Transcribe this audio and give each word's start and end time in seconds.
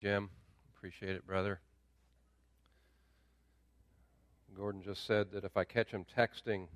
Jim. 0.00 0.30
Appreciate 0.74 1.14
it, 1.14 1.26
brother. 1.26 1.60
Gordon 4.56 4.82
just 4.82 5.06
said 5.06 5.30
that 5.32 5.44
if 5.44 5.58
I 5.58 5.64
catch 5.64 5.90
him 5.90 6.06
texting 6.16 6.68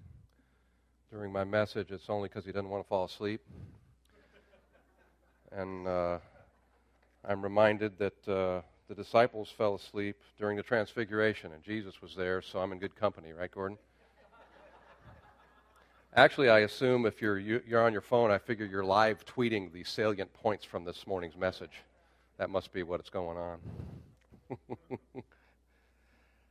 during 1.11 1.33
my 1.33 1.42
message, 1.42 1.91
it's 1.91 2.10
only 2.10 2.29
because 2.29 2.45
he 2.45 2.52
doesn't 2.52 2.68
want 2.68 2.84
to 2.84 2.89
fall 2.89 3.07
asleep. 3.07 3.41
and 5.52 5.89
uh, 5.89 6.18
I'm 7.26 7.41
reminded 7.41 7.99
that 7.99 8.29
uh, 8.29 8.61
the 8.89 8.95
disciples 8.95 9.48
fell 9.48 9.77
asleep 9.77 10.16
during 10.38 10.59
the 10.59 10.62
transfiguration, 10.62 11.52
and 11.52 11.62
Jesus 11.62 12.02
was 12.02 12.14
there, 12.14 12.43
so 12.43 12.59
I'm 12.59 12.72
in 12.72 12.79
good 12.79 12.95
company, 12.95 13.32
right, 13.32 13.50
Gordon? 13.50 13.79
Actually, 16.14 16.50
I 16.50 16.59
assume 16.61 17.06
if 17.06 17.22
you're, 17.22 17.38
you're 17.38 17.82
on 17.82 17.93
your 17.93 18.02
phone, 18.02 18.30
I 18.30 18.36
figure 18.36 18.66
you're 18.66 18.84
live 18.84 19.25
tweeting 19.25 19.72
the 19.72 19.82
salient 19.82 20.32
points 20.34 20.66
from 20.66 20.84
this 20.84 21.06
morning's 21.06 21.38
message. 21.38 21.82
That 22.39 22.51
must 22.51 22.73
be 22.73 22.82
what's 22.82 23.11
going 23.11 23.39
on. 23.39 23.59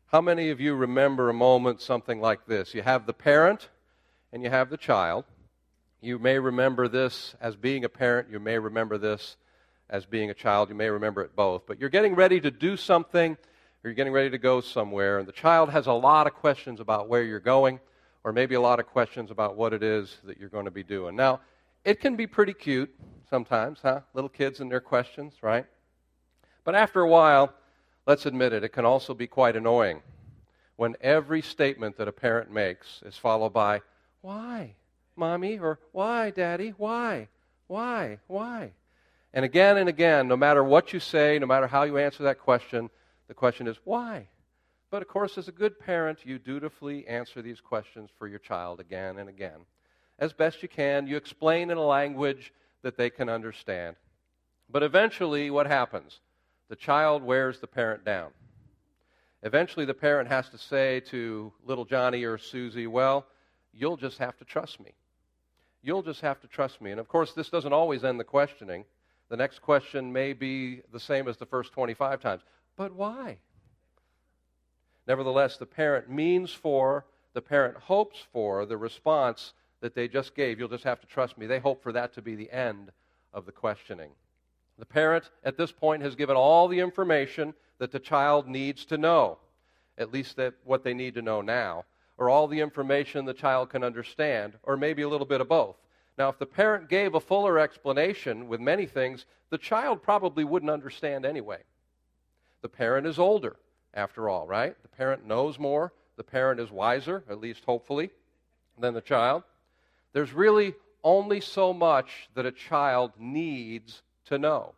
How 0.08 0.22
many 0.22 0.50
of 0.50 0.62
you 0.62 0.76
remember 0.76 1.30
a 1.30 1.34
moment 1.34 1.82
something 1.82 2.22
like 2.22 2.46
this? 2.46 2.74
You 2.74 2.82
have 2.84 3.06
the 3.06 3.14
parent 3.14 3.70
and 4.32 4.44
you 4.44 4.50
have 4.50 4.70
the 4.70 4.78
child. 4.78 5.26
You 6.02 6.20
may 6.20 6.40
remember 6.40 6.88
this 6.88 7.36
as 7.42 7.56
being 7.56 7.84
a 7.84 7.90
parent, 7.90 8.30
you 8.30 8.40
may 8.40 8.60
remember 8.60 8.98
this 8.98 9.38
as 9.90 10.06
being 10.06 10.30
a 10.30 10.34
child, 10.34 10.70
you 10.70 10.76
may 10.76 10.90
remember 10.90 11.22
it 11.22 11.36
both. 11.36 11.68
But 11.68 11.80
you're 11.80 11.90
getting 11.90 12.16
ready 12.16 12.40
to 12.42 12.52
do 12.52 12.78
something, 12.78 13.34
or 13.34 13.90
you're 13.90 13.94
getting 13.94 14.14
ready 14.14 14.30
to 14.30 14.38
go 14.38 14.62
somewhere, 14.62 15.20
and 15.20 15.28
the 15.28 15.34
child 15.34 15.70
has 15.70 15.88
a 15.88 15.94
lot 15.94 16.28
of 16.28 16.34
questions 16.34 16.80
about 16.80 17.10
where 17.10 17.24
you're 17.24 17.40
going 17.40 17.80
or 18.24 18.32
maybe 18.32 18.56
a 18.56 18.62
lot 18.62 18.80
of 18.80 18.88
questions 18.88 19.32
about 19.32 19.56
what 19.56 19.74
it 19.74 19.84
is 19.84 20.18
that 20.24 20.40
you're 20.40 20.50
going 20.50 20.66
to 20.66 20.72
be 20.72 20.84
doing. 20.84 21.16
Now, 21.16 21.42
it 21.84 22.00
can 22.00 22.16
be 22.16 22.28
pretty 22.28 22.54
cute 22.54 22.94
sometimes, 23.30 23.80
huh? 23.82 24.02
Little 24.14 24.30
kids 24.30 24.62
and 24.62 24.72
their 24.72 24.80
questions, 24.80 25.34
right? 25.42 25.66
But 26.64 26.76
after 26.76 27.02
a 27.02 27.10
while, 27.10 27.54
let's 28.06 28.26
admit 28.26 28.54
it, 28.54 28.64
it 28.64 28.70
can 28.70 28.86
also 28.86 29.14
be 29.14 29.28
quite 29.28 29.56
annoying 29.56 30.02
when 30.76 30.96
every 31.02 31.42
statement 31.42 31.98
that 31.98 32.08
a 32.08 32.12
parent 32.12 32.52
makes 32.52 33.02
is 33.06 33.18
followed 33.18 33.54
by, 33.54 33.82
Why, 34.22 34.76
mommy? 35.16 35.60
or 35.60 35.80
Why, 35.92 36.32
daddy? 36.32 36.74
Why? 36.78 37.28
Why? 37.68 38.20
Why? 38.28 38.72
And 39.34 39.46
again 39.46 39.78
and 39.78 39.90
again, 39.90 40.28
no 40.28 40.38
matter 40.38 40.64
what 40.64 40.94
you 40.94 41.00
say, 41.00 41.40
no 41.40 41.48
matter 41.48 41.68
how 41.68 41.84
you 41.84 41.98
answer 41.98 42.24
that 42.24 42.40
question, 42.40 42.90
the 43.28 43.34
question 43.34 43.68
is, 43.68 43.78
Why? 43.84 44.28
But 44.92 45.02
of 45.02 45.08
course, 45.08 45.38
as 45.38 45.48
a 45.48 45.52
good 45.52 45.80
parent, 45.80 46.20
you 46.24 46.38
dutifully 46.38 47.08
answer 47.08 47.42
these 47.42 47.60
questions 47.60 48.10
for 48.18 48.28
your 48.28 48.40
child 48.40 48.80
again 48.80 49.18
and 49.18 49.28
again. 49.28 49.66
As 50.20 50.34
best 50.34 50.62
you 50.62 50.70
can, 50.70 51.08
you 51.08 51.18
explain 51.18 51.72
in 51.72 51.78
a 51.78 51.84
language 51.84 52.54
that 52.84 52.96
they 52.96 53.10
can 53.10 53.28
understand. 53.28 53.96
But 54.70 54.84
eventually, 54.84 55.50
what 55.50 55.66
happens? 55.66 56.20
The 56.74 56.78
child 56.78 57.22
wears 57.22 57.60
the 57.60 57.68
parent 57.68 58.04
down. 58.04 58.32
Eventually, 59.44 59.86
the 59.86 59.94
parent 59.94 60.28
has 60.28 60.50
to 60.50 60.58
say 60.58 61.02
to 61.02 61.54
little 61.64 61.86
Johnny 61.86 62.24
or 62.24 62.40
Susie, 62.40 62.88
Well, 62.88 63.28
you'll 63.72 63.96
just 63.96 64.18
have 64.18 64.36
to 64.38 64.44
trust 64.44 64.80
me. 64.80 64.96
You'll 65.84 66.02
just 66.02 66.22
have 66.22 66.42
to 66.42 66.48
trust 66.48 66.82
me. 66.82 66.90
And 66.90 67.00
of 67.00 67.08
course, 67.08 67.34
this 67.34 67.50
doesn't 67.50 67.74
always 67.74 68.04
end 68.04 68.20
the 68.20 68.24
questioning. 68.24 68.86
The 69.30 69.38
next 69.38 69.62
question 69.62 70.12
may 70.12 70.34
be 70.34 70.82
the 70.92 71.00
same 71.00 71.28
as 71.28 71.38
the 71.38 71.46
first 71.46 71.74
25 71.74 72.20
times. 72.20 72.42
But 72.76 72.96
why? 72.96 73.38
Nevertheless, 75.06 75.58
the 75.58 75.68
parent 75.68 76.10
means 76.10 76.52
for, 76.52 77.06
the 77.34 77.42
parent 77.44 77.78
hopes 77.78 78.18
for 78.32 78.66
the 78.66 78.78
response 78.78 79.54
that 79.82 79.94
they 79.94 80.08
just 80.08 80.34
gave. 80.34 80.58
You'll 80.58 80.70
just 80.70 80.86
have 80.86 81.02
to 81.02 81.08
trust 81.08 81.38
me. 81.38 81.46
They 81.46 81.60
hope 81.60 81.84
for 81.84 81.92
that 81.92 82.16
to 82.16 82.24
be 82.24 82.34
the 82.34 82.50
end 82.50 82.92
of 83.32 83.46
the 83.46 83.52
questioning. 83.52 84.10
The 84.80 84.86
parent 84.86 85.30
at 85.44 85.58
this 85.58 85.72
point 85.72 86.02
has 86.04 86.16
given 86.16 86.36
all 86.36 86.68
the 86.68 86.80
information 86.80 87.54
that 87.78 87.92
the 87.92 88.00
child 88.00 88.48
needs 88.48 88.86
to 88.86 88.98
know, 88.98 89.38
at 89.98 90.12
least 90.12 90.36
that 90.38 90.56
what 90.64 90.84
they 90.84 90.94
need 90.94 91.14
to 91.16 91.22
know 91.22 91.42
now, 91.42 91.86
or 92.18 92.30
all 92.30 92.48
the 92.48 92.62
information 92.62 93.26
the 93.26 93.34
child 93.34 93.70
can 93.70 93.84
understand, 93.84 94.54
or 94.64 94.78
maybe 94.78 95.02
a 95.02 95.10
little 95.10 95.28
bit 95.28 95.42
of 95.42 95.50
both. 95.50 95.76
Now, 96.18 96.30
if 96.30 96.38
the 96.38 96.46
parent 96.46 96.90
gave 96.90 97.16
a 97.16 97.20
fuller 97.20 97.58
explanation 97.58 98.48
with 98.48 98.60
many 98.60 98.86
things, 98.86 99.26
the 99.50 99.58
child 99.58 100.04
probably 100.04 100.44
wouldn't 100.44 100.72
understand 100.72 101.26
anyway. 101.26 101.60
The 102.62 102.70
parent 102.70 103.08
is 103.08 103.20
older 103.20 103.56
after 103.94 104.30
all, 104.30 104.48
right? 104.48 104.76
The 104.82 104.90
parent 104.90 105.26
knows 105.26 105.60
more, 105.60 105.94
the 106.16 106.24
parent 106.24 106.60
is 106.60 106.72
wiser, 106.72 107.24
at 107.30 107.40
least 107.40 107.66
hopefully, 107.66 108.12
than 108.80 108.94
the 108.94 109.02
child. 109.02 109.44
There's 110.14 110.34
really 110.34 110.76
only 111.04 111.42
so 111.42 111.74
much 111.74 112.30
that 112.36 112.46
a 112.46 112.52
child 112.52 113.12
needs 113.18 114.02
to 114.34 114.38
know. 114.38 114.74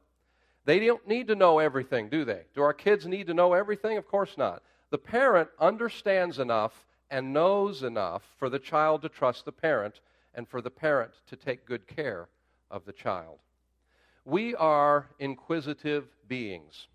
They 0.65 0.79
don't 0.85 1.07
need 1.07 1.27
to 1.27 1.35
know 1.35 1.59
everything, 1.59 2.09
do 2.09 2.25
they? 2.25 2.43
Do 2.53 2.61
our 2.61 2.73
kids 2.73 3.05
need 3.05 3.27
to 3.27 3.33
know 3.33 3.53
everything? 3.53 3.97
Of 3.97 4.07
course 4.07 4.37
not. 4.37 4.61
The 4.91 4.97
parent 4.97 5.49
understands 5.59 6.39
enough 6.39 6.85
and 7.09 7.33
knows 7.33 7.83
enough 7.83 8.23
for 8.37 8.49
the 8.49 8.59
child 8.59 9.01
to 9.01 9.09
trust 9.09 9.45
the 9.45 9.51
parent 9.51 9.99
and 10.33 10.47
for 10.47 10.61
the 10.61 10.71
parent 10.71 11.11
to 11.29 11.35
take 11.35 11.65
good 11.65 11.87
care 11.87 12.27
of 12.71 12.85
the 12.85 12.93
child. 12.93 13.37
We 14.25 14.55
are 14.55 15.07
inquisitive 15.19 16.07
beings. 16.27 16.87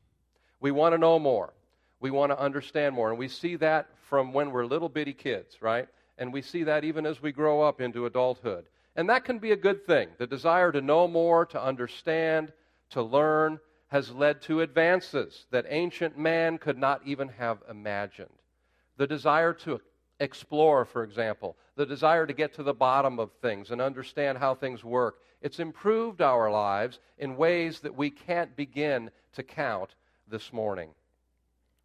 We 0.60 0.72
want 0.72 0.94
to 0.94 0.99
know 0.99 1.19
more 1.19 1.53
we 2.00 2.10
want 2.10 2.32
to 2.32 2.41
understand 2.41 2.94
more. 2.94 3.10
And 3.10 3.19
we 3.19 3.28
see 3.28 3.56
that 3.56 3.88
from 4.09 4.32
when 4.32 4.50
we're 4.50 4.65
little 4.65 4.88
bitty 4.88 5.12
kids, 5.12 5.60
right? 5.60 5.87
And 6.19 6.32
we 6.32 6.43
see 6.43 6.65
that 6.65 6.84
even 6.84 7.06
as 7.06 7.22
we 7.22 7.31
grow 7.31 7.62
up 7.62 7.81
into 7.81 8.06
adulthood. 8.06 8.65
And 9.00 9.09
that 9.09 9.25
can 9.25 9.38
be 9.38 9.53
a 9.53 9.56
good 9.56 9.87
thing. 9.87 10.11
The 10.19 10.27
desire 10.27 10.71
to 10.72 10.83
know 10.83 11.09
more, 11.09 11.47
to 11.47 11.62
understand, 11.62 12.53
to 12.91 13.03
learn 13.03 13.59
has 13.87 14.11
led 14.11 14.43
to 14.43 14.61
advances 14.61 15.47
that 15.50 15.65
ancient 15.71 16.19
man 16.19 16.59
could 16.59 16.77
not 16.77 17.00
even 17.06 17.31
have 17.31 17.62
imagined. 17.71 18.28
The 18.99 19.06
desire 19.06 19.55
to 19.55 19.81
explore, 20.21 20.84
for 20.84 21.03
example, 21.03 21.56
the 21.77 21.87
desire 21.87 22.27
to 22.27 22.34
get 22.34 22.53
to 22.56 22.62
the 22.62 22.75
bottom 22.75 23.19
of 23.19 23.33
things 23.41 23.71
and 23.71 23.81
understand 23.81 24.37
how 24.37 24.55
things 24.55 24.84
work, 24.84 25.21
it's 25.41 25.61
improved 25.61 26.21
our 26.21 26.50
lives 26.50 26.99
in 27.17 27.38
ways 27.38 27.81
that 27.81 27.97
we 27.97 28.11
can't 28.11 28.55
begin 28.55 29.11
to 29.32 29.43
count 29.43 29.94
this 30.28 30.53
morning. 30.53 30.91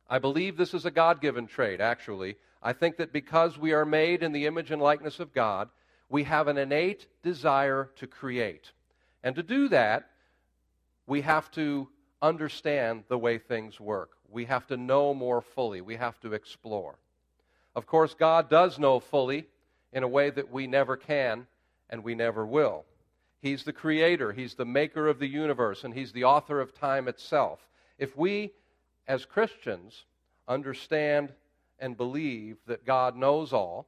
I 0.09 0.19
believe 0.19 0.57
this 0.57 0.73
is 0.73 0.85
a 0.85 0.91
God 0.91 1.21
given 1.21 1.47
trait, 1.47 1.79
actually. 1.79 2.35
I 2.61 2.73
think 2.73 2.97
that 2.97 3.13
because 3.13 3.57
we 3.57 3.71
are 3.71 3.85
made 3.85 4.21
in 4.21 4.33
the 4.33 4.47
image 4.47 4.71
and 4.71 4.81
likeness 4.81 5.21
of 5.21 5.33
God, 5.33 5.69
we 6.09 6.23
have 6.23 6.47
an 6.47 6.57
innate 6.57 7.07
desire 7.23 7.89
to 7.97 8.07
create. 8.07 8.71
And 9.23 9.35
to 9.35 9.43
do 9.43 9.67
that, 9.69 10.09
we 11.07 11.21
have 11.21 11.49
to 11.51 11.87
understand 12.21 13.03
the 13.07 13.17
way 13.17 13.37
things 13.37 13.79
work. 13.79 14.11
We 14.29 14.45
have 14.45 14.67
to 14.67 14.77
know 14.77 15.13
more 15.13 15.41
fully. 15.41 15.81
We 15.81 15.95
have 15.95 16.19
to 16.21 16.33
explore. 16.33 16.95
Of 17.75 17.85
course, 17.85 18.13
God 18.13 18.49
does 18.49 18.79
know 18.79 18.99
fully 18.99 19.47
in 19.91 20.03
a 20.03 20.07
way 20.07 20.29
that 20.29 20.51
we 20.51 20.67
never 20.67 20.97
can 20.97 21.47
and 21.89 22.03
we 22.03 22.15
never 22.15 22.45
will. 22.45 22.85
He's 23.41 23.63
the 23.63 23.73
creator, 23.73 24.31
He's 24.31 24.55
the 24.55 24.65
maker 24.65 25.07
of 25.07 25.19
the 25.19 25.27
universe, 25.27 25.83
and 25.83 25.93
He's 25.93 26.11
the 26.11 26.23
author 26.23 26.59
of 26.59 26.73
time 26.73 27.07
itself. 27.07 27.59
If 27.99 28.17
we 28.17 28.51
as 29.07 29.25
Christians, 29.25 30.05
understand 30.47 31.31
and 31.79 31.97
believe 31.97 32.57
that 32.67 32.85
God 32.85 33.15
knows 33.15 33.53
all 33.53 33.87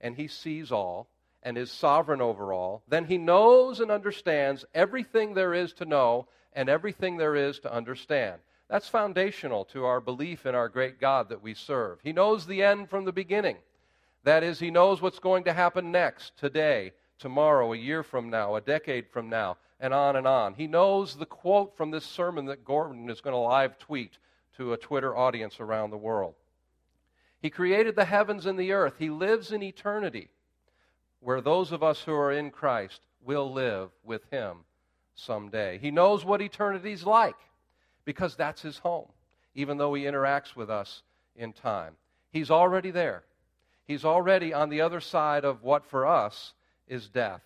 and 0.00 0.14
He 0.16 0.28
sees 0.28 0.70
all 0.70 1.08
and 1.42 1.58
is 1.58 1.70
sovereign 1.70 2.20
over 2.20 2.52
all, 2.52 2.82
then 2.88 3.04
He 3.04 3.18
knows 3.18 3.80
and 3.80 3.90
understands 3.90 4.64
everything 4.74 5.34
there 5.34 5.54
is 5.54 5.72
to 5.74 5.84
know 5.84 6.28
and 6.52 6.68
everything 6.68 7.16
there 7.16 7.34
is 7.34 7.58
to 7.60 7.72
understand. 7.72 8.40
That's 8.68 8.88
foundational 8.88 9.64
to 9.66 9.84
our 9.84 10.00
belief 10.00 10.46
in 10.46 10.54
our 10.54 10.68
great 10.68 11.00
God 11.00 11.28
that 11.28 11.42
we 11.42 11.54
serve. 11.54 11.98
He 12.02 12.12
knows 12.12 12.46
the 12.46 12.62
end 12.62 12.88
from 12.88 13.04
the 13.04 13.12
beginning. 13.12 13.56
That 14.24 14.42
is, 14.42 14.60
He 14.60 14.70
knows 14.70 15.02
what's 15.02 15.18
going 15.18 15.44
to 15.44 15.52
happen 15.52 15.90
next, 15.90 16.36
today, 16.38 16.92
tomorrow, 17.18 17.72
a 17.72 17.76
year 17.76 18.02
from 18.02 18.30
now, 18.30 18.54
a 18.56 18.60
decade 18.60 19.08
from 19.08 19.28
now, 19.28 19.56
and 19.80 19.92
on 19.92 20.16
and 20.16 20.26
on. 20.26 20.54
He 20.54 20.66
knows 20.66 21.16
the 21.16 21.26
quote 21.26 21.76
from 21.76 21.90
this 21.90 22.04
sermon 22.04 22.46
that 22.46 22.64
Gordon 22.64 23.10
is 23.10 23.20
going 23.20 23.34
to 23.34 23.38
live 23.38 23.78
tweet 23.78 24.18
to 24.56 24.72
a 24.72 24.78
Twitter 24.78 25.16
audience 25.16 25.60
around 25.60 25.90
the 25.90 25.96
world. 25.96 26.34
He 27.40 27.50
created 27.50 27.96
the 27.96 28.04
heavens 28.04 28.46
and 28.46 28.58
the 28.58 28.72
earth. 28.72 28.94
He 28.98 29.10
lives 29.10 29.50
in 29.50 29.62
eternity, 29.62 30.30
where 31.22 31.40
those 31.40 31.72
of 31.72 31.82
us 31.82 32.02
who 32.02 32.12
are 32.12 32.32
in 32.32 32.50
Christ 32.50 33.00
will 33.24 33.52
live 33.52 33.90
with 34.04 34.22
Him 34.30 34.58
someday. 35.14 35.78
He 35.78 35.90
knows 35.90 36.24
what 36.24 36.42
eternity's 36.42 37.04
like 37.04 37.36
because 38.04 38.36
that's 38.36 38.62
His 38.62 38.78
home, 38.78 39.08
even 39.54 39.78
though 39.78 39.94
He 39.94 40.02
interacts 40.02 40.54
with 40.56 40.68
us 40.68 41.02
in 41.36 41.52
time. 41.52 41.94
He's 42.30 42.50
already 42.50 42.90
there. 42.90 43.24
He's 43.86 44.04
already 44.04 44.52
on 44.52 44.68
the 44.68 44.80
other 44.80 45.00
side 45.00 45.44
of 45.44 45.62
what 45.62 45.86
for 45.86 46.06
us 46.06 46.54
is 46.88 47.08
death. 47.08 47.42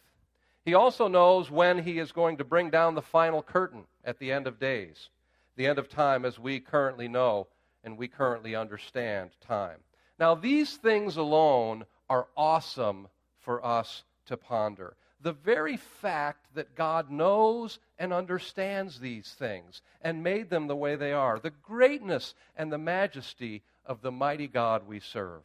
He 0.64 0.74
also 0.74 1.06
knows 1.08 1.50
when 1.50 1.78
He 1.78 1.98
is 1.98 2.12
going 2.12 2.38
to 2.38 2.44
bring 2.44 2.70
down 2.70 2.94
the 2.94 3.02
final 3.02 3.42
curtain 3.42 3.84
at 4.04 4.18
the 4.18 4.32
end 4.32 4.46
of 4.46 4.58
days 4.58 5.10
the 5.56 5.66
end 5.66 5.78
of 5.78 5.88
time 5.88 6.24
as 6.24 6.38
we 6.38 6.60
currently 6.60 7.08
know 7.08 7.48
and 7.82 7.96
we 7.96 8.08
currently 8.08 8.54
understand 8.54 9.30
time. 9.40 9.78
Now, 10.18 10.34
these 10.34 10.76
things 10.76 11.16
alone 11.16 11.84
are 12.08 12.28
awesome 12.36 13.08
for 13.46 13.64
us 13.64 14.02
to 14.26 14.36
ponder. 14.36 14.96
the 15.20 15.32
very 15.32 15.76
fact 15.76 16.46
that 16.54 16.74
God 16.74 17.10
knows 17.10 17.78
and 17.98 18.12
understands 18.12 19.00
these 19.00 19.34
things 19.38 19.82
and 20.02 20.22
made 20.22 20.50
them 20.50 20.66
the 20.66 20.76
way 20.76 20.94
they 20.96 21.12
are, 21.12 21.38
the 21.38 21.50
greatness 21.50 22.34
and 22.56 22.70
the 22.70 22.78
majesty 22.78 23.62
of 23.84 24.02
the 24.02 24.12
mighty 24.12 24.46
God 24.46 24.86
we 24.86 25.00
serve, 25.00 25.40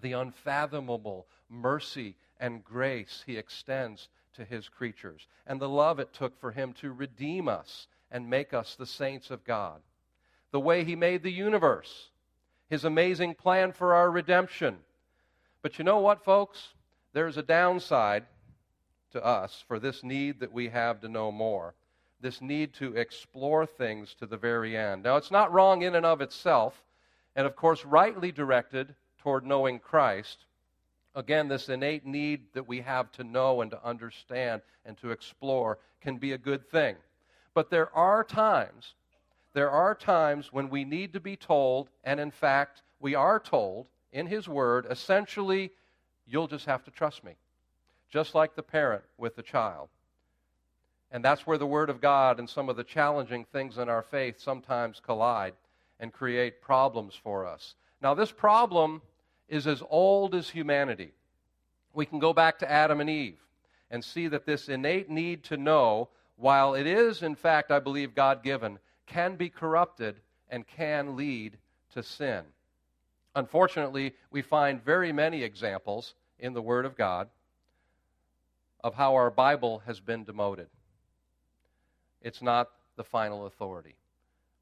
the 0.00 0.12
unfathomable 0.12 1.26
mercy 1.48 2.16
and 2.38 2.64
grace 2.64 3.22
he 3.26 3.36
extends 3.36 4.08
to 4.34 4.44
his 4.44 4.68
creatures, 4.68 5.26
and 5.46 5.60
the 5.60 5.68
love 5.68 5.98
it 5.98 6.12
took 6.12 6.38
for 6.40 6.50
him 6.50 6.72
to 6.74 6.92
redeem 6.92 7.48
us 7.48 7.86
and 8.10 8.28
make 8.28 8.52
us 8.52 8.74
the 8.74 8.86
saints 8.86 9.30
of 9.30 9.44
God, 9.44 9.80
the 10.50 10.60
way 10.60 10.84
he 10.84 10.96
made 10.96 11.22
the 11.22 11.32
universe, 11.32 12.10
his 12.68 12.84
amazing 12.84 13.34
plan 13.34 13.72
for 13.72 13.94
our 13.94 14.10
redemption. 14.10 14.78
But 15.62 15.78
you 15.78 15.84
know 15.84 15.98
what, 15.98 16.24
folks? 16.24 16.74
There's 17.12 17.36
a 17.36 17.42
downside 17.42 18.24
to 19.12 19.24
us 19.24 19.64
for 19.66 19.78
this 19.78 20.04
need 20.04 20.40
that 20.40 20.52
we 20.52 20.68
have 20.68 21.00
to 21.00 21.08
know 21.08 21.32
more, 21.32 21.74
this 22.20 22.40
need 22.40 22.72
to 22.74 22.96
explore 22.96 23.66
things 23.66 24.14
to 24.14 24.26
the 24.26 24.36
very 24.36 24.76
end. 24.76 25.02
Now, 25.02 25.16
it's 25.16 25.30
not 25.30 25.52
wrong 25.52 25.82
in 25.82 25.96
and 25.96 26.06
of 26.06 26.20
itself, 26.20 26.84
and 27.34 27.46
of 27.46 27.56
course, 27.56 27.84
rightly 27.84 28.30
directed 28.30 28.94
toward 29.18 29.44
knowing 29.44 29.78
Christ. 29.78 30.44
Again, 31.14 31.48
this 31.48 31.68
innate 31.68 32.06
need 32.06 32.52
that 32.52 32.68
we 32.68 32.80
have 32.82 33.10
to 33.12 33.24
know 33.24 33.62
and 33.62 33.70
to 33.72 33.84
understand 33.84 34.62
and 34.84 34.96
to 34.98 35.10
explore 35.10 35.78
can 36.00 36.18
be 36.18 36.32
a 36.32 36.38
good 36.38 36.68
thing. 36.70 36.96
But 37.54 37.70
there 37.70 37.94
are 37.96 38.22
times, 38.22 38.94
there 39.52 39.70
are 39.70 39.94
times 39.94 40.52
when 40.52 40.70
we 40.70 40.84
need 40.84 41.12
to 41.14 41.20
be 41.20 41.36
told, 41.36 41.90
and 42.04 42.20
in 42.20 42.30
fact, 42.30 42.82
we 43.00 43.16
are 43.16 43.40
told 43.40 43.86
in 44.12 44.26
His 44.26 44.48
Word, 44.48 44.86
essentially, 44.88 45.72
you'll 46.30 46.46
just 46.46 46.66
have 46.66 46.84
to 46.84 46.90
trust 46.90 47.24
me 47.24 47.32
just 48.10 48.34
like 48.34 48.54
the 48.54 48.62
parent 48.62 49.04
with 49.18 49.36
the 49.36 49.42
child. 49.42 49.88
And 51.12 51.24
that's 51.24 51.46
where 51.46 51.58
the 51.58 51.66
Word 51.66 51.90
of 51.90 52.00
God 52.00 52.38
and 52.38 52.48
some 52.48 52.68
of 52.68 52.76
the 52.76 52.84
challenging 52.84 53.44
things 53.44 53.78
in 53.78 53.88
our 53.88 54.02
faith 54.02 54.40
sometimes 54.40 55.00
collide 55.00 55.54
and 55.98 56.12
create 56.12 56.60
problems 56.60 57.14
for 57.14 57.46
us. 57.46 57.74
Now, 58.02 58.14
this 58.14 58.32
problem 58.32 59.02
is 59.48 59.66
as 59.66 59.82
old 59.90 60.34
as 60.34 60.48
humanity. 60.48 61.12
We 61.92 62.06
can 62.06 62.18
go 62.18 62.32
back 62.32 62.58
to 62.60 62.70
Adam 62.70 63.00
and 63.00 63.10
Eve 63.10 63.38
and 63.90 64.04
see 64.04 64.28
that 64.28 64.46
this 64.46 64.68
innate 64.68 65.10
need 65.10 65.42
to 65.44 65.56
know, 65.56 66.08
while 66.36 66.74
it 66.74 66.86
is, 66.86 67.22
in 67.22 67.34
fact, 67.34 67.70
I 67.70 67.80
believe, 67.80 68.14
God 68.14 68.42
given, 68.42 68.78
can 69.06 69.34
be 69.34 69.50
corrupted 69.50 70.16
and 70.48 70.66
can 70.66 71.16
lead 71.16 71.58
to 71.94 72.02
sin. 72.02 72.42
Unfortunately, 73.34 74.14
we 74.30 74.42
find 74.42 74.82
very 74.82 75.12
many 75.12 75.42
examples 75.42 76.14
in 76.40 76.52
the 76.52 76.62
Word 76.62 76.86
of 76.86 76.96
God 76.96 77.28
of 78.82 78.94
how 78.94 79.14
our 79.14 79.30
Bible 79.30 79.82
has 79.86 80.00
been 80.00 80.24
demoted. 80.24 80.68
It's 82.22 82.42
not 82.42 82.70
the 82.96 83.04
final 83.04 83.46
authority. 83.46 83.96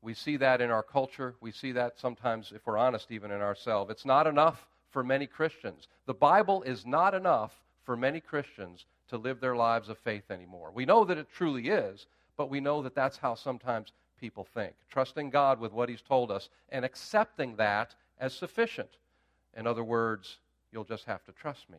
We 0.03 0.15
see 0.15 0.37
that 0.37 0.61
in 0.61 0.71
our 0.71 0.83
culture. 0.83 1.35
We 1.41 1.51
see 1.51 1.73
that 1.73 1.99
sometimes, 1.99 2.53
if 2.55 2.67
we're 2.67 2.79
honest, 2.79 3.11
even 3.11 3.31
in 3.31 3.41
ourselves. 3.41 3.91
It's 3.91 4.05
not 4.05 4.27
enough 4.27 4.69
for 4.91 5.03
many 5.03 5.27
Christians. 5.27 5.89
The 6.07 6.15
Bible 6.15 6.63
is 6.63 6.87
not 6.87 7.15
enough 7.15 7.53
for 7.85 7.97
many 7.97 8.21
Christians 8.21 8.87
to 9.09 9.17
live 9.17 9.41
their 9.41 9.57
lives 9.57 9.89
of 9.89 9.99
faith 9.99 10.31
anymore. 10.31 10.71
We 10.73 10.85
know 10.85 11.05
that 11.05 11.19
it 11.19 11.29
truly 11.33 11.69
is, 11.69 12.07
but 12.37 12.51
we 12.51 12.61
know 12.61 12.83
that 12.83 12.95
that's 12.95 13.17
how 13.17 13.35
sometimes 13.35 13.93
people 14.21 14.45
think. 14.45 14.75
Trusting 14.91 15.31
God 15.31 15.59
with 15.59 15.73
what 15.73 15.89
He's 15.89 16.03
told 16.03 16.31
us 16.31 16.49
and 16.69 16.85
accepting 16.85 17.57
that 17.57 17.95
as 18.19 18.35
sufficient. 18.35 18.91
In 19.57 19.67
other 19.67 19.85
words, 19.85 20.39
you'll 20.73 20.85
just 20.85 21.05
have 21.05 21.25
to 21.25 21.33
trust 21.33 21.69
me. 21.71 21.79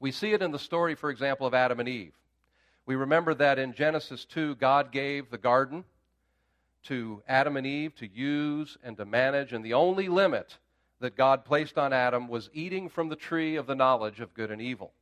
We 0.00 0.12
see 0.12 0.32
it 0.32 0.42
in 0.42 0.50
the 0.50 0.58
story, 0.58 0.94
for 0.94 1.10
example, 1.10 1.46
of 1.46 1.54
Adam 1.54 1.80
and 1.80 1.88
Eve. 1.88 2.12
We 2.84 2.94
remember 2.94 3.34
that 3.34 3.58
in 3.58 3.72
Genesis 3.72 4.24
2, 4.26 4.56
God 4.56 4.92
gave 4.92 5.30
the 5.30 5.38
garden 5.38 5.84
to 6.84 7.22
Adam 7.26 7.56
and 7.56 7.66
Eve 7.66 7.94
to 7.96 8.06
use 8.06 8.76
and 8.84 8.96
to 8.96 9.04
manage, 9.04 9.52
and 9.52 9.64
the 9.64 9.74
only 9.74 10.08
limit 10.08 10.58
that 11.00 11.16
God 11.16 11.44
placed 11.44 11.78
on 11.78 11.92
Adam 11.92 12.28
was 12.28 12.48
eating 12.52 12.88
from 12.88 13.08
the 13.08 13.16
tree 13.16 13.56
of 13.56 13.66
the 13.66 13.74
knowledge 13.74 14.20
of 14.20 14.34
good 14.34 14.50
and 14.50 14.62
evil. 14.62 14.92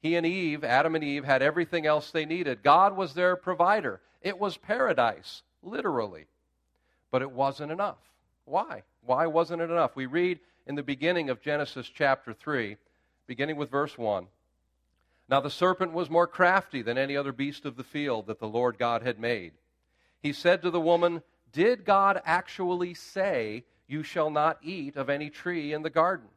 He 0.00 0.14
and 0.16 0.26
Eve, 0.26 0.62
Adam 0.62 0.94
and 0.94 1.02
Eve, 1.02 1.24
had 1.24 1.42
everything 1.42 1.86
else 1.86 2.10
they 2.10 2.24
needed. 2.24 2.62
God 2.62 2.96
was 2.96 3.14
their 3.14 3.36
provider. 3.36 4.00
It 4.22 4.38
was 4.38 4.56
paradise, 4.56 5.42
literally. 5.62 6.26
But 7.10 7.22
it 7.22 7.30
wasn't 7.30 7.72
enough. 7.72 7.98
Why? 8.44 8.82
Why 9.04 9.26
wasn't 9.26 9.62
it 9.62 9.70
enough? 9.70 9.96
We 9.96 10.06
read 10.06 10.38
in 10.68 10.74
the 10.74 10.82
beginning 10.82 11.30
of 11.30 11.40
Genesis 11.40 11.88
chapter 11.88 12.34
3 12.34 12.76
beginning 13.26 13.56
with 13.56 13.70
verse 13.70 13.96
1. 13.96 14.26
Now 15.28 15.40
the 15.40 15.50
serpent 15.50 15.92
was 15.92 16.10
more 16.10 16.26
crafty 16.26 16.82
than 16.82 16.98
any 16.98 17.16
other 17.16 17.32
beast 17.32 17.64
of 17.64 17.76
the 17.76 17.84
field 17.84 18.26
that 18.26 18.38
the 18.38 18.48
Lord 18.48 18.78
God 18.78 19.02
had 19.02 19.18
made. 19.18 19.52
He 20.22 20.32
said 20.32 20.62
to 20.62 20.70
the 20.70 20.80
woman, 20.80 21.22
Did 21.52 21.86
God 21.86 22.20
actually 22.24 22.94
say, 22.94 23.64
You 23.86 24.02
shall 24.02 24.30
not 24.30 24.58
eat 24.62 24.96
of 24.96 25.08
any 25.08 25.30
tree 25.30 25.72
in 25.72 25.82
the 25.82 25.90
garden? 25.90 26.28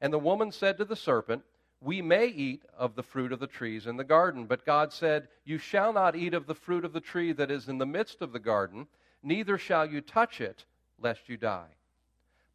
And 0.00 0.12
the 0.12 0.18
woman 0.18 0.52
said 0.52 0.78
to 0.78 0.84
the 0.84 0.96
serpent, 0.96 1.42
We 1.80 2.02
may 2.02 2.26
eat 2.26 2.62
of 2.76 2.94
the 2.94 3.02
fruit 3.02 3.32
of 3.32 3.40
the 3.40 3.46
trees 3.48 3.86
in 3.86 3.96
the 3.96 4.04
garden. 4.04 4.46
But 4.46 4.66
God 4.66 4.92
said, 4.92 5.28
You 5.44 5.58
shall 5.58 5.92
not 5.92 6.14
eat 6.14 6.34
of 6.34 6.46
the 6.46 6.54
fruit 6.54 6.84
of 6.84 6.92
the 6.92 7.00
tree 7.00 7.32
that 7.32 7.50
is 7.50 7.68
in 7.68 7.78
the 7.78 7.86
midst 7.86 8.22
of 8.22 8.32
the 8.32 8.38
garden, 8.38 8.86
neither 9.22 9.58
shall 9.58 9.86
you 9.86 10.00
touch 10.00 10.40
it, 10.40 10.64
lest 11.00 11.28
you 11.28 11.36
die. 11.36 11.75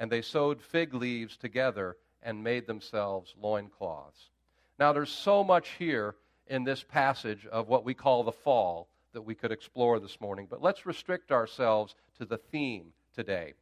and 0.00 0.10
they 0.10 0.22
sewed 0.22 0.62
fig 0.62 0.94
leaves 0.94 1.36
together 1.36 1.94
and 2.22 2.42
made 2.42 2.66
themselves 2.66 3.34
loincloths. 3.40 4.30
Now, 4.78 4.94
there's 4.94 5.12
so 5.12 5.44
much 5.44 5.68
here 5.78 6.16
in 6.46 6.64
this 6.64 6.82
passage 6.82 7.46
of 7.46 7.68
what 7.68 7.84
we 7.84 7.92
call 7.92 8.24
the 8.24 8.32
fall 8.32 8.88
that 9.12 9.20
we 9.22 9.34
could 9.34 9.52
explore 9.52 10.00
this 10.00 10.18
morning, 10.18 10.46
but 10.48 10.62
let's 10.62 10.86
restrict 10.86 11.30
ourselves 11.30 11.94
to 12.16 12.24
the 12.24 12.38
theme 12.38 12.86
today. 13.14 13.52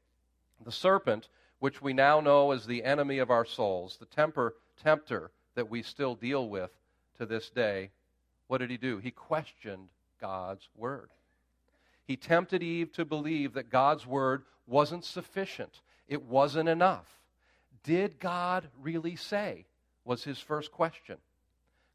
The 0.65 0.71
serpent, 0.71 1.29
which 1.59 1.83
we 1.83 1.93
now 1.93 2.21
know 2.21 2.53
as 2.53 2.67
the 2.67 2.85
enemy 2.85 3.19
of 3.19 3.31
our 3.31 3.45
souls, 3.45 3.97
the 3.99 4.07
temper 4.07 4.55
tempter 4.81 5.33
that 5.57 5.69
we 5.69 5.83
still 5.83 6.15
deal 6.15 6.49
with 6.49 6.71
to 7.17 7.27
this 7.27 7.51
day, 7.51 7.91
what 8.47 8.59
did 8.59 8.71
he 8.71 8.77
do? 8.77 8.99
He 8.99 9.11
questioned 9.11 9.89
God's 10.21 10.69
word. 10.77 11.11
He 12.07 12.17
tempted 12.17 12.63
Eve 12.63 12.93
to 12.93 13.05
believe 13.05 13.55
that 13.55 13.71
God's 13.71 14.07
word 14.07 14.45
wasn't 14.69 15.05
sufficient, 15.05 15.81
it 16.09 16.23
wasn't 16.23 16.69
enough. 16.69 17.07
Did 17.85 18.19
God 18.19 18.69
really 18.81 19.17
say? 19.17 19.67
Was 20.05 20.25
his 20.25 20.39
first 20.39 20.73
question. 20.73 21.19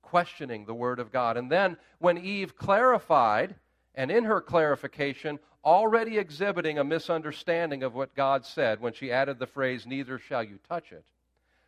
Questioning 0.04 0.66
the 0.66 0.74
Word 0.74 1.00
of 1.00 1.12
God. 1.12 1.36
And 1.36 1.52
then 1.52 1.78
when 1.98 2.20
Eve 2.20 2.56
clarified, 2.56 3.56
and 3.96 4.12
in 4.12 4.24
her 4.26 4.40
clarification, 4.40 5.40
already 5.66 6.18
exhibiting 6.18 6.78
a 6.78 6.84
misunderstanding 6.84 7.84
of 7.84 7.96
what 7.96 8.16
God 8.16 8.46
said 8.46 8.80
when 8.80 8.94
she 8.94 9.12
added 9.12 9.40
the 9.40 9.48
phrase, 9.48 9.86
Neither 9.88 10.20
shall 10.20 10.44
you 10.44 10.60
touch 10.70 10.92
it, 10.92 11.06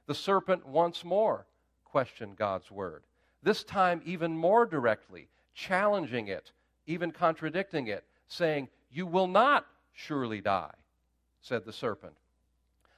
the 0.05 0.15
serpent 0.15 0.65
once 0.67 1.03
more 1.03 1.47
questioned 1.83 2.35
God's 2.35 2.69
Word. 2.69 3.03
This 3.41 3.63
time, 3.63 4.01
even 4.05 4.37
more 4.37 4.65
directly, 4.65 5.29
challenging 5.53 6.27
it, 6.27 6.51
even 6.85 7.11
contradicting 7.11 7.87
it, 7.87 8.03
saying, 8.27 8.69
You 8.91 9.07
will 9.07 9.27
not 9.27 9.65
surely 9.93 10.41
die, 10.41 10.73
said 11.41 11.65
the 11.65 11.73
serpent 11.73 12.15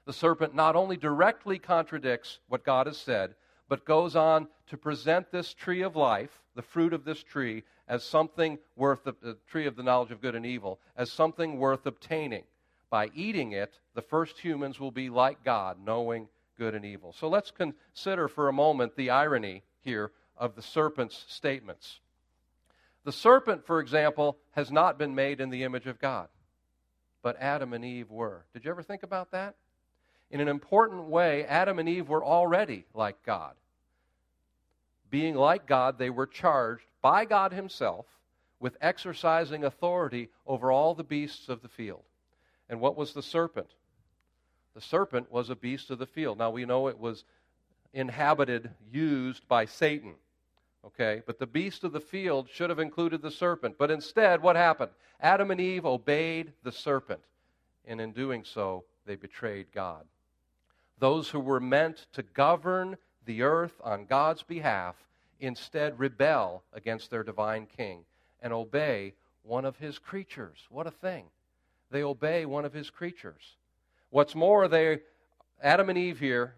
the 0.08 0.14
serpent 0.14 0.56
not 0.56 0.78
only 0.78 0.96
directly 0.96 1.60
contradicts 1.60 2.40
what 2.48 2.64
God 2.64 2.88
has 2.88 2.98
said, 2.98 3.36
but 3.68 3.86
goes 3.86 4.16
on 4.16 4.48
to 4.68 4.78
present 4.78 5.30
this 5.32 5.54
tree 5.54 5.82
of 5.82 5.98
life, 5.98 6.42
the 6.56 6.62
fruit 6.62 6.94
of 6.94 7.04
this 7.04 7.22
tree, 7.22 7.64
as 7.90 8.04
something 8.04 8.58
worth 8.78 9.04
the, 9.04 9.14
the 9.22 9.38
tree 9.50 9.68
of 9.68 9.76
the 9.76 9.84
knowledge 9.84 10.12
of 10.12 10.22
good 10.22 10.34
and 10.34 10.46
evil, 10.46 10.80
as 10.96 11.12
something 11.12 11.60
worth 11.60 11.86
obtaining. 11.86 12.44
By 12.90 13.10
eating 13.14 13.52
it, 13.52 13.80
the 13.96 14.02
first 14.02 14.40
humans 14.40 14.80
will 14.80 14.92
be 14.92 15.10
like 15.10 15.44
God, 15.44 15.78
knowing 15.86 16.30
good 16.58 16.74
and 16.74 16.86
evil. 16.86 17.12
So 17.12 17.28
let's 17.28 17.52
consider 17.52 18.30
for 18.30 18.48
a 18.48 18.54
moment 18.54 18.96
the 18.96 19.10
irony 19.10 19.64
here 19.82 20.12
of 20.38 20.56
the 20.56 20.62
serpent's 20.62 21.26
statements. 21.28 22.00
The 23.04 23.12
serpent, 23.12 23.66
for 23.66 23.82
example, 23.82 24.38
has 24.52 24.72
not 24.72 24.98
been 24.98 25.16
made 25.16 25.42
in 25.42 25.50
the 25.50 25.64
image 25.64 25.86
of 25.86 26.00
God, 26.00 26.30
but 27.22 27.36
Adam 27.42 27.74
and 27.74 27.84
Eve 27.84 28.10
were. 28.10 28.46
Did 28.54 28.64
you 28.64 28.72
ever 28.72 28.84
think 28.84 29.04
about 29.04 29.32
that? 29.32 29.56
In 30.30 30.42
an 30.42 30.48
important 30.48 31.06
way, 31.06 31.46
Adam 31.46 31.80
and 31.80 31.88
Eve 31.88 32.10
were 32.10 32.24
already 32.24 32.86
like 32.94 33.24
God. 33.24 33.56
being 35.10 35.36
like 35.36 35.66
God, 35.66 35.98
they 35.98 36.10
were 36.10 36.28
charged 36.28 36.86
by 37.02 37.26
God 37.26 37.54
Himself 37.54 38.06
with 38.60 38.78
exercising 38.82 39.64
authority 39.64 40.30
over 40.46 40.72
all 40.72 40.96
the 40.96 41.04
beasts 41.04 41.50
of 41.50 41.62
the 41.62 41.68
field. 41.68 42.04
And 42.70 42.82
what 42.82 42.98
was 42.98 43.14
the 43.14 43.22
serpent? 43.22 43.70
The 44.74 44.82
serpent 44.82 45.32
was 45.32 45.50
a 45.50 45.56
beast 45.56 45.90
of 45.90 46.00
the 46.00 46.06
field. 46.06 46.38
Now 46.38 46.52
we 46.52 46.66
know 46.66 46.88
it 46.88 47.00
was 47.00 47.24
inhabited, 47.94 48.70
used 48.92 49.48
by 49.48 49.66
Satan. 49.66 50.16
Okay? 50.86 51.22
But 51.26 51.40
the 51.40 51.48
beast 51.48 51.84
of 51.84 51.94
the 51.94 52.02
field 52.02 52.50
should 52.52 52.70
have 52.70 52.80
included 52.80 53.22
the 53.22 53.32
serpent. 53.32 53.76
But 53.78 53.92
instead, 53.92 54.42
what 54.42 54.56
happened? 54.56 54.92
Adam 55.22 55.52
and 55.52 55.62
Eve 55.62 55.86
obeyed 55.86 56.52
the 56.64 56.72
serpent. 56.72 57.22
And 57.86 58.02
in 58.02 58.12
doing 58.12 58.44
so, 58.44 58.84
they 59.06 59.16
betrayed 59.16 59.68
God. 59.74 60.06
Those 61.00 61.30
who 61.30 61.40
were 61.40 61.60
meant 61.60 62.08
to 62.14 62.24
govern 62.24 62.98
the 63.26 63.44
earth 63.44 63.80
on 63.84 64.06
God's 64.06 64.44
behalf 64.44 64.96
instead 65.40 66.00
rebel 66.00 66.64
against 66.74 67.12
their 67.12 67.24
divine 67.24 67.68
king 67.68 68.06
and 68.42 68.52
obey 68.54 69.14
one 69.44 69.66
of 69.66 69.78
his 69.78 70.00
creatures. 70.00 70.66
What 70.70 70.88
a 70.88 70.92
thing. 70.92 71.26
They 71.92 72.04
obey 72.04 72.46
one 72.46 72.66
of 72.66 72.74
his 72.74 72.90
creatures. 72.90 73.56
What's 74.10 74.36
more, 74.36 74.68
they 74.68 75.00
Adam 75.62 75.90
and 75.90 75.98
Eve 75.98 76.20
here 76.20 76.56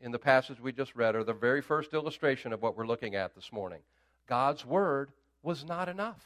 in 0.00 0.12
the 0.12 0.18
passage 0.18 0.60
we 0.60 0.72
just 0.72 0.94
read 0.94 1.14
are 1.14 1.24
the 1.24 1.32
very 1.32 1.62
first 1.62 1.94
illustration 1.94 2.52
of 2.52 2.62
what 2.62 2.76
we're 2.76 2.86
looking 2.86 3.14
at 3.14 3.34
this 3.34 3.52
morning. 3.52 3.80
God's 4.26 4.64
word 4.64 5.10
was 5.42 5.64
not 5.64 5.88
enough. 5.88 6.22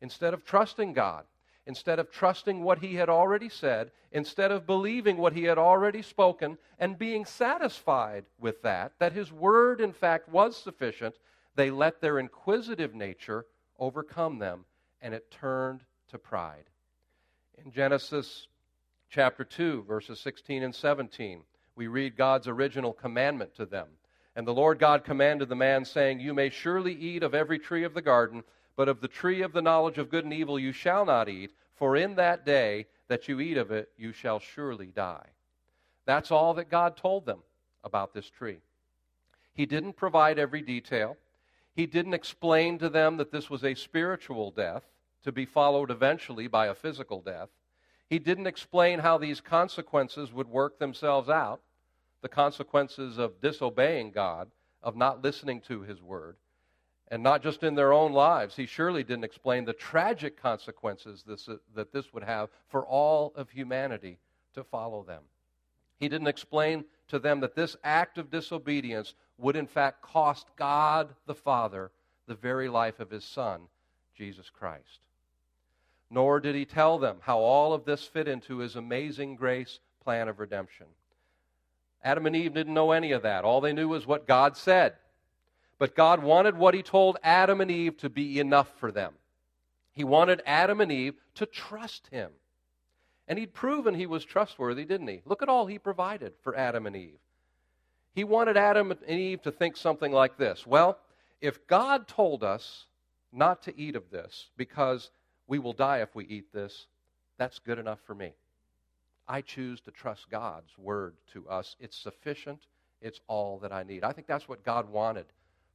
Instead 0.00 0.34
of 0.34 0.44
trusting 0.44 0.92
God, 0.92 1.24
instead 1.66 1.98
of 1.98 2.10
trusting 2.10 2.62
what 2.62 2.78
he 2.78 2.94
had 2.94 3.08
already 3.08 3.48
said, 3.48 3.90
instead 4.10 4.50
of 4.50 4.66
believing 4.66 5.16
what 5.16 5.32
he 5.32 5.44
had 5.44 5.58
already 5.58 6.02
spoken 6.02 6.58
and 6.78 6.98
being 6.98 7.24
satisfied 7.24 8.24
with 8.38 8.62
that, 8.62 8.92
that 8.98 9.12
his 9.12 9.32
word 9.32 9.80
in 9.80 9.92
fact 9.92 10.28
was 10.28 10.56
sufficient, 10.56 11.14
they 11.54 11.70
let 11.70 12.00
their 12.00 12.18
inquisitive 12.18 12.94
nature 12.94 13.46
overcome 13.78 14.38
them 14.38 14.64
and 15.00 15.14
it 15.14 15.30
turned 15.30 15.82
to 16.08 16.18
pride. 16.18 16.64
In 17.64 17.70
Genesis 17.70 18.48
chapter 19.10 19.44
2, 19.44 19.82
verses 19.82 20.18
16 20.20 20.62
and 20.62 20.74
17, 20.74 21.42
we 21.76 21.86
read 21.86 22.16
God's 22.16 22.48
original 22.48 22.92
commandment 22.92 23.54
to 23.56 23.66
them. 23.66 23.88
And 24.34 24.46
the 24.46 24.54
Lord 24.54 24.78
God 24.78 25.04
commanded 25.04 25.48
the 25.48 25.56
man, 25.56 25.84
saying, 25.84 26.20
You 26.20 26.32
may 26.32 26.48
surely 26.48 26.94
eat 26.94 27.22
of 27.22 27.34
every 27.34 27.58
tree 27.58 27.84
of 27.84 27.92
the 27.92 28.00
garden, 28.00 28.42
but 28.76 28.88
of 28.88 29.00
the 29.00 29.08
tree 29.08 29.42
of 29.42 29.52
the 29.52 29.62
knowledge 29.62 29.98
of 29.98 30.10
good 30.10 30.24
and 30.24 30.32
evil 30.32 30.58
you 30.58 30.72
shall 30.72 31.04
not 31.04 31.28
eat, 31.28 31.52
for 31.74 31.96
in 31.96 32.14
that 32.16 32.46
day 32.46 32.86
that 33.08 33.28
you 33.28 33.40
eat 33.40 33.56
of 33.56 33.70
it, 33.70 33.90
you 33.96 34.12
shall 34.12 34.38
surely 34.38 34.86
die. 34.86 35.26
That's 36.06 36.30
all 36.30 36.54
that 36.54 36.70
God 36.70 36.96
told 36.96 37.26
them 37.26 37.42
about 37.84 38.14
this 38.14 38.28
tree. 38.30 38.58
He 39.54 39.66
didn't 39.66 39.94
provide 39.94 40.38
every 40.38 40.62
detail. 40.62 41.16
He 41.74 41.86
didn't 41.86 42.14
explain 42.14 42.78
to 42.78 42.88
them 42.88 43.16
that 43.18 43.30
this 43.30 43.50
was 43.50 43.64
a 43.64 43.74
spiritual 43.74 44.50
death 44.50 44.84
to 45.24 45.32
be 45.32 45.44
followed 45.44 45.90
eventually 45.90 46.46
by 46.46 46.66
a 46.66 46.74
physical 46.74 47.20
death. 47.20 47.50
He 48.08 48.18
didn't 48.18 48.46
explain 48.46 48.98
how 48.98 49.18
these 49.18 49.40
consequences 49.40 50.32
would 50.32 50.48
work 50.48 50.78
themselves 50.78 51.28
out 51.28 51.60
the 52.22 52.28
consequences 52.28 53.18
of 53.18 53.40
disobeying 53.40 54.12
God, 54.12 54.50
of 54.82 54.96
not 54.96 55.22
listening 55.22 55.60
to 55.62 55.82
His 55.82 56.00
word, 56.00 56.36
and 57.12 57.22
not 57.22 57.44
just 57.44 57.62
in 57.62 57.76
their 57.76 57.92
own 57.92 58.12
lives. 58.12 58.56
He 58.56 58.66
surely 58.66 59.04
didn't 59.04 59.22
explain 59.22 59.64
the 59.64 59.72
tragic 59.72 60.36
consequences 60.36 61.22
this, 61.24 61.48
that 61.76 61.92
this 61.92 62.12
would 62.12 62.24
have 62.24 62.48
for 62.66 62.84
all 62.84 63.32
of 63.36 63.50
humanity 63.50 64.18
to 64.54 64.64
follow 64.64 65.04
them. 65.04 65.22
He 66.00 66.08
didn't 66.08 66.26
explain 66.26 66.84
to 67.06 67.20
them 67.20 67.38
that 67.40 67.54
this 67.54 67.76
act 67.84 68.18
of 68.18 68.30
disobedience 68.30 69.14
would, 69.38 69.54
in 69.54 69.68
fact, 69.68 70.02
cost 70.02 70.48
God 70.56 71.14
the 71.26 71.34
Father 71.36 71.92
the 72.26 72.34
very 72.34 72.68
life 72.68 72.98
of 72.98 73.10
His 73.10 73.24
Son, 73.24 73.60
Jesus 74.16 74.50
Christ 74.50 74.98
nor 76.12 76.40
did 76.40 76.54
he 76.54 76.66
tell 76.66 76.98
them 76.98 77.16
how 77.22 77.38
all 77.38 77.72
of 77.72 77.86
this 77.86 78.04
fit 78.04 78.28
into 78.28 78.58
his 78.58 78.76
amazing 78.76 79.34
grace 79.34 79.80
plan 80.04 80.28
of 80.28 80.38
redemption. 80.38 80.86
Adam 82.04 82.26
and 82.26 82.36
Eve 82.36 82.52
didn't 82.52 82.74
know 82.74 82.92
any 82.92 83.12
of 83.12 83.22
that. 83.22 83.44
All 83.44 83.62
they 83.62 83.72
knew 83.72 83.88
was 83.88 84.06
what 84.06 84.26
God 84.26 84.54
said. 84.56 84.92
But 85.82 85.96
God 85.96 86.22
wanted 86.22 86.56
what 86.56 86.74
he 86.74 86.82
told 86.84 87.16
Adam 87.24 87.60
and 87.60 87.68
Eve 87.68 87.96
to 87.96 88.08
be 88.08 88.38
enough 88.38 88.72
for 88.78 88.92
them. 88.92 89.14
He 89.90 90.04
wanted 90.04 90.40
Adam 90.46 90.80
and 90.80 90.92
Eve 90.92 91.14
to 91.34 91.44
trust 91.44 92.06
him. 92.12 92.30
And 93.26 93.36
he'd 93.36 93.52
proven 93.52 93.92
he 93.92 94.06
was 94.06 94.24
trustworthy, 94.24 94.84
didn't 94.84 95.08
he? 95.08 95.22
Look 95.24 95.42
at 95.42 95.48
all 95.48 95.66
he 95.66 95.80
provided 95.80 96.34
for 96.44 96.56
Adam 96.56 96.86
and 96.86 96.94
Eve. 96.94 97.18
He 98.14 98.22
wanted 98.22 98.56
Adam 98.56 98.92
and 98.92 99.18
Eve 99.18 99.42
to 99.42 99.50
think 99.50 99.76
something 99.76 100.12
like 100.12 100.36
this 100.36 100.64
Well, 100.64 101.00
if 101.40 101.66
God 101.66 102.06
told 102.06 102.44
us 102.44 102.86
not 103.32 103.64
to 103.64 103.76
eat 103.76 103.96
of 103.96 104.08
this 104.08 104.50
because 104.56 105.10
we 105.48 105.58
will 105.58 105.72
die 105.72 105.98
if 105.98 106.14
we 106.14 106.26
eat 106.26 106.52
this. 106.52 106.86
That's 107.38 107.58
good 107.58 107.80
enough 107.80 107.98
for 108.06 108.14
me. 108.14 108.34
I 109.26 109.40
choose 109.40 109.80
to 109.80 109.90
trust 109.90 110.30
God's 110.30 110.78
word 110.78 111.16
to 111.32 111.48
us. 111.48 111.74
It's 111.80 111.96
sufficient, 111.96 112.68
it's 113.00 113.20
all 113.26 113.58
that 113.58 113.72
I 113.72 113.82
need. 113.82 114.04
I 114.04 114.12
think 114.12 114.28
that's 114.28 114.48
what 114.48 114.64
God 114.64 114.88
wanted 114.88 115.26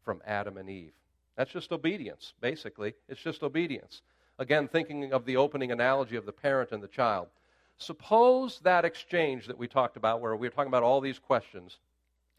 from 0.07 0.21
Adam 0.25 0.55
and 0.55 0.69
Eve. 0.69 0.93
That's 1.35 1.51
just 1.51 1.73
obedience, 1.73 2.33
basically. 2.39 2.93
It's 3.09 3.19
just 3.19 3.43
obedience. 3.43 4.03
Again, 4.39 4.69
thinking 4.69 5.11
of 5.11 5.25
the 5.25 5.35
opening 5.35 5.73
analogy 5.73 6.15
of 6.15 6.25
the 6.25 6.31
parent 6.31 6.71
and 6.71 6.81
the 6.81 6.87
child. 6.87 7.27
Suppose 7.77 8.61
that 8.63 8.85
exchange 8.85 9.47
that 9.47 9.57
we 9.57 9.67
talked 9.67 9.97
about, 9.97 10.21
where 10.21 10.33
we 10.37 10.47
were 10.47 10.51
talking 10.53 10.69
about 10.69 10.81
all 10.81 11.01
these 11.01 11.19
questions 11.19 11.79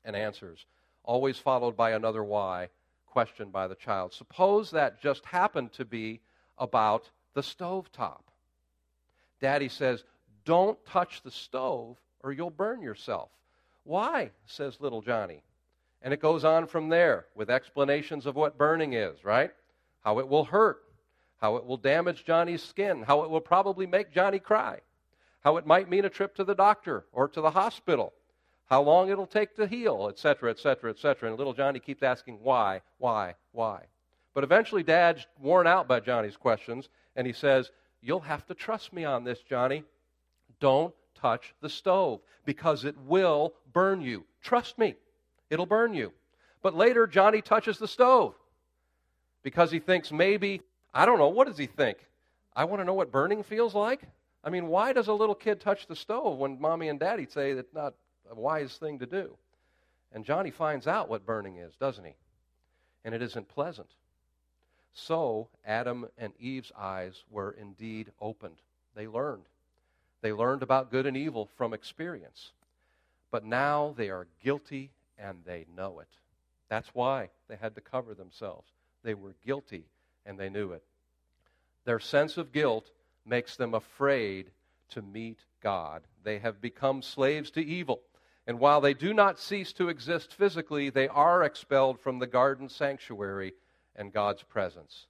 and 0.02 0.16
answers, 0.16 0.64
always 1.04 1.36
followed 1.36 1.76
by 1.76 1.90
another 1.90 2.24
why, 2.24 2.70
question 3.06 3.50
by 3.50 3.68
the 3.68 3.74
child. 3.74 4.14
Suppose 4.14 4.70
that 4.70 5.02
just 5.02 5.26
happened 5.26 5.70
to 5.74 5.84
be 5.84 6.22
about 6.56 7.10
the 7.34 7.42
stove 7.42 7.92
top. 7.92 8.24
Daddy 9.42 9.68
says, 9.68 10.04
Don't 10.46 10.82
touch 10.86 11.20
the 11.20 11.30
stove 11.30 11.98
or 12.22 12.32
you'll 12.32 12.48
burn 12.48 12.80
yourself. 12.80 13.28
Why? 13.84 14.30
says 14.46 14.80
little 14.80 15.02
Johnny. 15.02 15.42
And 16.02 16.14
it 16.14 16.20
goes 16.20 16.44
on 16.44 16.66
from 16.66 16.88
there 16.88 17.26
with 17.34 17.50
explanations 17.50 18.26
of 18.26 18.36
what 18.36 18.58
burning 18.58 18.92
is, 18.92 19.24
right? 19.24 19.50
How 20.04 20.20
it 20.20 20.28
will 20.28 20.44
hurt, 20.44 20.78
how 21.38 21.56
it 21.56 21.64
will 21.64 21.76
damage 21.76 22.24
Johnny's 22.24 22.62
skin, 22.62 23.02
how 23.02 23.22
it 23.22 23.30
will 23.30 23.40
probably 23.40 23.86
make 23.86 24.12
Johnny 24.12 24.38
cry, 24.38 24.80
how 25.42 25.56
it 25.56 25.66
might 25.66 25.90
mean 25.90 26.04
a 26.04 26.10
trip 26.10 26.34
to 26.36 26.44
the 26.44 26.54
doctor 26.54 27.06
or 27.12 27.28
to 27.28 27.40
the 27.40 27.50
hospital, 27.50 28.12
how 28.66 28.82
long 28.82 29.08
it'll 29.08 29.26
take 29.26 29.56
to 29.56 29.66
heal, 29.66 30.08
etc., 30.08 30.50
etc., 30.50 30.90
etc. 30.90 31.28
And 31.28 31.38
little 31.38 31.54
Johnny 31.54 31.80
keeps 31.80 32.02
asking, 32.02 32.38
why, 32.42 32.82
why, 32.98 33.34
why? 33.52 33.84
But 34.34 34.44
eventually, 34.44 34.82
Dad's 34.82 35.26
worn 35.40 35.66
out 35.66 35.88
by 35.88 36.00
Johnny's 36.00 36.36
questions, 36.36 36.88
and 37.16 37.26
he 37.26 37.32
says, 37.32 37.70
You'll 38.00 38.20
have 38.20 38.46
to 38.46 38.54
trust 38.54 38.92
me 38.92 39.04
on 39.04 39.24
this, 39.24 39.40
Johnny. 39.40 39.82
Don't 40.60 40.94
touch 41.20 41.54
the 41.60 41.68
stove 41.68 42.20
because 42.44 42.84
it 42.84 42.96
will 42.98 43.54
burn 43.72 44.00
you. 44.00 44.24
Trust 44.40 44.78
me, 44.78 44.94
it'll 45.50 45.66
burn 45.66 45.94
you. 45.94 46.12
But 46.62 46.74
later, 46.74 47.06
Johnny 47.06 47.40
touches 47.40 47.78
the 47.78 47.88
stove 47.88 48.34
because 49.42 49.70
he 49.70 49.78
thinks 49.78 50.10
maybe, 50.10 50.60
I 50.92 51.06
don't 51.06 51.18
know, 51.18 51.28
what 51.28 51.46
does 51.46 51.58
he 51.58 51.66
think? 51.66 51.98
I 52.54 52.64
want 52.64 52.80
to 52.80 52.84
know 52.84 52.94
what 52.94 53.12
burning 53.12 53.42
feels 53.42 53.74
like? 53.74 54.02
I 54.42 54.50
mean, 54.50 54.66
why 54.66 54.92
does 54.92 55.08
a 55.08 55.12
little 55.12 55.34
kid 55.34 55.60
touch 55.60 55.86
the 55.86 55.96
stove 55.96 56.38
when 56.38 56.60
mommy 56.60 56.88
and 56.88 56.98
daddy 56.98 57.26
say 57.26 57.52
that's 57.52 57.74
not 57.74 57.94
a 58.30 58.34
wise 58.34 58.76
thing 58.76 58.98
to 58.98 59.06
do? 59.06 59.36
And 60.12 60.24
Johnny 60.24 60.50
finds 60.50 60.86
out 60.86 61.08
what 61.08 61.26
burning 61.26 61.56
is, 61.56 61.74
doesn't 61.76 62.04
he? 62.04 62.14
And 63.04 63.14
it 63.14 63.22
isn't 63.22 63.48
pleasant. 63.48 63.88
So 64.94 65.48
Adam 65.64 66.08
and 66.18 66.32
Eve's 66.40 66.72
eyes 66.76 67.22
were 67.30 67.52
indeed 67.52 68.10
opened. 68.20 68.56
They 68.94 69.06
learned. 69.06 69.44
They 70.22 70.32
learned 70.32 70.62
about 70.62 70.90
good 70.90 71.06
and 71.06 71.16
evil 71.16 71.48
from 71.56 71.72
experience. 71.72 72.52
But 73.30 73.44
now 73.44 73.94
they 73.96 74.10
are 74.10 74.26
guilty 74.42 74.90
and 75.18 75.38
they 75.44 75.66
know 75.76 76.00
it. 76.00 76.08
That's 76.68 76.88
why 76.94 77.30
they 77.48 77.56
had 77.56 77.74
to 77.74 77.80
cover 77.80 78.14
themselves. 78.14 78.68
They 79.02 79.14
were 79.14 79.34
guilty 79.44 79.84
and 80.26 80.38
they 80.38 80.48
knew 80.50 80.72
it. 80.72 80.82
Their 81.84 82.00
sense 82.00 82.36
of 82.36 82.52
guilt 82.52 82.90
makes 83.24 83.56
them 83.56 83.74
afraid 83.74 84.50
to 84.90 85.02
meet 85.02 85.38
God. 85.62 86.02
They 86.22 86.38
have 86.38 86.60
become 86.60 87.02
slaves 87.02 87.50
to 87.52 87.64
evil. 87.64 88.00
And 88.46 88.58
while 88.58 88.80
they 88.80 88.94
do 88.94 89.12
not 89.12 89.38
cease 89.38 89.72
to 89.74 89.88
exist 89.88 90.32
physically, 90.32 90.90
they 90.90 91.08
are 91.08 91.42
expelled 91.42 92.00
from 92.00 92.18
the 92.18 92.26
garden 92.26 92.68
sanctuary 92.68 93.52
and 93.94 94.12
God's 94.12 94.42
presence. 94.42 95.06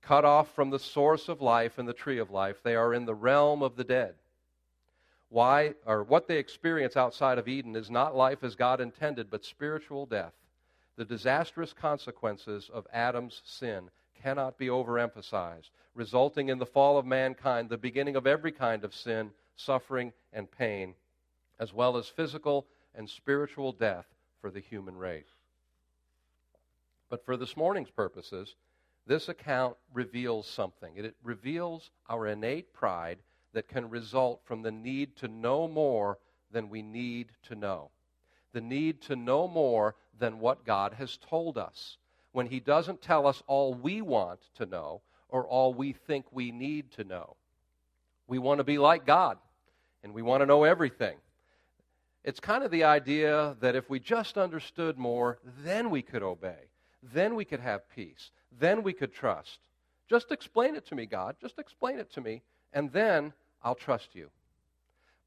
Cut 0.00 0.24
off 0.24 0.54
from 0.54 0.70
the 0.70 0.78
source 0.78 1.28
of 1.28 1.42
life 1.42 1.78
and 1.78 1.86
the 1.86 1.92
tree 1.92 2.18
of 2.18 2.30
life, 2.30 2.62
they 2.62 2.74
are 2.74 2.94
in 2.94 3.04
the 3.04 3.14
realm 3.14 3.62
of 3.62 3.76
the 3.76 3.84
dead. 3.84 4.14
Why 5.30 5.74
or 5.84 6.02
what 6.02 6.26
they 6.26 6.38
experience 6.38 6.96
outside 6.96 7.38
of 7.38 7.48
Eden 7.48 7.76
is 7.76 7.90
not 7.90 8.16
life 8.16 8.42
as 8.42 8.54
God 8.56 8.80
intended, 8.80 9.30
but 9.30 9.44
spiritual 9.44 10.06
death. 10.06 10.32
The 10.96 11.04
disastrous 11.04 11.72
consequences 11.72 12.70
of 12.72 12.86
Adam's 12.92 13.42
sin 13.44 13.90
cannot 14.22 14.58
be 14.58 14.66
overemphasized, 14.66 15.70
resulting 15.94 16.48
in 16.48 16.58
the 16.58 16.66
fall 16.66 16.98
of 16.98 17.06
mankind, 17.06 17.68
the 17.68 17.78
beginning 17.78 18.16
of 18.16 18.26
every 18.26 18.52
kind 18.52 18.84
of 18.84 18.94
sin, 18.94 19.30
suffering, 19.54 20.12
and 20.32 20.50
pain, 20.50 20.94
as 21.60 21.72
well 21.72 21.96
as 21.96 22.08
physical 22.08 22.66
and 22.94 23.08
spiritual 23.08 23.72
death 23.72 24.06
for 24.40 24.50
the 24.50 24.60
human 24.60 24.96
race. 24.96 25.36
But 27.10 27.24
for 27.24 27.36
this 27.36 27.56
morning's 27.56 27.90
purposes, 27.90 28.54
this 29.06 29.28
account 29.28 29.76
reveals 29.92 30.46
something. 30.46 30.96
It 30.96 31.14
reveals 31.22 31.90
our 32.08 32.26
innate 32.26 32.72
pride 32.72 33.18
that 33.52 33.68
can 33.68 33.90
result 33.90 34.40
from 34.44 34.62
the 34.62 34.70
need 34.70 35.16
to 35.16 35.28
know 35.28 35.68
more 35.68 36.18
than 36.50 36.68
we 36.68 36.82
need 36.82 37.28
to 37.48 37.54
know. 37.54 37.90
The 38.52 38.60
need 38.60 39.02
to 39.02 39.16
know 39.16 39.46
more 39.48 39.94
than 40.18 40.40
what 40.40 40.64
God 40.64 40.94
has 40.94 41.16
told 41.18 41.58
us. 41.58 41.98
When 42.32 42.46
He 42.46 42.60
doesn't 42.60 43.02
tell 43.02 43.26
us 43.26 43.42
all 43.46 43.74
we 43.74 44.00
want 44.02 44.40
to 44.56 44.66
know 44.66 45.02
or 45.28 45.46
all 45.46 45.74
we 45.74 45.92
think 45.92 46.26
we 46.30 46.50
need 46.50 46.90
to 46.92 47.04
know. 47.04 47.36
We 48.26 48.38
want 48.38 48.58
to 48.58 48.64
be 48.64 48.78
like 48.78 49.06
God, 49.06 49.38
and 50.02 50.12
we 50.12 50.22
want 50.22 50.42
to 50.42 50.46
know 50.46 50.64
everything. 50.64 51.16
It's 52.24 52.40
kind 52.40 52.62
of 52.64 52.70
the 52.70 52.84
idea 52.84 53.56
that 53.60 53.76
if 53.76 53.88
we 53.88 54.00
just 54.00 54.36
understood 54.36 54.98
more, 54.98 55.38
then 55.64 55.90
we 55.90 56.02
could 56.02 56.22
obey. 56.22 56.68
Then 57.02 57.34
we 57.34 57.44
could 57.44 57.60
have 57.60 57.88
peace. 57.88 58.30
Then 58.58 58.82
we 58.82 58.92
could 58.92 59.12
trust. 59.12 59.60
Just 60.10 60.32
explain 60.32 60.74
it 60.74 60.86
to 60.86 60.94
me, 60.94 61.06
God. 61.06 61.36
Just 61.40 61.58
explain 61.58 61.98
it 61.98 62.12
to 62.12 62.20
me, 62.20 62.42
and 62.72 62.92
then 62.92 63.32
I'll 63.62 63.74
trust 63.74 64.14
you. 64.14 64.30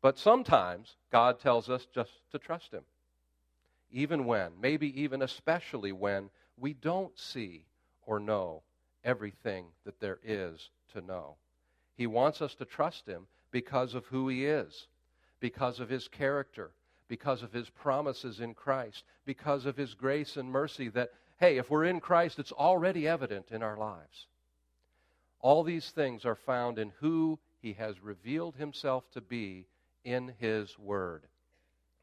But 0.02 0.18
sometimes 0.18 0.96
God 1.12 1.40
tells 1.40 1.70
us 1.70 1.86
just 1.94 2.12
to 2.32 2.40
trust 2.40 2.72
Him. 2.72 2.84
Even 3.92 4.26
when, 4.26 4.52
maybe 4.62 5.02
even 5.02 5.22
especially 5.22 5.92
when, 5.92 6.30
we 6.58 6.74
don't 6.74 7.18
see 7.18 7.66
or 8.06 8.20
know 8.20 8.64
everything 9.04 9.66
that 9.86 10.00
there 10.00 10.20
is 10.24 10.70
to 10.94 11.02
know. 11.02 11.36
He 11.96 12.08
wants 12.08 12.42
us 12.42 12.56
to 12.56 12.66
trust 12.66 13.06
Him 13.06 13.28
because 13.52 13.94
of 13.94 14.06
who 14.06 14.28
He 14.28 14.46
is, 14.46 14.88
because 15.40 15.80
of 15.80 15.90
His 15.90 16.08
character, 16.08 16.72
because 17.08 17.44
of 17.44 17.52
His 17.52 17.70
promises 17.70 18.40
in 18.40 18.54
Christ, 18.54 19.04
because 19.26 19.66
of 19.66 19.78
His 19.78 19.94
grace 19.94 20.38
and 20.38 20.50
mercy 20.50 20.90
that, 20.90 21.12
hey, 21.40 21.58
if 21.58 21.70
we're 21.70 21.86
in 21.86 22.00
Christ, 22.00 22.40
it's 22.40 22.52
already 22.52 23.08
evident 23.08 23.48
in 23.52 23.62
our 23.62 23.78
lives. 23.78 24.28
All 25.42 25.64
these 25.64 25.90
things 25.90 26.26
are 26.26 26.36
found 26.36 26.78
in 26.78 26.92
who 27.00 27.40
He 27.62 27.74
has 27.74 28.00
revealed 28.02 28.56
Himself 28.56 29.10
to 29.12 29.22
be 29.22 29.66
in 30.04 30.34
His 30.40 30.78
Word. 30.78 31.24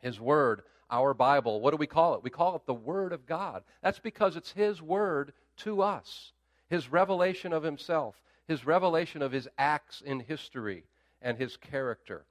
His 0.01 0.21
Word, 0.21 0.63
our 0.91 1.15
Bible, 1.15 1.61
what 1.61 1.71
do 1.71 1.77
we 1.77 1.87
call 1.87 2.15
it? 2.15 2.23
We 2.23 2.31
call 2.31 2.57
it 2.57 2.67
the 2.67 2.75
Word 2.75 3.13
of 3.13 3.27
God. 3.27 3.63
That's 3.83 3.99
because 3.99 4.37
it's 4.37 4.53
His 4.53 4.83
Word 4.83 5.33
to 5.59 5.83
us, 5.83 6.33
His 6.69 6.91
revelation 6.91 7.53
of 7.53 7.63
Himself, 7.63 8.17
His 8.47 8.67
revelation 8.67 9.23
of 9.23 9.33
His 9.33 9.49
acts 9.57 10.01
in 10.01 10.21
history 10.21 10.85
and 11.23 11.39
His 11.39 11.57
character. 11.57 12.25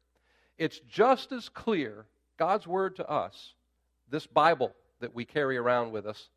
It's 0.58 0.80
just 0.80 1.32
as 1.32 1.50
clear, 1.50 2.06
God's 2.38 2.68
Word 2.68 2.96
to 2.98 3.10
us, 3.10 3.54
this 4.10 4.28
Bible 4.28 4.74
that 5.00 5.14
we 5.14 5.26
carry 5.26 5.58
around 5.58 5.92
with 5.92 6.06
us, 6.06 6.30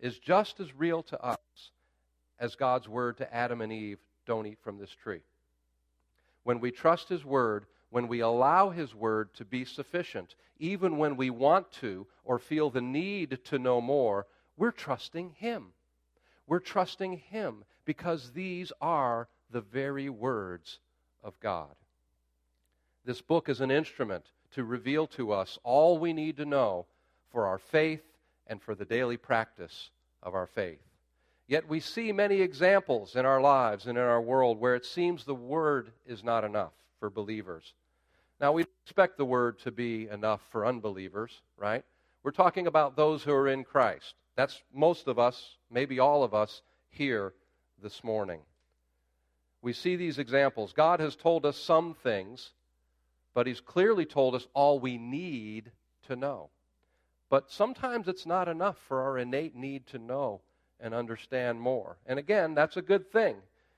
is 0.00 0.18
just 0.18 0.60
as 0.60 0.74
real 0.74 1.02
to 1.04 1.22
us 1.22 1.38
as 2.44 2.56
God's 2.56 2.90
Word 2.90 3.16
to 3.16 3.34
Adam 3.34 3.62
and 3.62 3.72
Eve 3.72 3.98
don't 4.26 4.46
eat 4.46 4.58
from 4.62 4.78
this 4.78 4.90
tree. 4.90 5.22
When 6.42 6.60
we 6.60 6.70
trust 6.70 7.08
His 7.08 7.24
Word, 7.24 7.64
when 7.88 8.06
we 8.06 8.20
allow 8.20 8.68
His 8.68 8.94
Word 8.94 9.32
to 9.34 9.46
be 9.46 9.64
sufficient, 9.64 10.34
even 10.58 10.98
when 10.98 11.16
we 11.16 11.30
want 11.30 11.72
to 11.80 12.06
or 12.22 12.38
feel 12.38 12.68
the 12.68 12.82
need 12.82 13.38
to 13.44 13.58
know 13.58 13.80
more, 13.80 14.26
we're 14.58 14.72
trusting 14.72 15.30
Him. 15.38 15.68
We're 16.46 16.60
trusting 16.60 17.16
Him 17.30 17.64
because 17.86 18.30
these 18.32 18.72
are 18.78 19.26
the 19.50 19.62
very 19.62 20.10
words 20.10 20.80
of 21.22 21.40
God. 21.40 21.74
This 23.06 23.22
book 23.22 23.48
is 23.48 23.62
an 23.62 23.70
instrument 23.70 24.26
to 24.50 24.64
reveal 24.64 25.06
to 25.08 25.32
us 25.32 25.58
all 25.64 25.98
we 25.98 26.12
need 26.12 26.36
to 26.36 26.44
know 26.44 26.84
for 27.32 27.46
our 27.46 27.58
faith 27.58 28.04
and 28.46 28.60
for 28.60 28.74
the 28.74 28.84
daily 28.84 29.16
practice 29.16 29.88
of 30.22 30.34
our 30.34 30.46
faith. 30.46 30.82
Yet 31.46 31.68
we 31.68 31.80
see 31.80 32.10
many 32.12 32.40
examples 32.40 33.16
in 33.16 33.26
our 33.26 33.40
lives 33.40 33.86
and 33.86 33.98
in 33.98 34.04
our 34.04 34.22
world 34.22 34.58
where 34.58 34.74
it 34.74 34.86
seems 34.86 35.24
the 35.24 35.34
Word 35.34 35.92
is 36.06 36.24
not 36.24 36.44
enough 36.44 36.72
for 36.98 37.10
believers. 37.10 37.74
Now, 38.40 38.52
we 38.52 38.64
expect 38.84 39.16
the 39.16 39.24
word 39.24 39.58
to 39.60 39.70
be 39.70 40.08
enough 40.08 40.40
for 40.50 40.66
unbelievers, 40.66 41.40
right? 41.56 41.84
We're 42.22 42.30
talking 42.30 42.66
about 42.66 42.96
those 42.96 43.22
who 43.22 43.32
are 43.32 43.48
in 43.48 43.64
Christ. 43.64 44.14
That's 44.36 44.62
most 44.72 45.06
of 45.06 45.18
us, 45.18 45.56
maybe 45.70 45.98
all 46.00 46.24
of 46.24 46.34
us, 46.34 46.62
here 46.90 47.34
this 47.82 48.02
morning. 48.02 48.40
We 49.62 49.72
see 49.72 49.96
these 49.96 50.18
examples. 50.18 50.72
God 50.72 51.00
has 51.00 51.16
told 51.16 51.46
us 51.46 51.56
some 51.56 51.94
things, 51.94 52.52
but 53.34 53.46
He's 53.46 53.60
clearly 53.60 54.04
told 54.04 54.34
us 54.34 54.46
all 54.52 54.78
we 54.80 54.98
need 54.98 55.70
to 56.08 56.16
know. 56.16 56.50
But 57.30 57.50
sometimes 57.50 58.08
it's 58.08 58.26
not 58.26 58.48
enough 58.48 58.78
for 58.88 59.00
our 59.00 59.18
innate 59.18 59.54
need 59.54 59.86
to 59.88 59.98
know 59.98 60.40
and 60.80 60.94
understand 60.94 61.60
more. 61.60 61.96
And 62.06 62.18
again, 62.18 62.54
that's 62.54 62.76
a 62.76 62.82
good 62.82 63.10
thing. 63.10 63.36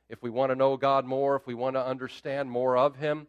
If 0.08 0.22
we 0.22 0.30
want 0.30 0.50
to 0.50 0.56
know 0.56 0.76
God 0.76 1.04
more, 1.04 1.36
if 1.36 1.46
we 1.46 1.54
want 1.54 1.74
to 1.76 1.84
understand 1.84 2.50
more 2.50 2.76
of 2.76 2.96
Him, 2.96 3.26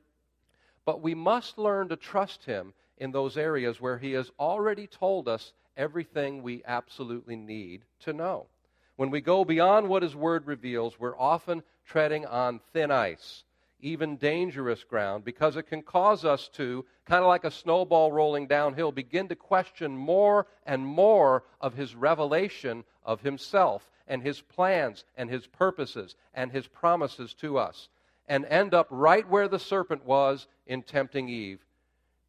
but 0.86 1.02
we 1.02 1.16
must 1.16 1.58
learn 1.58 1.90
to 1.90 1.96
trust 1.96 2.46
Him 2.46 2.74
in 2.98 3.12
those 3.12 3.38
areas 3.38 3.82
where 3.82 3.98
He 3.98 4.12
has 4.14 4.32
already 4.40 4.88
told 4.88 5.28
us 5.28 5.54
everything 5.76 6.42
we 6.42 6.64
absolutely 6.66 7.36
need 7.36 7.82
to 8.02 8.14
know. 8.14 8.48
When 8.96 9.12
we 9.12 9.22
go 9.22 9.46
beyond 9.46 9.88
what 9.88 10.04
His 10.04 10.16
Word 10.16 10.48
reveals, 10.48 11.00
we're 11.00 11.18
often 11.18 11.64
treading 11.86 12.26
on 12.26 12.60
thin 12.74 12.92
ice, 12.92 13.44
even 13.80 14.18
dangerous 14.18 14.84
ground, 14.84 15.24
because 15.24 15.56
it 15.56 15.64
can 15.64 15.82
cause 15.82 16.26
us 16.26 16.48
to, 16.54 16.86
kind 17.06 17.22
of 17.24 17.28
like 17.28 17.44
a 17.44 17.52
snowball 17.52 18.12
rolling 18.12 18.48
downhill, 18.48 18.92
begin 18.92 19.28
to 19.28 19.36
question 19.36 19.96
more 19.96 20.48
and 20.66 20.86
more 20.86 21.44
of 21.62 21.74
His 21.74 21.96
revelation 21.96 22.84
of 23.04 23.22
Himself 23.22 23.90
and 24.08 24.22
His 24.22 24.42
plans 24.42 25.06
and 25.16 25.30
His 25.30 25.46
purposes 25.48 26.16
and 26.34 26.52
His 26.52 26.68
promises 26.68 27.34
to 27.36 27.58
us 27.58 27.90
and 28.28 28.46
end 28.46 28.74
up 28.74 28.88
right 28.90 29.28
where 29.30 29.48
the 29.48 29.60
serpent 29.60 30.06
was 30.06 30.48
in 30.66 30.82
tempting 30.82 31.30
Eve. 31.30 31.60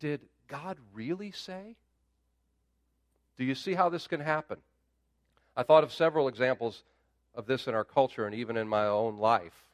Did 0.00 0.20
God 0.46 0.78
really 0.94 1.32
say? 1.32 1.76
Do 3.36 3.44
you 3.44 3.54
see 3.54 3.74
how 3.74 3.88
this 3.88 4.06
can 4.06 4.20
happen? 4.20 4.58
I 5.56 5.62
thought 5.62 5.84
of 5.84 5.92
several 5.92 6.28
examples 6.28 6.82
of 7.34 7.46
this 7.46 7.66
in 7.66 7.74
our 7.74 7.84
culture 7.84 8.26
and 8.26 8.34
even 8.34 8.56
in 8.56 8.68
my 8.68 8.86
own 8.86 9.18
life. 9.18 9.67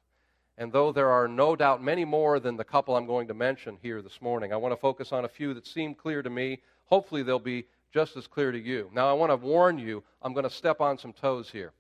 And 0.57 0.73
though 0.73 0.93
there 0.93 1.11
are 1.11 1.27
no 1.27 1.57
doubt 1.57 1.83
many 1.83 2.05
more 2.05 2.39
than 2.39 2.57
the 2.57 2.65
couple 2.65 2.97
I'm 2.97 3.07
going 3.07 3.29
to 3.29 3.35
mention 3.35 3.77
here 3.83 4.03
this 4.03 4.23
morning, 4.23 4.53
I 4.53 4.57
want 4.57 4.73
to 4.73 4.81
focus 4.81 5.13
on 5.13 5.25
a 5.25 5.29
few 5.29 5.53
that 5.55 5.67
seem 5.67 5.95
clear 5.95 6.23
to 6.23 6.31
me. 6.31 6.61
Hopefully, 6.87 7.23
they'll 7.23 7.39
be 7.39 7.67
just 7.93 8.17
as 8.17 8.27
clear 8.27 8.53
to 8.53 8.59
you. 8.59 8.91
Now, 8.93 9.09
I 9.09 9.13
want 9.15 9.31
to 9.31 9.37
warn 9.37 9.79
you, 9.79 10.03
I'm 10.23 10.33
going 10.33 10.45
to 10.45 10.51
step 10.51 10.81
on 10.81 10.99
some 10.99 11.13
toes 11.13 11.51
here 11.51 11.73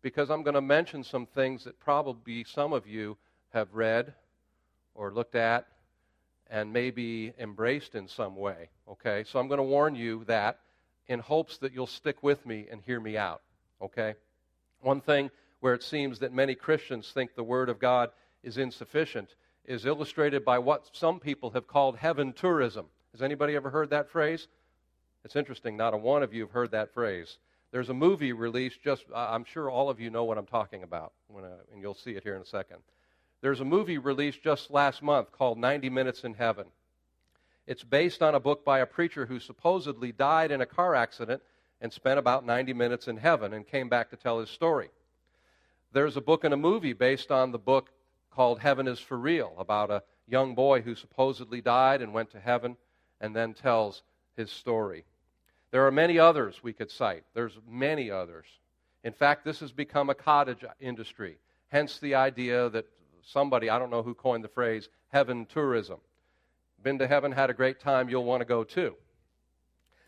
because 0.00 0.30
I'm 0.30 0.42
going 0.42 0.54
to 0.54 0.60
mention 0.60 1.04
some 1.04 1.26
things 1.26 1.64
that 1.64 1.78
probably 1.80 2.44
some 2.44 2.72
of 2.72 2.86
you 2.86 3.16
have 3.52 3.68
read 3.72 4.12
or 4.94 5.12
looked 5.12 5.34
at 5.34 5.66
and 6.50 6.72
maybe 6.72 7.32
embraced 7.38 7.94
in 7.94 8.08
some 8.08 8.36
way. 8.36 8.68
Okay? 8.88 9.24
So 9.24 9.38
I'm 9.38 9.48
going 9.48 9.58
to 9.58 9.64
warn 9.64 9.94
you 9.94 10.24
that 10.26 10.60
in 11.08 11.18
hopes 11.20 11.58
that 11.58 11.72
you'll 11.72 11.86
stick 11.86 12.22
with 12.22 12.44
me 12.46 12.66
and 12.70 12.80
hear 12.84 13.00
me 13.00 13.16
out. 13.16 13.42
Okay? 13.82 14.14
One 14.80 15.00
thing 15.00 15.30
where 15.60 15.74
it 15.74 15.82
seems 15.82 16.18
that 16.20 16.32
many 16.32 16.54
Christians 16.54 17.10
think 17.12 17.34
the 17.34 17.42
Word 17.42 17.68
of 17.68 17.78
God 17.78 18.10
is 18.42 18.58
insufficient 18.58 19.34
is 19.64 19.84
illustrated 19.84 20.44
by 20.44 20.58
what 20.58 20.88
some 20.96 21.20
people 21.20 21.50
have 21.50 21.66
called 21.66 21.96
heaven 21.98 22.32
tourism. 22.32 22.86
Has 23.12 23.22
anybody 23.22 23.54
ever 23.54 23.70
heard 23.70 23.90
that 23.90 24.08
phrase? 24.08 24.48
It's 25.24 25.36
interesting, 25.36 25.76
not 25.76 25.94
a 25.94 25.96
one 25.96 26.22
of 26.22 26.32
you 26.32 26.42
have 26.42 26.52
heard 26.52 26.70
that 26.70 26.94
phrase. 26.94 27.38
There's 27.70 27.90
a 27.90 27.94
movie 27.94 28.32
released 28.32 28.82
just, 28.82 29.04
I'm 29.14 29.44
sure 29.44 29.68
all 29.68 29.90
of 29.90 30.00
you 30.00 30.08
know 30.08 30.24
what 30.24 30.38
I'm 30.38 30.46
talking 30.46 30.82
about, 30.82 31.12
when, 31.26 31.44
uh, 31.44 31.56
and 31.70 31.82
you'll 31.82 31.94
see 31.94 32.12
it 32.12 32.22
here 32.22 32.34
in 32.34 32.40
a 32.40 32.46
second. 32.46 32.78
There's 33.42 33.60
a 33.60 33.64
movie 33.64 33.98
released 33.98 34.42
just 34.42 34.70
last 34.70 35.02
month 35.02 35.32
called 35.32 35.58
90 35.58 35.90
Minutes 35.90 36.24
in 36.24 36.34
Heaven. 36.34 36.66
It's 37.66 37.84
based 37.84 38.22
on 38.22 38.34
a 38.34 38.40
book 38.40 38.64
by 38.64 38.78
a 38.78 38.86
preacher 38.86 39.26
who 39.26 39.38
supposedly 39.38 40.12
died 40.12 40.50
in 40.50 40.62
a 40.62 40.66
car 40.66 40.94
accident 40.94 41.42
and 41.82 41.92
spent 41.92 42.18
about 42.18 42.46
90 42.46 42.72
minutes 42.72 43.06
in 43.06 43.18
heaven 43.18 43.52
and 43.52 43.66
came 43.66 43.90
back 43.90 44.08
to 44.10 44.16
tell 44.16 44.40
his 44.40 44.48
story. 44.48 44.88
There's 45.92 46.16
a 46.18 46.20
book 46.20 46.44
and 46.44 46.52
a 46.52 46.58
movie 46.58 46.92
based 46.92 47.30
on 47.30 47.50
the 47.50 47.58
book 47.58 47.90
called 48.30 48.60
Heaven 48.60 48.86
is 48.86 49.00
for 49.00 49.16
Real 49.16 49.54
about 49.58 49.90
a 49.90 50.02
young 50.26 50.54
boy 50.54 50.82
who 50.82 50.94
supposedly 50.94 51.62
died 51.62 52.02
and 52.02 52.12
went 52.12 52.30
to 52.32 52.40
heaven 52.40 52.76
and 53.20 53.34
then 53.34 53.54
tells 53.54 54.02
his 54.36 54.50
story. 54.50 55.06
There 55.70 55.86
are 55.86 55.90
many 55.90 56.18
others 56.18 56.62
we 56.62 56.74
could 56.74 56.90
cite. 56.90 57.24
There's 57.34 57.58
many 57.66 58.10
others. 58.10 58.46
In 59.02 59.14
fact, 59.14 59.44
this 59.44 59.60
has 59.60 59.72
become 59.72 60.10
a 60.10 60.14
cottage 60.14 60.62
industry, 60.78 61.38
hence 61.68 61.98
the 61.98 62.14
idea 62.14 62.68
that 62.68 62.86
somebody, 63.22 63.70
I 63.70 63.78
don't 63.78 63.90
know 63.90 64.02
who 64.02 64.14
coined 64.14 64.44
the 64.44 64.48
phrase, 64.48 64.90
heaven 65.08 65.46
tourism. 65.46 66.00
Been 66.82 66.98
to 66.98 67.06
heaven, 67.06 67.32
had 67.32 67.50
a 67.50 67.54
great 67.54 67.80
time, 67.80 68.10
you'll 68.10 68.24
want 68.24 68.42
to 68.42 68.46
go 68.46 68.62
too. 68.62 68.94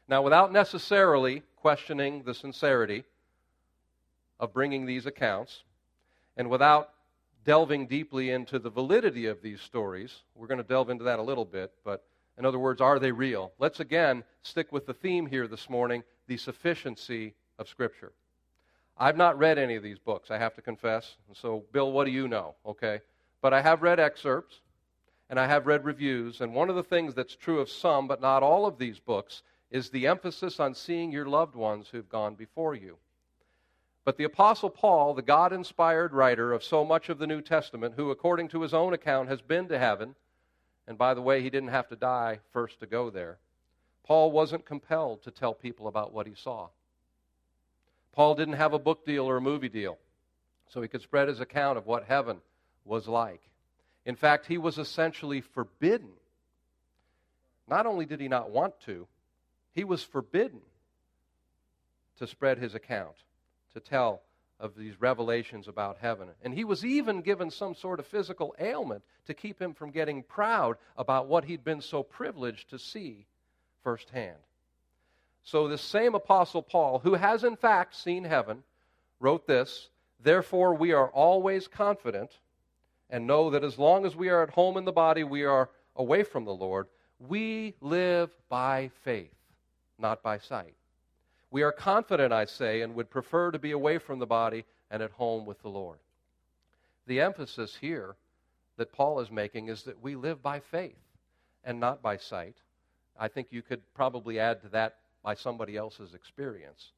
Now, 0.08 0.22
without 0.22 0.52
necessarily 0.52 1.42
questioning 1.56 2.22
the 2.24 2.34
sincerity 2.34 3.04
of 4.38 4.52
bringing 4.52 4.86
these 4.86 5.06
accounts, 5.06 5.62
and 6.40 6.48
without 6.48 6.94
delving 7.44 7.86
deeply 7.86 8.30
into 8.30 8.58
the 8.58 8.70
validity 8.70 9.26
of 9.26 9.42
these 9.42 9.60
stories, 9.60 10.22
we're 10.34 10.46
going 10.46 10.56
to 10.56 10.64
delve 10.64 10.88
into 10.88 11.04
that 11.04 11.18
a 11.18 11.22
little 11.22 11.44
bit, 11.44 11.70
but 11.84 12.02
in 12.38 12.46
other 12.46 12.58
words, 12.58 12.80
are 12.80 12.98
they 12.98 13.12
real? 13.12 13.52
Let's 13.58 13.80
again 13.80 14.24
stick 14.40 14.72
with 14.72 14.86
the 14.86 14.94
theme 14.94 15.26
here 15.26 15.46
this 15.46 15.68
morning 15.68 16.02
the 16.28 16.38
sufficiency 16.38 17.34
of 17.58 17.68
Scripture. 17.68 18.12
I've 18.96 19.18
not 19.18 19.38
read 19.38 19.58
any 19.58 19.74
of 19.74 19.82
these 19.82 19.98
books, 19.98 20.30
I 20.30 20.38
have 20.38 20.54
to 20.54 20.62
confess. 20.62 21.16
So, 21.34 21.64
Bill, 21.72 21.92
what 21.92 22.06
do 22.06 22.10
you 22.10 22.26
know? 22.26 22.54
Okay. 22.64 23.02
But 23.42 23.52
I 23.52 23.60
have 23.60 23.82
read 23.82 24.00
excerpts 24.00 24.62
and 25.28 25.38
I 25.38 25.46
have 25.46 25.66
read 25.66 25.84
reviews. 25.84 26.40
And 26.40 26.54
one 26.54 26.70
of 26.70 26.76
the 26.76 26.82
things 26.82 27.14
that's 27.14 27.36
true 27.36 27.60
of 27.60 27.68
some, 27.68 28.08
but 28.08 28.22
not 28.22 28.42
all 28.42 28.64
of 28.64 28.78
these 28.78 28.98
books, 28.98 29.42
is 29.70 29.90
the 29.90 30.06
emphasis 30.06 30.58
on 30.58 30.74
seeing 30.74 31.12
your 31.12 31.26
loved 31.26 31.54
ones 31.54 31.88
who've 31.92 32.08
gone 32.08 32.34
before 32.34 32.74
you. 32.74 32.96
But 34.04 34.16
the 34.16 34.24
Apostle 34.24 34.70
Paul, 34.70 35.14
the 35.14 35.22
God 35.22 35.52
inspired 35.52 36.12
writer 36.12 36.52
of 36.52 36.64
so 36.64 36.84
much 36.84 37.08
of 37.08 37.18
the 37.18 37.26
New 37.26 37.42
Testament, 37.42 37.94
who, 37.96 38.10
according 38.10 38.48
to 38.48 38.62
his 38.62 38.72
own 38.72 38.92
account, 38.92 39.28
has 39.28 39.42
been 39.42 39.68
to 39.68 39.78
heaven, 39.78 40.14
and 40.86 40.96
by 40.96 41.14
the 41.14 41.22
way, 41.22 41.42
he 41.42 41.50
didn't 41.50 41.68
have 41.68 41.88
to 41.88 41.96
die 41.96 42.40
first 42.52 42.80
to 42.80 42.86
go 42.86 43.10
there, 43.10 43.38
Paul 44.04 44.32
wasn't 44.32 44.64
compelled 44.64 45.22
to 45.22 45.30
tell 45.30 45.54
people 45.54 45.86
about 45.86 46.12
what 46.12 46.26
he 46.26 46.34
saw. 46.34 46.68
Paul 48.12 48.34
didn't 48.34 48.54
have 48.54 48.72
a 48.72 48.78
book 48.78 49.04
deal 49.06 49.24
or 49.24 49.36
a 49.36 49.40
movie 49.40 49.68
deal, 49.68 49.98
so 50.68 50.82
he 50.82 50.88
could 50.88 51.02
spread 51.02 51.28
his 51.28 51.40
account 51.40 51.78
of 51.78 51.86
what 51.86 52.04
heaven 52.04 52.38
was 52.84 53.06
like. 53.06 53.42
In 54.04 54.16
fact, 54.16 54.46
he 54.46 54.58
was 54.58 54.78
essentially 54.78 55.40
forbidden. 55.40 56.10
Not 57.68 57.86
only 57.86 58.04
did 58.04 58.20
he 58.20 58.26
not 58.26 58.50
want 58.50 58.80
to, 58.86 59.06
he 59.74 59.84
was 59.84 60.02
forbidden 60.02 60.60
to 62.18 62.26
spread 62.26 62.58
his 62.58 62.74
account, 62.74 63.14
to 63.74 63.80
tell 63.80 64.22
of 64.58 64.76
these 64.76 65.00
revelations 65.00 65.68
about 65.68 65.98
heaven. 66.00 66.28
And 66.42 66.52
he 66.52 66.64
was 66.64 66.84
even 66.84 67.22
given 67.22 67.50
some 67.50 67.74
sort 67.74 67.98
of 67.98 68.06
physical 68.06 68.54
ailment 68.60 69.02
to 69.26 69.34
keep 69.34 69.60
him 69.60 69.72
from 69.72 69.90
getting 69.90 70.22
proud 70.22 70.76
about 70.96 71.26
what 71.26 71.44
he'd 71.44 71.64
been 71.64 71.80
so 71.80 72.02
privileged 72.02 72.70
to 72.70 72.78
see 72.78 73.26
firsthand. 73.82 74.36
So, 75.42 75.68
this 75.68 75.80
same 75.80 76.14
Apostle 76.14 76.62
Paul, 76.62 76.98
who 76.98 77.14
has 77.14 77.44
in 77.44 77.56
fact 77.56 77.96
seen 77.96 78.24
heaven, 78.24 78.62
wrote 79.18 79.46
this 79.46 79.88
Therefore, 80.22 80.74
we 80.74 80.92
are 80.92 81.08
always 81.08 81.66
confident 81.66 82.30
and 83.08 83.26
know 83.26 83.50
that 83.50 83.64
as 83.64 83.78
long 83.78 84.04
as 84.04 84.14
we 84.14 84.28
are 84.28 84.42
at 84.42 84.50
home 84.50 84.76
in 84.76 84.84
the 84.84 84.92
body, 84.92 85.24
we 85.24 85.44
are 85.44 85.70
away 85.96 86.22
from 86.22 86.44
the 86.44 86.54
Lord. 86.54 86.86
We 87.18 87.74
live 87.80 88.30
by 88.48 88.90
faith, 89.02 89.34
not 89.98 90.22
by 90.22 90.38
sight. 90.38 90.74
We 91.50 91.62
are 91.62 91.72
confident, 91.72 92.32
I 92.32 92.44
say, 92.44 92.82
and 92.82 92.94
would 92.94 93.10
prefer 93.10 93.50
to 93.50 93.58
be 93.58 93.72
away 93.72 93.98
from 93.98 94.18
the 94.18 94.26
body 94.26 94.64
and 94.90 95.02
at 95.02 95.10
home 95.12 95.46
with 95.46 95.60
the 95.62 95.68
Lord. 95.68 95.98
The 97.06 97.20
emphasis 97.20 97.76
here 97.80 98.14
that 98.76 98.92
Paul 98.92 99.20
is 99.20 99.30
making 99.30 99.68
is 99.68 99.82
that 99.82 100.02
we 100.02 100.14
live 100.14 100.42
by 100.42 100.60
faith 100.60 100.96
and 101.64 101.80
not 101.80 102.02
by 102.02 102.16
sight. 102.16 102.56
I 103.18 103.28
think 103.28 103.48
you 103.50 103.62
could 103.62 103.82
probably 103.94 104.38
add 104.38 104.62
to 104.62 104.68
that 104.68 104.96
by 105.22 105.34
somebody 105.34 105.76
else's 105.76 106.14
experience. 106.14 106.92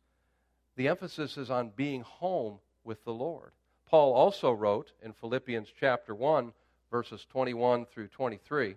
The 0.76 0.88
emphasis 0.88 1.36
is 1.36 1.50
on 1.50 1.72
being 1.74 2.02
home 2.02 2.58
with 2.84 3.04
the 3.04 3.12
Lord. 3.12 3.52
Paul 3.88 4.12
also 4.12 4.52
wrote 4.52 4.92
in 5.02 5.12
Philippians 5.12 5.68
chapter 5.78 6.14
1, 6.14 6.52
verses 6.90 7.26
21 7.30 7.86
through 7.86 8.08
23 8.08 8.76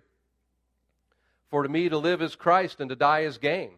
For 1.50 1.62
to 1.62 1.68
me 1.68 1.88
to 1.88 1.98
live 1.98 2.22
is 2.22 2.34
Christ, 2.34 2.80
and 2.80 2.90
to 2.90 2.96
die 2.96 3.20
is 3.20 3.38
gain. 3.38 3.70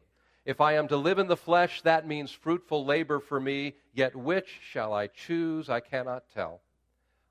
If 0.49 0.63
I 0.63 0.77
am 0.77 0.89
to 0.89 0.97
live 0.97 1.19
in 1.19 1.27
the 1.27 1.37
flesh, 1.37 1.83
that 1.83 2.09
means 2.09 2.33
fruitful 2.33 2.87
labor 2.87 3.21
for 3.21 3.39
me, 3.39 3.75
yet 3.93 4.17
which 4.17 4.49
shall 4.63 4.95
I 4.95 5.09
choose, 5.09 5.69
I 5.69 5.81
cannot 5.81 6.25
tell. 6.33 6.63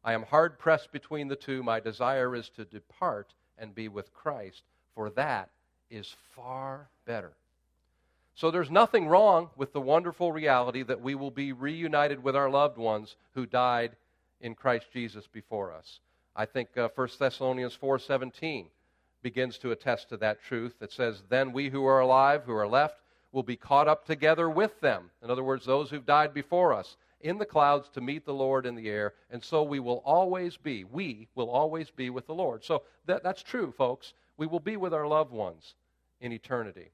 I 0.03 0.13
am 0.13 0.21
hard 0.21 0.59
pressed 0.59 0.91
between 0.91 1.27
the 1.27 1.35
two. 1.35 1.63
My 1.63 1.79
desire 1.79 2.35
is 2.35 2.47
to 2.49 2.63
depart 2.63 3.33
and 3.57 3.73
be 3.73 3.87
with 3.87 4.13
Christ, 4.13 4.61
for 4.93 5.09
that 5.09 5.49
is 5.89 6.15
far 6.35 6.89
better. 7.07 7.31
So 8.35 8.51
there's 8.51 8.69
nothing 8.69 9.07
wrong 9.07 9.49
with 9.55 9.73
the 9.73 9.81
wonderful 9.81 10.31
reality 10.31 10.83
that 10.83 11.01
we 11.01 11.15
will 11.15 11.31
be 11.31 11.53
reunited 11.53 12.23
with 12.23 12.35
our 12.35 12.51
loved 12.51 12.77
ones 12.77 13.15
who 13.33 13.47
died 13.47 13.93
in 14.41 14.53
Christ 14.53 14.91
Jesus 14.93 15.25
before 15.25 15.73
us. 15.73 16.01
I 16.35 16.45
think 16.45 16.77
uh, 16.77 16.89
1 16.93 17.09
Thessalonians 17.17 17.75
4:17 17.81 18.67
begins 19.23 19.57
to 19.57 19.71
attest 19.71 20.09
to 20.09 20.17
that 20.17 20.43
truth 20.43 20.75
It 20.79 20.91
says 20.91 21.23
then 21.29 21.51
we 21.51 21.69
who 21.69 21.83
are 21.83 21.99
alive 21.99 22.43
who 22.45 22.53
are 22.53 22.67
left 22.67 23.01
will 23.31 23.43
be 23.43 23.55
caught 23.55 23.87
up 23.87 24.05
together 24.05 24.49
with 24.49 24.79
them. 24.79 25.09
In 25.23 25.29
other 25.29 25.43
words, 25.43 25.65
those 25.65 25.89
who've 25.89 26.05
died 26.05 26.33
before 26.33 26.73
us 26.73 26.97
in 27.21 27.37
the 27.37 27.45
clouds 27.45 27.89
to 27.89 28.01
meet 28.01 28.25
the 28.25 28.33
Lord 28.33 28.65
in 28.65 28.75
the 28.75 28.89
air, 28.89 29.13
and 29.31 29.43
so 29.43 29.63
we 29.63 29.79
will 29.79 30.01
always 30.05 30.55
be, 30.55 30.83
we 30.83 31.27
will 31.35 31.49
always 31.49 31.89
be 31.89 32.09
with 32.09 32.27
the 32.27 32.33
Lord. 32.33 32.63
So 32.63 32.83
that, 33.05 33.23
that's 33.23 33.43
true, 33.43 33.73
folks. 33.77 34.13
We 34.37 34.47
will 34.47 34.59
be 34.59 34.77
with 34.77 34.93
our 34.93 35.07
loved 35.07 35.31
ones 35.31 35.73
in 36.21 36.31
eternity. 36.31 36.89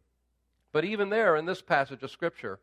But 0.71 0.85
even 0.85 1.09
there, 1.09 1.35
in 1.35 1.45
this 1.45 1.61
passage 1.61 2.01
of 2.03 2.11
Scripture, 2.11 2.59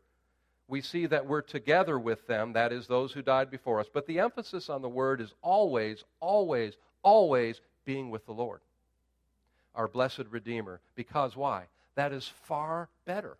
we 0.67 0.81
see 0.81 1.05
that 1.05 1.25
we're 1.25 1.41
together 1.41 1.99
with 1.99 2.25
them, 2.27 2.53
that 2.53 2.71
is, 2.71 2.87
those 2.87 3.11
who 3.11 3.21
died 3.21 3.51
before 3.51 3.79
us. 3.79 3.87
But 3.93 4.07
the 4.07 4.19
emphasis 4.19 4.69
on 4.69 4.81
the 4.81 4.89
word 4.89 5.21
is 5.21 5.33
always, 5.41 6.03
always, 6.19 6.73
always 7.03 7.61
being 7.85 8.09
with 8.09 8.25
the 8.25 8.33
Lord, 8.33 8.61
our 9.75 9.87
blessed 9.87 10.25
Redeemer. 10.29 10.79
Because 10.95 11.35
why? 11.35 11.65
That 11.95 12.11
is 12.13 12.27
far 12.27 12.89
better, 13.05 13.37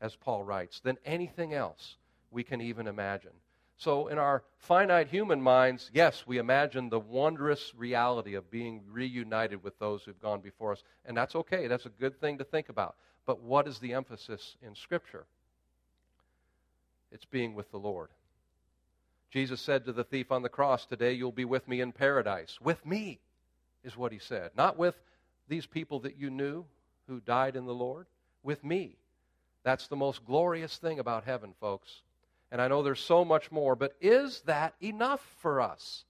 as 0.00 0.16
Paul 0.16 0.42
writes, 0.42 0.80
than 0.80 0.98
anything 1.04 1.54
else 1.54 1.96
we 2.30 2.42
can 2.42 2.60
even 2.60 2.86
imagine. 2.86 3.32
So, 3.76 4.06
in 4.06 4.18
our 4.18 4.44
finite 4.58 5.08
human 5.08 5.42
minds, 5.42 5.90
yes, 5.92 6.24
we 6.26 6.38
imagine 6.38 6.88
the 6.88 7.00
wondrous 7.00 7.72
reality 7.76 8.34
of 8.34 8.50
being 8.50 8.82
reunited 8.90 9.62
with 9.64 9.78
those 9.78 10.02
who've 10.02 10.20
gone 10.20 10.40
before 10.40 10.72
us. 10.72 10.82
And 11.04 11.16
that's 11.16 11.34
okay. 11.34 11.66
That's 11.66 11.86
a 11.86 11.90
good 11.90 12.20
thing 12.20 12.38
to 12.38 12.44
think 12.44 12.68
about. 12.68 12.94
But 13.26 13.40
what 13.40 13.66
is 13.66 13.78
the 13.78 13.94
emphasis 13.94 14.56
in 14.62 14.76
Scripture? 14.76 15.26
It's 17.10 17.24
being 17.24 17.54
with 17.54 17.70
the 17.72 17.78
Lord. 17.78 18.10
Jesus 19.30 19.60
said 19.60 19.84
to 19.86 19.92
the 19.92 20.04
thief 20.04 20.30
on 20.30 20.42
the 20.42 20.48
cross, 20.48 20.86
Today 20.86 21.12
you'll 21.12 21.32
be 21.32 21.44
with 21.44 21.66
me 21.66 21.80
in 21.80 21.90
paradise. 21.90 22.58
With 22.60 22.84
me, 22.86 23.18
is 23.84 23.96
what 23.96 24.12
he 24.12 24.18
said. 24.18 24.50
Not 24.56 24.78
with 24.78 24.94
these 25.48 25.66
people 25.66 26.00
that 26.00 26.16
you 26.16 26.30
knew 26.30 26.64
who 27.06 27.20
died 27.20 27.54
in 27.54 27.66
the 27.66 27.74
Lord. 27.74 28.06
With 28.42 28.64
me. 28.64 28.96
That's 29.64 29.88
the 29.88 29.96
most 29.96 30.24
glorious 30.24 30.76
thing 30.76 30.98
about 30.98 31.24
heaven, 31.24 31.54
folks. 31.60 32.02
And 32.52 32.60
I 32.60 32.68
know 32.68 32.82
there's 32.82 33.00
so 33.00 33.24
much 33.24 33.50
more, 33.50 33.74
but 33.74 33.94
is 34.00 34.42
that 34.42 34.74
enough 34.80 35.26
for 35.40 35.60
us? 35.60 36.04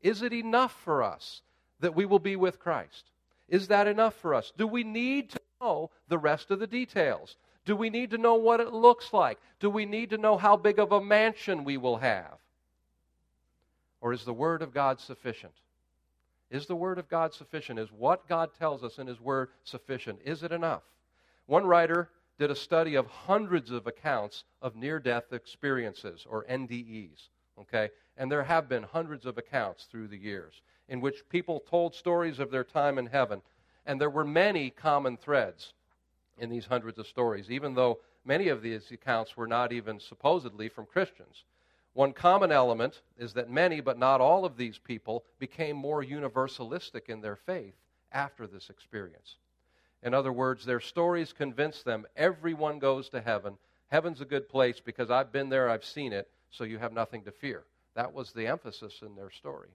Is 0.00 0.22
it 0.22 0.32
enough 0.32 0.72
for 0.84 1.02
us 1.02 1.42
that 1.80 1.94
we 1.94 2.06
will 2.06 2.18
be 2.20 2.36
with 2.36 2.58
Christ? 2.58 3.10
Is 3.48 3.68
that 3.68 3.86
enough 3.86 4.14
for 4.14 4.34
us? 4.34 4.52
Do 4.56 4.66
we 4.66 4.84
need 4.84 5.30
to 5.30 5.40
know 5.60 5.90
the 6.08 6.18
rest 6.18 6.50
of 6.50 6.60
the 6.60 6.66
details? 6.66 7.36
Do 7.66 7.76
we 7.76 7.90
need 7.90 8.10
to 8.12 8.18
know 8.18 8.36
what 8.36 8.60
it 8.60 8.72
looks 8.72 9.12
like? 9.12 9.38
Do 9.58 9.68
we 9.68 9.84
need 9.84 10.10
to 10.10 10.18
know 10.18 10.38
how 10.38 10.56
big 10.56 10.78
of 10.78 10.92
a 10.92 11.02
mansion 11.02 11.64
we 11.64 11.76
will 11.76 11.98
have? 11.98 12.38
Or 14.00 14.12
is 14.12 14.24
the 14.24 14.32
Word 14.32 14.62
of 14.62 14.72
God 14.72 15.00
sufficient? 15.00 15.52
Is 16.50 16.66
the 16.66 16.76
Word 16.76 16.98
of 16.98 17.08
God 17.08 17.34
sufficient? 17.34 17.78
Is 17.78 17.92
what 17.92 18.28
God 18.28 18.50
tells 18.58 18.82
us 18.82 18.98
in 18.98 19.06
His 19.06 19.20
Word 19.20 19.50
sufficient? 19.64 20.20
Is 20.24 20.42
it 20.42 20.52
enough? 20.52 20.82
One 21.46 21.66
writer 21.66 22.08
did 22.40 22.50
a 22.50 22.56
study 22.56 22.94
of 22.94 23.06
hundreds 23.06 23.70
of 23.70 23.86
accounts 23.86 24.44
of 24.62 24.74
near 24.74 24.98
death 24.98 25.32
experiences, 25.32 26.26
or 26.28 26.46
NDEs. 26.46 27.28
Okay? 27.60 27.90
And 28.16 28.32
there 28.32 28.42
have 28.42 28.66
been 28.66 28.82
hundreds 28.82 29.26
of 29.26 29.36
accounts 29.36 29.84
through 29.84 30.08
the 30.08 30.16
years 30.16 30.62
in 30.88 31.02
which 31.02 31.28
people 31.28 31.60
told 31.60 31.94
stories 31.94 32.38
of 32.38 32.50
their 32.50 32.64
time 32.64 32.98
in 32.98 33.06
heaven 33.06 33.42
and 33.84 34.00
there 34.00 34.08
were 34.08 34.24
many 34.24 34.70
common 34.70 35.16
threads 35.18 35.74
in 36.38 36.48
these 36.48 36.64
hundreds 36.64 36.98
of 36.98 37.06
stories, 37.06 37.50
even 37.50 37.74
though 37.74 37.98
many 38.24 38.48
of 38.48 38.62
these 38.62 38.90
accounts 38.90 39.36
were 39.36 39.46
not 39.46 39.72
even 39.72 40.00
supposedly 40.00 40.68
from 40.68 40.86
Christians. 40.86 41.44
One 41.92 42.12
common 42.12 42.52
element 42.52 43.02
is 43.18 43.34
that 43.34 43.50
many, 43.50 43.80
but 43.80 43.98
not 43.98 44.20
all 44.20 44.46
of 44.46 44.56
these 44.56 44.78
people, 44.78 45.24
became 45.38 45.76
more 45.76 46.02
universalistic 46.02 47.08
in 47.08 47.20
their 47.20 47.36
faith 47.36 47.74
after 48.12 48.46
this 48.46 48.70
experience. 48.70 49.36
In 50.02 50.14
other 50.14 50.32
words, 50.32 50.64
their 50.64 50.80
stories 50.80 51.32
convince 51.32 51.82
them 51.82 52.06
everyone 52.16 52.78
goes 52.78 53.08
to 53.10 53.20
heaven. 53.20 53.58
Heaven's 53.88 54.20
a 54.20 54.26
good 54.26 54.48
place 54.48 54.80
because 54.80 55.10
I've 55.10 55.32
been 55.32 55.48
there, 55.48 55.68
I've 55.68 55.84
seen 55.84 56.12
it, 56.12 56.28
so 56.50 56.64
you 56.64 56.78
have 56.78 56.92
nothing 56.92 57.22
to 57.24 57.32
fear. 57.32 57.64
That 57.94 58.14
was 58.14 58.32
the 58.32 58.46
emphasis 58.46 59.00
in 59.02 59.14
their 59.16 59.30
story. 59.30 59.68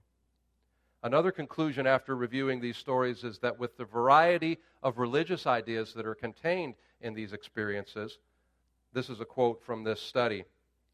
Another 1.02 1.30
conclusion 1.30 1.86
after 1.86 2.16
reviewing 2.16 2.60
these 2.60 2.76
stories 2.76 3.22
is 3.22 3.38
that 3.38 3.58
with 3.58 3.76
the 3.76 3.84
variety 3.84 4.58
of 4.82 4.98
religious 4.98 5.46
ideas 5.46 5.92
that 5.94 6.06
are 6.06 6.14
contained 6.14 6.74
in 7.00 7.14
these 7.14 7.32
experiences, 7.32 8.18
this 8.92 9.10
is 9.10 9.20
a 9.20 9.24
quote 9.24 9.62
from 9.62 9.84
this 9.84 10.00
study 10.00 10.44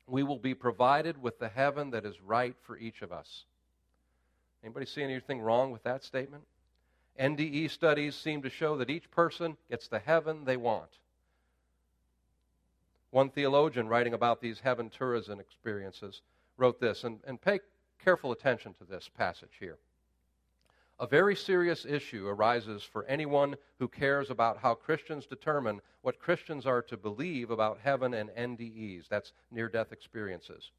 we 0.07 0.23
will 0.23 0.38
be 0.38 0.55
provided 0.55 1.21
with 1.23 1.38
the 1.38 1.49
heaven 1.49 1.90
that 1.90 2.05
is 2.05 2.21
right 2.21 2.57
for 2.62 2.77
each 2.77 3.03
of 3.03 3.12
us. 3.12 3.45
Anybody 4.62 4.87
see 4.87 5.03
anything 5.03 5.40
wrong 5.40 5.71
with 5.71 5.83
that 5.85 6.05
statement? 6.05 6.45
NDE 7.20 7.70
studies 7.70 8.14
seem 8.14 8.42
to 8.42 8.51
show 8.51 8.77
that 8.77 8.90
each 8.90 9.11
person 9.11 9.57
gets 9.68 9.88
the 9.88 9.98
heaven 9.98 10.44
they 10.44 10.57
want. 10.57 10.98
One 13.11 13.29
theologian 13.29 13.88
writing 13.88 14.14
about 14.14 14.40
these 14.40 14.61
heaven 14.61 14.88
tourism 14.88 15.38
experiences 15.38 16.22
wrote 16.57 16.81
this, 16.81 17.05
and, 17.05 17.20
and 17.27 17.40
pay 17.40 17.61
careful 18.03 18.33
attention 18.33 18.75
to 18.75 18.85
this 18.85 19.09
passage 19.09 19.57
here. 19.61 19.77
A 20.98 21.07
very 21.07 21.35
serious 21.35 21.85
issue 21.85 22.29
arises 22.29 22.83
for 22.83 23.05
anyone 23.07 23.57
who 23.79 23.88
cares 23.88 24.31
about 24.31 24.59
how 24.59 24.75
Christians 24.75 25.27
determine 25.27 25.81
what 26.03 26.20
Christians 26.20 26.64
are 26.64 26.83
to 26.83 26.96
believe 26.96 27.51
about 27.51 27.79
heaven 27.83 28.14
and 28.14 28.31
NDEs, 28.31 29.09
that's 29.09 29.33
near 29.51 29.68
death 29.68 29.92
experiences. 29.92 30.70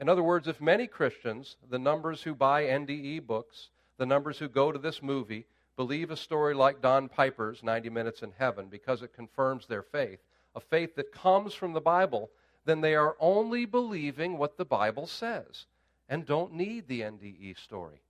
In 0.00 0.08
other 0.08 0.22
words, 0.22 0.48
if 0.48 0.60
many 0.60 0.86
Christians, 0.86 1.56
the 1.70 1.78
numbers 1.78 2.22
who 2.22 2.34
buy 2.34 2.64
NDE 2.64 3.26
books, 3.26 3.70
the 3.96 4.06
numbers 4.06 4.38
who 4.38 4.48
go 4.48 4.72
to 4.72 4.78
this 4.78 5.02
movie, 5.02 5.46
believe 5.76 6.10
a 6.10 6.16
story 6.16 6.54
like 6.54 6.80
Don 6.80 7.08
Piper's 7.08 7.62
90 7.62 7.90
Minutes 7.90 8.22
in 8.22 8.32
Heaven 8.38 8.66
because 8.70 9.02
it 9.02 9.14
confirms 9.14 9.66
their 9.66 9.82
faith, 9.82 10.20
a 10.54 10.60
faith 10.60 10.94
that 10.96 11.12
comes 11.12 11.54
from 11.54 11.72
the 11.72 11.80
Bible, 11.80 12.30
then 12.64 12.80
they 12.80 12.94
are 12.94 13.16
only 13.18 13.64
believing 13.64 14.38
what 14.38 14.56
the 14.56 14.64
Bible 14.64 15.06
says 15.06 15.66
and 16.08 16.26
don't 16.26 16.54
need 16.54 16.86
the 16.86 17.00
NDE 17.00 17.58
story. 17.58 18.00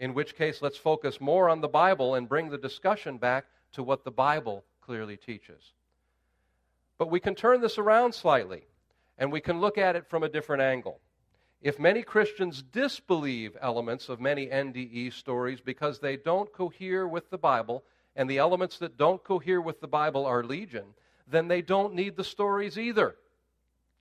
In 0.00 0.14
which 0.14 0.36
case, 0.36 0.60
let's 0.60 0.76
focus 0.76 1.20
more 1.20 1.48
on 1.48 1.60
the 1.60 1.68
Bible 1.68 2.14
and 2.14 2.28
bring 2.28 2.50
the 2.50 2.58
discussion 2.58 3.18
back 3.18 3.46
to 3.72 3.82
what 3.82 4.04
the 4.04 4.10
Bible 4.10 4.64
clearly 4.80 5.16
teaches. 5.16 5.72
But 6.98 7.10
we 7.10 7.20
can 7.20 7.34
turn 7.34 7.60
this 7.60 7.78
around 7.78 8.14
slightly 8.14 8.62
and 9.18 9.30
we 9.30 9.40
can 9.40 9.60
look 9.60 9.78
at 9.78 9.96
it 9.96 10.08
from 10.08 10.22
a 10.22 10.28
different 10.28 10.62
angle. 10.62 11.00
If 11.64 11.78
many 11.78 12.02
Christians 12.02 12.62
disbelieve 12.62 13.56
elements 13.58 14.10
of 14.10 14.20
many 14.20 14.48
NDE 14.48 15.14
stories 15.14 15.62
because 15.62 15.98
they 15.98 16.18
don't 16.18 16.52
cohere 16.52 17.08
with 17.08 17.30
the 17.30 17.38
Bible, 17.38 17.84
and 18.14 18.28
the 18.28 18.36
elements 18.36 18.78
that 18.80 18.98
don't 18.98 19.24
cohere 19.24 19.62
with 19.62 19.80
the 19.80 19.88
Bible 19.88 20.26
are 20.26 20.44
legion, 20.44 20.84
then 21.26 21.48
they 21.48 21.62
don't 21.62 21.94
need 21.94 22.16
the 22.16 22.22
stories 22.22 22.78
either. 22.78 23.16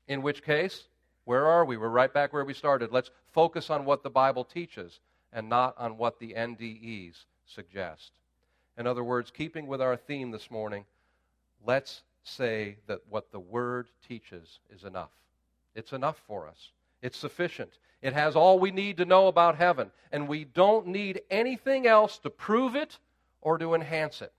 In 0.09 0.21
which 0.21 0.43
case, 0.43 0.89
where 1.23 1.45
are 1.45 1.63
we? 1.63 1.77
We're 1.77 1.87
right 1.87 2.13
back 2.13 2.33
where 2.33 2.43
we 2.43 2.53
started. 2.53 2.91
Let's 2.91 3.11
focus 3.31 3.69
on 3.69 3.85
what 3.85 4.03
the 4.03 4.09
Bible 4.09 4.43
teaches 4.43 4.99
and 5.31 5.47
not 5.47 5.73
on 5.77 5.97
what 5.97 6.19
the 6.19 6.33
NDEs 6.33 7.23
suggest. 7.45 8.11
In 8.77 8.85
other 8.85 9.05
words, 9.05 9.31
keeping 9.31 9.67
with 9.67 9.81
our 9.81 9.95
theme 9.95 10.31
this 10.31 10.51
morning, 10.51 10.83
let's 11.65 12.03
say 12.23 12.75
that 12.87 12.99
what 13.09 13.31
the 13.31 13.39
Word 13.39 13.87
teaches 14.05 14.59
is 14.69 14.83
enough. 14.83 15.11
It's 15.75 15.93
enough 15.93 16.21
for 16.27 16.45
us, 16.45 16.71
it's 17.03 17.17
sufficient. 17.17 17.77
It 18.01 18.13
has 18.13 18.35
all 18.35 18.57
we 18.57 18.71
need 18.71 18.97
to 18.97 19.05
know 19.05 19.27
about 19.27 19.57
heaven, 19.57 19.91
and 20.11 20.27
we 20.27 20.45
don't 20.45 20.87
need 20.87 21.21
anything 21.29 21.85
else 21.85 22.17
to 22.19 22.29
prove 22.29 22.75
it 22.75 22.97
or 23.41 23.57
to 23.57 23.75
enhance 23.75 24.21
it. 24.21 24.31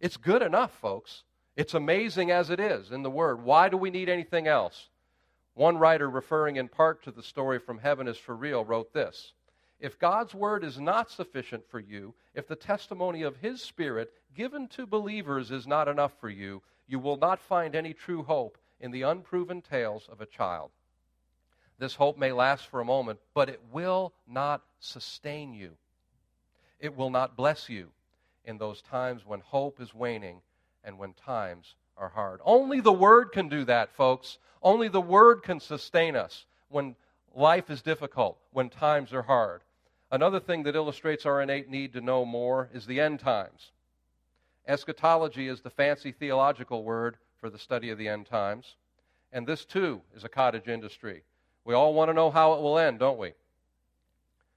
It's 0.00 0.16
good 0.16 0.42
enough, 0.42 0.72
folks. 0.80 1.24
It's 1.56 1.74
amazing 1.74 2.30
as 2.30 2.50
it 2.50 2.60
is 2.60 2.92
in 2.92 3.02
the 3.02 3.10
Word. 3.10 3.42
Why 3.42 3.68
do 3.68 3.76
we 3.76 3.90
need 3.90 4.08
anything 4.08 4.46
else? 4.46 4.90
One 5.54 5.76
writer, 5.76 6.08
referring 6.08 6.56
in 6.56 6.68
part 6.68 7.02
to 7.02 7.10
the 7.10 7.22
story 7.22 7.58
from 7.58 7.78
Heaven 7.78 8.06
is 8.06 8.16
for 8.16 8.34
Real, 8.34 8.64
wrote 8.64 8.92
this 8.92 9.32
If 9.80 9.98
God's 9.98 10.34
Word 10.34 10.62
is 10.62 10.78
not 10.78 11.10
sufficient 11.10 11.68
for 11.68 11.80
you, 11.80 12.14
if 12.32 12.46
the 12.46 12.56
testimony 12.56 13.22
of 13.22 13.36
His 13.36 13.60
Spirit 13.60 14.12
given 14.34 14.68
to 14.68 14.86
believers 14.86 15.50
is 15.50 15.66
not 15.66 15.88
enough 15.88 16.12
for 16.20 16.30
you, 16.30 16.62
you 16.86 17.00
will 17.00 17.16
not 17.16 17.40
find 17.40 17.74
any 17.74 17.92
true 17.92 18.22
hope 18.22 18.56
in 18.80 18.92
the 18.92 19.02
unproven 19.02 19.60
tales 19.60 20.08
of 20.10 20.20
a 20.20 20.26
child. 20.26 20.70
This 21.78 21.94
hope 21.94 22.18
may 22.18 22.32
last 22.32 22.66
for 22.68 22.80
a 22.80 22.84
moment, 22.84 23.18
but 23.34 23.48
it 23.48 23.60
will 23.72 24.12
not 24.28 24.62
sustain 24.78 25.52
you. 25.52 25.72
It 26.78 26.96
will 26.96 27.10
not 27.10 27.36
bless 27.36 27.68
you 27.68 27.88
in 28.44 28.58
those 28.58 28.82
times 28.82 29.26
when 29.26 29.40
hope 29.40 29.80
is 29.80 29.94
waning 29.94 30.40
and 30.84 30.98
when 30.98 31.12
times 31.14 31.74
are 31.96 32.08
hard. 32.08 32.40
Only 32.44 32.80
the 32.80 32.92
Word 32.92 33.32
can 33.32 33.48
do 33.48 33.64
that, 33.64 33.94
folks. 33.94 34.38
Only 34.62 34.88
the 34.88 35.00
Word 35.00 35.42
can 35.42 35.60
sustain 35.60 36.16
us 36.16 36.46
when 36.68 36.96
life 37.34 37.70
is 37.70 37.82
difficult, 37.82 38.38
when 38.52 38.68
times 38.68 39.12
are 39.12 39.22
hard. 39.22 39.62
Another 40.10 40.40
thing 40.40 40.64
that 40.64 40.76
illustrates 40.76 41.24
our 41.24 41.40
innate 41.40 41.70
need 41.70 41.92
to 41.94 42.00
know 42.00 42.24
more 42.24 42.68
is 42.74 42.86
the 42.86 43.00
end 43.00 43.20
times. 43.20 43.70
Eschatology 44.66 45.48
is 45.48 45.60
the 45.60 45.70
fancy 45.70 46.12
theological 46.12 46.84
word 46.84 47.16
for 47.40 47.50
the 47.50 47.58
study 47.58 47.90
of 47.90 47.98
the 47.98 48.08
end 48.08 48.26
times. 48.26 48.76
And 49.32 49.46
this, 49.46 49.64
too, 49.64 50.02
is 50.14 50.24
a 50.24 50.28
cottage 50.28 50.68
industry. 50.68 51.22
We 51.64 51.74
all 51.74 51.94
want 51.94 52.08
to 52.10 52.14
know 52.14 52.30
how 52.30 52.54
it 52.54 52.60
will 52.60 52.78
end, 52.78 52.98
don't 52.98 53.18
we? 53.18 53.32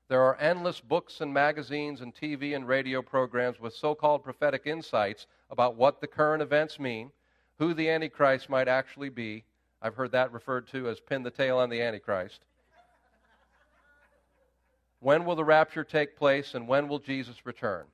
There 0.07 0.21
are 0.21 0.37
endless 0.39 0.79
books 0.81 1.21
and 1.21 1.33
magazines 1.33 2.01
and 2.01 2.13
TV 2.13 2.55
and 2.55 2.67
radio 2.67 3.01
programs 3.01 3.59
with 3.59 3.73
so 3.73 3.95
called 3.95 4.23
prophetic 4.23 4.63
insights 4.65 5.25
about 5.49 5.75
what 5.75 5.99
the 5.99 6.07
current 6.07 6.43
events 6.43 6.79
mean, 6.79 7.11
who 7.57 7.73
the 7.73 7.89
Antichrist 7.89 8.49
might 8.49 8.67
actually 8.67 9.09
be. 9.09 9.43
I've 9.81 9.95
heard 9.95 10.11
that 10.11 10.31
referred 10.31 10.67
to 10.69 10.89
as 10.89 10.99
pin 10.99 11.23
the 11.23 11.31
tail 11.31 11.57
on 11.57 11.69
the 11.69 11.81
Antichrist. 11.81 12.41
when 14.99 15.25
will 15.25 15.35
the 15.35 15.43
rapture 15.43 15.83
take 15.83 16.17
place 16.17 16.55
and 16.55 16.67
when 16.67 16.87
will 16.87 16.99
Jesus 16.99 17.45
return? 17.45 17.85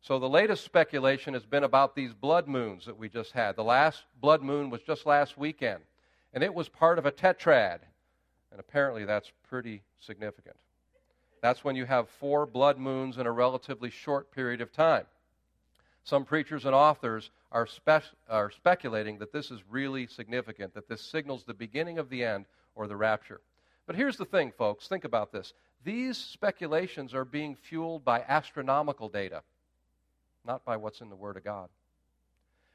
So 0.00 0.18
the 0.18 0.28
latest 0.28 0.64
speculation 0.64 1.34
has 1.34 1.44
been 1.44 1.64
about 1.64 1.94
these 1.94 2.14
blood 2.14 2.48
moons 2.48 2.86
that 2.86 2.98
we 2.98 3.08
just 3.08 3.32
had. 3.32 3.56
The 3.56 3.64
last 3.64 4.04
blood 4.20 4.42
moon 4.42 4.70
was 4.70 4.80
just 4.82 5.06
last 5.06 5.36
weekend, 5.36 5.82
and 6.32 6.42
it 6.42 6.54
was 6.54 6.68
part 6.68 6.98
of 6.98 7.06
a 7.06 7.12
tetrad. 7.12 7.80
And 8.50 8.60
apparently 8.60 9.04
that's 9.04 9.30
pretty 9.48 9.82
significant. 10.00 10.56
That's 11.42 11.64
when 11.64 11.76
you 11.76 11.84
have 11.84 12.08
four 12.08 12.46
blood 12.46 12.78
moons 12.78 13.18
in 13.18 13.26
a 13.26 13.32
relatively 13.32 13.90
short 13.90 14.32
period 14.32 14.60
of 14.60 14.72
time. 14.72 15.06
Some 16.04 16.24
preachers 16.24 16.64
and 16.64 16.74
authors 16.74 17.30
are, 17.52 17.66
spe- 17.66 18.14
are 18.28 18.50
speculating 18.50 19.18
that 19.18 19.32
this 19.32 19.50
is 19.50 19.60
really 19.68 20.06
significant, 20.06 20.74
that 20.74 20.88
this 20.88 21.02
signals 21.02 21.44
the 21.44 21.54
beginning 21.54 21.98
of 21.98 22.08
the 22.08 22.24
end 22.24 22.46
or 22.74 22.86
the 22.86 22.96
rapture. 22.96 23.40
But 23.86 23.96
here's 23.96 24.16
the 24.16 24.24
thing, 24.24 24.52
folks 24.56 24.88
think 24.88 25.04
about 25.04 25.32
this. 25.32 25.52
These 25.84 26.16
speculations 26.16 27.14
are 27.14 27.24
being 27.24 27.54
fueled 27.54 28.04
by 28.04 28.24
astronomical 28.26 29.08
data 29.08 29.42
not 30.48 30.64
by 30.64 30.76
what's 30.76 31.00
in 31.00 31.10
the 31.10 31.16
Word 31.16 31.36
of 31.36 31.44
God. 31.44 31.68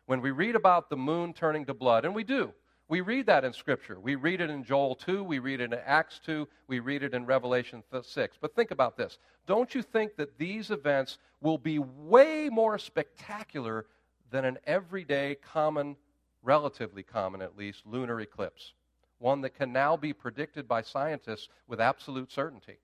When 0.06 0.22
we 0.22 0.32
read 0.32 0.56
about 0.56 0.90
the 0.90 0.96
moon 0.96 1.34
turning 1.34 1.66
to 1.66 1.74
blood, 1.74 2.06
and 2.06 2.14
we 2.14 2.24
do, 2.24 2.54
we 2.90 3.02
read 3.02 3.26
that 3.28 3.46
in 3.46 3.54
Scripture. 3.54 4.00
We 4.00 4.16
read 4.16 4.42
it 4.42 4.50
in 4.50 4.64
Joel 4.64 4.96
2, 4.96 5.24
we 5.24 5.40
read 5.40 5.62
it 5.62 5.74
in 5.74 5.80
Acts 5.86 6.20
2, 6.26 6.48
we 6.68 6.80
read 6.80 7.04
it 7.04 7.14
in 7.14 7.26
Revelation 7.26 7.82
6. 8.02 8.38
But 8.42 8.56
think 8.56 8.72
about 8.72 8.98
this. 8.98 9.20
Don't 9.48 9.74
you 9.74 9.82
think 9.82 10.16
that 10.18 10.38
these 10.38 10.70
events 10.70 11.18
will 11.42 11.58
be 11.58 11.80
way 11.80 12.50
more 12.52 12.78
spectacular 12.78 13.86
than 14.32 14.46
an 14.46 14.58
everyday, 14.66 15.36
common, 15.36 15.96
relatively 16.42 17.04
common 17.04 17.42
at 17.42 17.58
least, 17.58 17.86
lunar 17.86 18.20
eclipse? 18.20 18.74
One 19.20 19.42
that 19.42 19.56
can 19.56 19.72
now 19.72 19.96
be 19.96 20.12
predicted 20.12 20.68
by 20.68 20.82
scientists 20.82 21.48
with 21.68 21.80
absolute 21.80 22.32
certainty. 22.32 22.78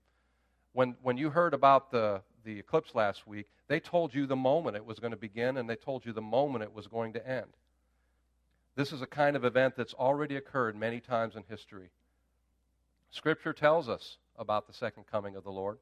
When, 0.72 0.96
when 1.02 1.18
you 1.18 1.28
heard 1.28 1.52
about 1.52 1.90
the, 1.90 2.22
the 2.44 2.58
eclipse 2.58 2.94
last 2.94 3.26
week, 3.26 3.46
they 3.68 3.80
told 3.80 4.14
you 4.14 4.26
the 4.26 4.36
moment 4.36 4.76
it 4.76 4.84
was 4.84 4.98
going 4.98 5.10
to 5.10 5.16
begin 5.16 5.58
and 5.58 5.68
they 5.68 5.76
told 5.76 6.06
you 6.06 6.12
the 6.12 6.22
moment 6.22 6.64
it 6.64 6.72
was 6.72 6.86
going 6.86 7.12
to 7.12 7.28
end. 7.28 7.50
This 8.76 8.92
is 8.92 9.02
a 9.02 9.06
kind 9.06 9.36
of 9.36 9.44
event 9.44 9.74
that's 9.76 9.94
already 9.94 10.36
occurred 10.36 10.76
many 10.76 11.00
times 11.00 11.36
in 11.36 11.42
history. 11.48 11.90
Scripture 13.10 13.52
tells 13.52 13.88
us 13.88 14.16
about 14.38 14.66
the 14.66 14.72
second 14.72 15.04
coming 15.10 15.36
of 15.36 15.44
the 15.44 15.50
Lord. 15.50 15.78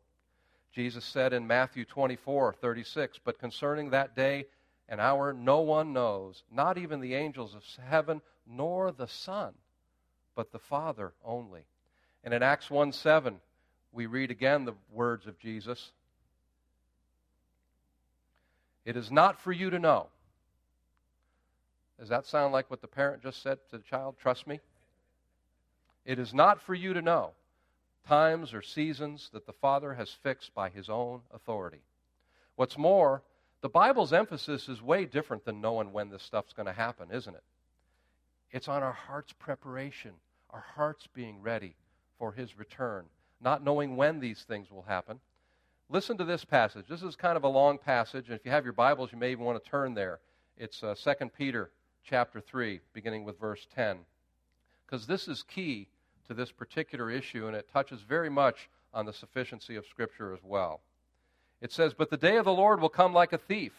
Jesus 0.72 1.04
said 1.04 1.32
in 1.32 1.46
Matthew 1.46 1.84
24, 1.84 2.54
36, 2.54 3.18
But 3.24 3.38
concerning 3.38 3.90
that 3.90 4.16
day 4.16 4.46
and 4.88 5.00
hour, 5.00 5.32
no 5.32 5.60
one 5.60 5.92
knows, 5.92 6.42
not 6.50 6.78
even 6.78 7.00
the 7.00 7.14
angels 7.14 7.54
of 7.54 7.62
heaven, 7.84 8.22
nor 8.46 8.92
the 8.92 9.08
Son, 9.08 9.52
but 10.34 10.52
the 10.52 10.58
Father 10.58 11.12
only. 11.24 11.62
And 12.24 12.32
in 12.32 12.42
Acts 12.42 12.70
1 12.70 12.92
7, 12.92 13.38
we 13.92 14.06
read 14.06 14.30
again 14.30 14.64
the 14.64 14.74
words 14.92 15.26
of 15.26 15.38
Jesus 15.38 15.92
It 18.84 18.96
is 18.96 19.10
not 19.10 19.38
for 19.38 19.52
you 19.52 19.68
to 19.68 19.78
know. 19.78 20.06
Does 21.98 22.08
that 22.08 22.26
sound 22.26 22.52
like 22.52 22.70
what 22.70 22.80
the 22.80 22.86
parent 22.86 23.22
just 23.22 23.42
said 23.42 23.58
to 23.70 23.78
the 23.78 23.84
child? 23.84 24.16
Trust 24.20 24.46
me. 24.46 24.60
It 26.04 26.18
is 26.18 26.32
not 26.32 26.62
for 26.62 26.74
you 26.74 26.94
to 26.94 27.02
know 27.02 27.32
times 28.06 28.54
or 28.54 28.62
seasons 28.62 29.28
that 29.32 29.46
the 29.46 29.52
Father 29.52 29.94
has 29.94 30.10
fixed 30.10 30.54
by 30.54 30.70
his 30.70 30.88
own 30.88 31.20
authority. 31.32 31.82
What's 32.56 32.78
more, 32.78 33.22
the 33.60 33.68
Bible's 33.68 34.12
emphasis 34.12 34.68
is 34.68 34.80
way 34.80 35.04
different 35.04 35.44
than 35.44 35.60
knowing 35.60 35.92
when 35.92 36.08
this 36.08 36.22
stuff's 36.22 36.54
going 36.54 36.66
to 36.66 36.72
happen, 36.72 37.08
isn't 37.12 37.34
it? 37.34 37.42
It's 38.50 38.68
on 38.68 38.82
our 38.82 38.92
heart's 38.92 39.34
preparation, 39.34 40.12
our 40.50 40.64
hearts 40.74 41.06
being 41.12 41.42
ready 41.42 41.74
for 42.18 42.32
his 42.32 42.58
return, 42.58 43.04
not 43.40 43.62
knowing 43.62 43.96
when 43.96 44.20
these 44.20 44.42
things 44.44 44.70
will 44.70 44.82
happen. 44.82 45.20
Listen 45.90 46.16
to 46.16 46.24
this 46.24 46.44
passage. 46.44 46.86
This 46.88 47.02
is 47.02 47.16
kind 47.16 47.36
of 47.36 47.44
a 47.44 47.48
long 47.48 47.76
passage, 47.76 48.28
and 48.28 48.34
if 48.34 48.44
you 48.44 48.50
have 48.50 48.64
your 48.64 48.72
Bibles, 48.72 49.10
you 49.12 49.18
may 49.18 49.32
even 49.32 49.44
want 49.44 49.62
to 49.62 49.70
turn 49.70 49.94
there. 49.94 50.20
It's 50.56 50.82
uh, 50.82 50.94
2 50.94 51.28
Peter 51.36 51.70
chapter 52.08 52.40
3, 52.40 52.80
beginning 52.94 53.24
with 53.24 53.38
verse 53.38 53.66
10. 53.74 53.98
Because 54.86 55.06
this 55.06 55.28
is 55.28 55.42
key 55.42 55.88
to 56.26 56.32
this 56.32 56.50
particular 56.50 57.10
issue, 57.10 57.46
and 57.46 57.54
it 57.54 57.68
touches 57.70 58.00
very 58.00 58.30
much 58.30 58.70
on 58.94 59.04
the 59.04 59.12
sufficiency 59.12 59.76
of 59.76 59.86
Scripture 59.86 60.32
as 60.32 60.40
well. 60.42 60.80
It 61.60 61.70
says, 61.70 61.92
But 61.92 62.08
the 62.08 62.16
day 62.16 62.36
of 62.36 62.46
the 62.46 62.52
Lord 62.52 62.80
will 62.80 62.88
come 62.88 63.12
like 63.12 63.34
a 63.34 63.38
thief, 63.38 63.72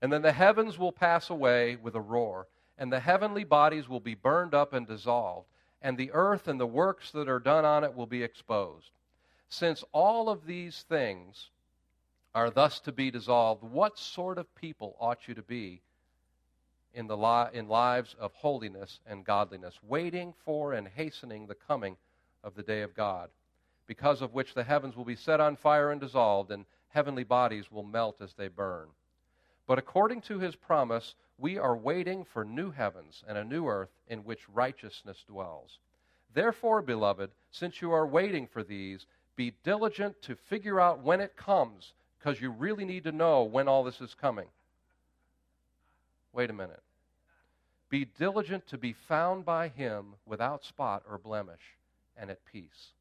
and 0.00 0.12
then 0.12 0.22
the 0.22 0.32
heavens 0.32 0.78
will 0.78 0.92
pass 0.92 1.30
away 1.30 1.74
with 1.74 1.96
a 1.96 2.00
roar, 2.00 2.46
and 2.78 2.92
the 2.92 3.00
heavenly 3.00 3.42
bodies 3.42 3.88
will 3.88 4.00
be 4.00 4.14
burned 4.14 4.54
up 4.54 4.72
and 4.72 4.86
dissolved, 4.86 5.48
and 5.82 5.98
the 5.98 6.12
earth 6.12 6.46
and 6.46 6.60
the 6.60 6.66
works 6.66 7.10
that 7.10 7.28
are 7.28 7.40
done 7.40 7.64
on 7.64 7.82
it 7.82 7.94
will 7.94 8.06
be 8.06 8.22
exposed. 8.22 8.90
Since 9.48 9.82
all 9.92 10.28
of 10.28 10.46
these 10.46 10.84
things 10.88 11.50
are 12.36 12.50
thus 12.50 12.78
to 12.80 12.92
be 12.92 13.10
dissolved, 13.10 13.64
what 13.64 13.98
sort 13.98 14.38
of 14.38 14.54
people 14.54 14.94
ought 15.00 15.26
you 15.26 15.34
to 15.34 15.42
be 15.42 15.80
in, 16.94 17.06
the 17.06 17.16
li- 17.16 17.50
in 17.52 17.68
lives 17.68 18.14
of 18.18 18.32
holiness 18.34 19.00
and 19.06 19.24
godliness, 19.24 19.78
waiting 19.82 20.34
for 20.44 20.72
and 20.72 20.88
hastening 20.88 21.46
the 21.46 21.54
coming 21.54 21.96
of 22.42 22.54
the 22.54 22.62
day 22.62 22.82
of 22.82 22.94
God, 22.94 23.30
because 23.86 24.22
of 24.22 24.34
which 24.34 24.54
the 24.54 24.64
heavens 24.64 24.96
will 24.96 25.04
be 25.04 25.16
set 25.16 25.40
on 25.40 25.56
fire 25.56 25.90
and 25.90 26.00
dissolved, 26.00 26.50
and 26.50 26.64
heavenly 26.88 27.24
bodies 27.24 27.70
will 27.70 27.82
melt 27.82 28.20
as 28.20 28.34
they 28.34 28.48
burn. 28.48 28.88
But 29.66 29.78
according 29.78 30.22
to 30.22 30.38
his 30.38 30.56
promise, 30.56 31.14
we 31.38 31.58
are 31.58 31.76
waiting 31.76 32.24
for 32.24 32.44
new 32.44 32.70
heavens 32.70 33.22
and 33.28 33.36
a 33.36 33.44
new 33.44 33.68
earth 33.68 33.90
in 34.08 34.20
which 34.20 34.48
righteousness 34.48 35.24
dwells. 35.28 35.78
Therefore, 36.34 36.82
beloved, 36.82 37.30
since 37.50 37.80
you 37.80 37.92
are 37.92 38.06
waiting 38.06 38.46
for 38.46 38.62
these, 38.62 39.06
be 39.36 39.54
diligent 39.62 40.20
to 40.22 40.34
figure 40.34 40.80
out 40.80 41.02
when 41.02 41.20
it 41.20 41.36
comes, 41.36 41.92
because 42.18 42.40
you 42.40 42.50
really 42.50 42.84
need 42.84 43.04
to 43.04 43.12
know 43.12 43.44
when 43.44 43.68
all 43.68 43.84
this 43.84 44.00
is 44.00 44.14
coming. 44.14 44.46
Wait 46.38 46.50
a 46.50 46.52
minute. 46.52 46.84
Be 47.90 48.04
diligent 48.04 48.64
to 48.68 48.78
be 48.78 48.92
found 48.92 49.44
by 49.44 49.66
him 49.66 50.14
without 50.24 50.64
spot 50.64 51.02
or 51.10 51.18
blemish 51.18 51.76
and 52.16 52.30
at 52.30 52.44
peace. 52.44 52.92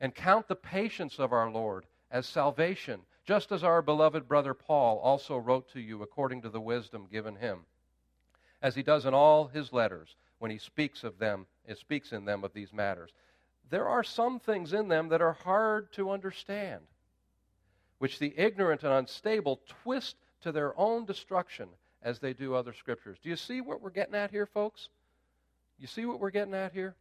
And 0.00 0.12
count 0.12 0.48
the 0.48 0.56
patience 0.56 1.20
of 1.20 1.32
our 1.32 1.48
Lord 1.48 1.86
as 2.10 2.26
salvation, 2.26 3.02
just 3.24 3.52
as 3.52 3.62
our 3.62 3.80
beloved 3.80 4.26
brother 4.26 4.54
Paul 4.54 4.98
also 4.98 5.36
wrote 5.36 5.68
to 5.68 5.80
you 5.80 6.02
according 6.02 6.42
to 6.42 6.48
the 6.48 6.60
wisdom 6.60 7.06
given 7.12 7.36
him, 7.36 7.60
as 8.60 8.74
he 8.74 8.82
does 8.82 9.06
in 9.06 9.14
all 9.14 9.46
his 9.46 9.72
letters 9.72 10.16
when 10.40 10.50
he 10.50 10.58
speaks 10.58 11.04
of 11.04 11.20
them, 11.20 11.46
he 11.64 11.76
speaks 11.76 12.10
in 12.10 12.24
them 12.24 12.42
of 12.42 12.52
these 12.52 12.72
matters. 12.72 13.12
There 13.70 13.86
are 13.86 14.02
some 14.02 14.40
things 14.40 14.72
in 14.72 14.88
them 14.88 15.10
that 15.10 15.22
are 15.22 15.34
hard 15.44 15.92
to 15.92 16.10
understand, 16.10 16.82
which 17.98 18.18
the 18.18 18.36
ignorant 18.36 18.82
and 18.82 18.92
unstable 18.92 19.60
twist 19.84 20.16
to 20.42 20.52
their 20.52 20.78
own 20.78 21.04
destruction 21.04 21.68
as 22.02 22.18
they 22.18 22.32
do 22.32 22.54
other 22.54 22.72
scriptures. 22.72 23.18
Do 23.22 23.28
you 23.28 23.36
see 23.36 23.60
what 23.60 23.80
we're 23.80 23.90
getting 23.90 24.14
at 24.14 24.30
here, 24.30 24.46
folks? 24.46 24.88
You 25.78 25.86
see 25.86 26.04
what 26.06 26.20
we're 26.20 26.30
getting 26.30 26.54
at 26.54 26.72
here? 26.72 26.94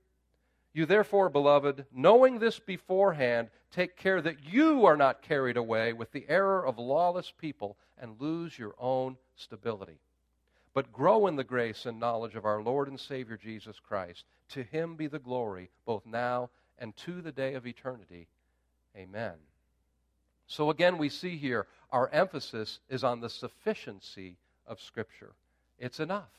You 0.74 0.86
therefore, 0.86 1.30
beloved, 1.30 1.86
knowing 1.92 2.40
this 2.40 2.60
beforehand, 2.60 3.50
take 3.72 3.96
care 3.96 4.22
that 4.22 4.46
you 4.52 4.86
are 4.86 4.98
not 4.98 5.22
carried 5.22 5.58
away 5.58 5.94
with 5.94 6.12
the 6.12 6.26
error 6.30 6.66
of 6.66 6.78
lawless 6.78 7.32
people 7.32 7.78
and 7.98 8.22
lose 8.22 8.58
your 8.60 8.76
own 8.78 9.18
stability. 9.36 10.00
But 10.74 10.94
grow 10.94 11.26
in 11.26 11.36
the 11.36 11.44
grace 11.44 11.88
and 11.88 12.00
knowledge 12.00 12.36
of 12.36 12.46
our 12.46 12.62
Lord 12.62 12.88
and 12.88 13.00
Savior 13.00 13.38
Jesus 13.38 13.80
Christ. 13.80 14.26
To 14.50 14.62
him 14.62 14.96
be 14.96 15.08
the 15.08 15.18
glory, 15.18 15.72
both 15.86 16.06
now 16.06 16.52
and 16.78 16.96
to 16.98 17.22
the 17.22 17.32
day 17.32 17.56
of 17.56 17.66
eternity. 17.66 18.28
Amen. 18.96 19.34
So 20.46 20.70
again, 20.70 20.98
we 20.98 21.10
see 21.10 21.38
here 21.38 21.66
our 21.92 22.10
emphasis 22.10 22.80
is 22.90 23.04
on 23.04 23.22
the 23.22 23.30
sufficiency 23.30 24.38
of 24.66 24.82
Scripture. 24.82 25.34
It's 25.80 26.00
enough. 26.00 26.32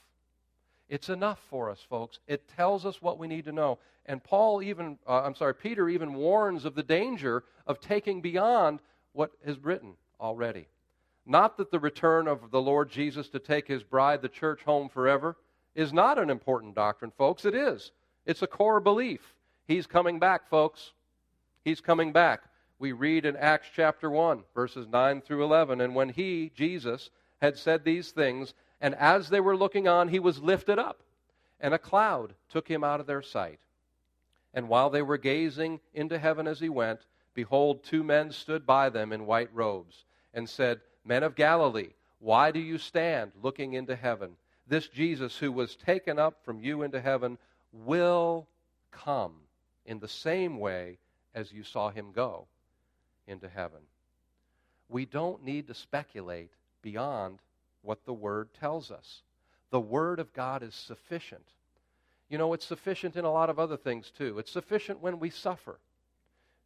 It's 0.88 1.08
enough 1.08 1.38
for 1.50 1.70
us, 1.70 1.84
folks. 1.88 2.18
It 2.26 2.48
tells 2.56 2.87
us 2.87 3.02
what 3.02 3.18
we 3.18 3.28
need 3.28 3.44
to 3.44 3.52
know. 3.52 3.78
And 4.06 4.24
Paul 4.24 4.62
even, 4.62 4.98
uh, 5.06 5.22
I'm 5.22 5.34
sorry, 5.34 5.54
Peter 5.54 5.88
even 5.88 6.14
warns 6.14 6.64
of 6.64 6.74
the 6.74 6.82
danger 6.82 7.44
of 7.66 7.80
taking 7.80 8.22
beyond 8.22 8.80
what 9.12 9.32
is 9.44 9.62
written 9.62 9.94
already. 10.20 10.66
Not 11.26 11.58
that 11.58 11.70
the 11.70 11.78
return 11.78 12.26
of 12.26 12.50
the 12.50 12.61
Lord 12.61 12.90
Jesus 12.90 13.28
to 13.30 13.38
take 13.38 13.68
his 13.68 13.82
bride, 13.82 14.22
the 14.22 14.30
church, 14.30 14.62
home 14.62 14.88
forever 14.88 15.37
is 15.74 15.92
not 15.92 16.18
an 16.18 16.30
important 16.30 16.74
doctrine, 16.74 17.12
folks. 17.18 17.44
It 17.44 17.54
is. 17.54 17.92
It's 18.24 18.42
a 18.42 18.46
core 18.46 18.80
belief. 18.80 19.20
He's 19.66 19.87
coming 19.87 20.18
back, 20.18 20.48
folks. 20.48 20.92
He's 21.64 21.82
coming 21.82 22.12
back. 22.12 22.40
We 22.80 22.92
read 22.92 23.24
in 23.24 23.36
Acts 23.36 23.66
chapter 23.74 24.08
1, 24.08 24.44
verses 24.54 24.86
9 24.86 25.22
through 25.22 25.42
11. 25.42 25.80
And 25.80 25.96
when 25.96 26.10
he, 26.10 26.52
Jesus, 26.54 27.10
had 27.42 27.58
said 27.58 27.82
these 27.82 28.12
things, 28.12 28.54
and 28.80 28.94
as 28.94 29.28
they 29.28 29.40
were 29.40 29.56
looking 29.56 29.88
on, 29.88 30.06
he 30.06 30.20
was 30.20 30.40
lifted 30.40 30.78
up, 30.78 31.00
and 31.60 31.74
a 31.74 31.78
cloud 31.78 32.34
took 32.48 32.68
him 32.68 32.84
out 32.84 33.00
of 33.00 33.06
their 33.06 33.22
sight. 33.22 33.58
And 34.54 34.68
while 34.68 34.90
they 34.90 35.02
were 35.02 35.18
gazing 35.18 35.80
into 35.92 36.18
heaven 36.18 36.46
as 36.46 36.60
he 36.60 36.68
went, 36.68 37.00
behold, 37.34 37.82
two 37.82 38.04
men 38.04 38.30
stood 38.30 38.64
by 38.64 38.90
them 38.90 39.12
in 39.12 39.26
white 39.26 39.50
robes, 39.52 40.04
and 40.32 40.48
said, 40.48 40.80
Men 41.04 41.24
of 41.24 41.34
Galilee, 41.34 41.90
why 42.20 42.52
do 42.52 42.60
you 42.60 42.78
stand 42.78 43.32
looking 43.42 43.72
into 43.72 43.96
heaven? 43.96 44.36
This 44.68 44.86
Jesus 44.86 45.36
who 45.36 45.50
was 45.50 45.74
taken 45.74 46.18
up 46.18 46.44
from 46.44 46.60
you 46.60 46.82
into 46.82 47.00
heaven 47.00 47.38
will 47.72 48.46
come 48.92 49.34
in 49.84 49.98
the 49.98 50.06
same 50.06 50.60
way 50.60 50.98
as 51.34 51.52
you 51.52 51.64
saw 51.64 51.90
him 51.90 52.12
go 52.12 52.46
into 53.28 53.48
heaven. 53.48 53.80
We 54.88 55.04
don't 55.04 55.44
need 55.44 55.68
to 55.68 55.74
speculate 55.74 56.50
beyond 56.82 57.38
what 57.82 58.04
the 58.04 58.12
Word 58.12 58.48
tells 58.58 58.90
us. 58.90 59.22
The 59.70 59.80
Word 59.80 60.18
of 60.18 60.32
God 60.32 60.62
is 60.62 60.74
sufficient. 60.74 61.44
You 62.28 62.38
know, 62.38 62.52
it's 62.52 62.66
sufficient 62.66 63.16
in 63.16 63.24
a 63.24 63.32
lot 63.32 63.50
of 63.50 63.58
other 63.58 63.76
things 63.76 64.10
too. 64.16 64.38
It's 64.38 64.50
sufficient 64.50 65.00
when 65.00 65.18
we 65.18 65.30
suffer. 65.30 65.78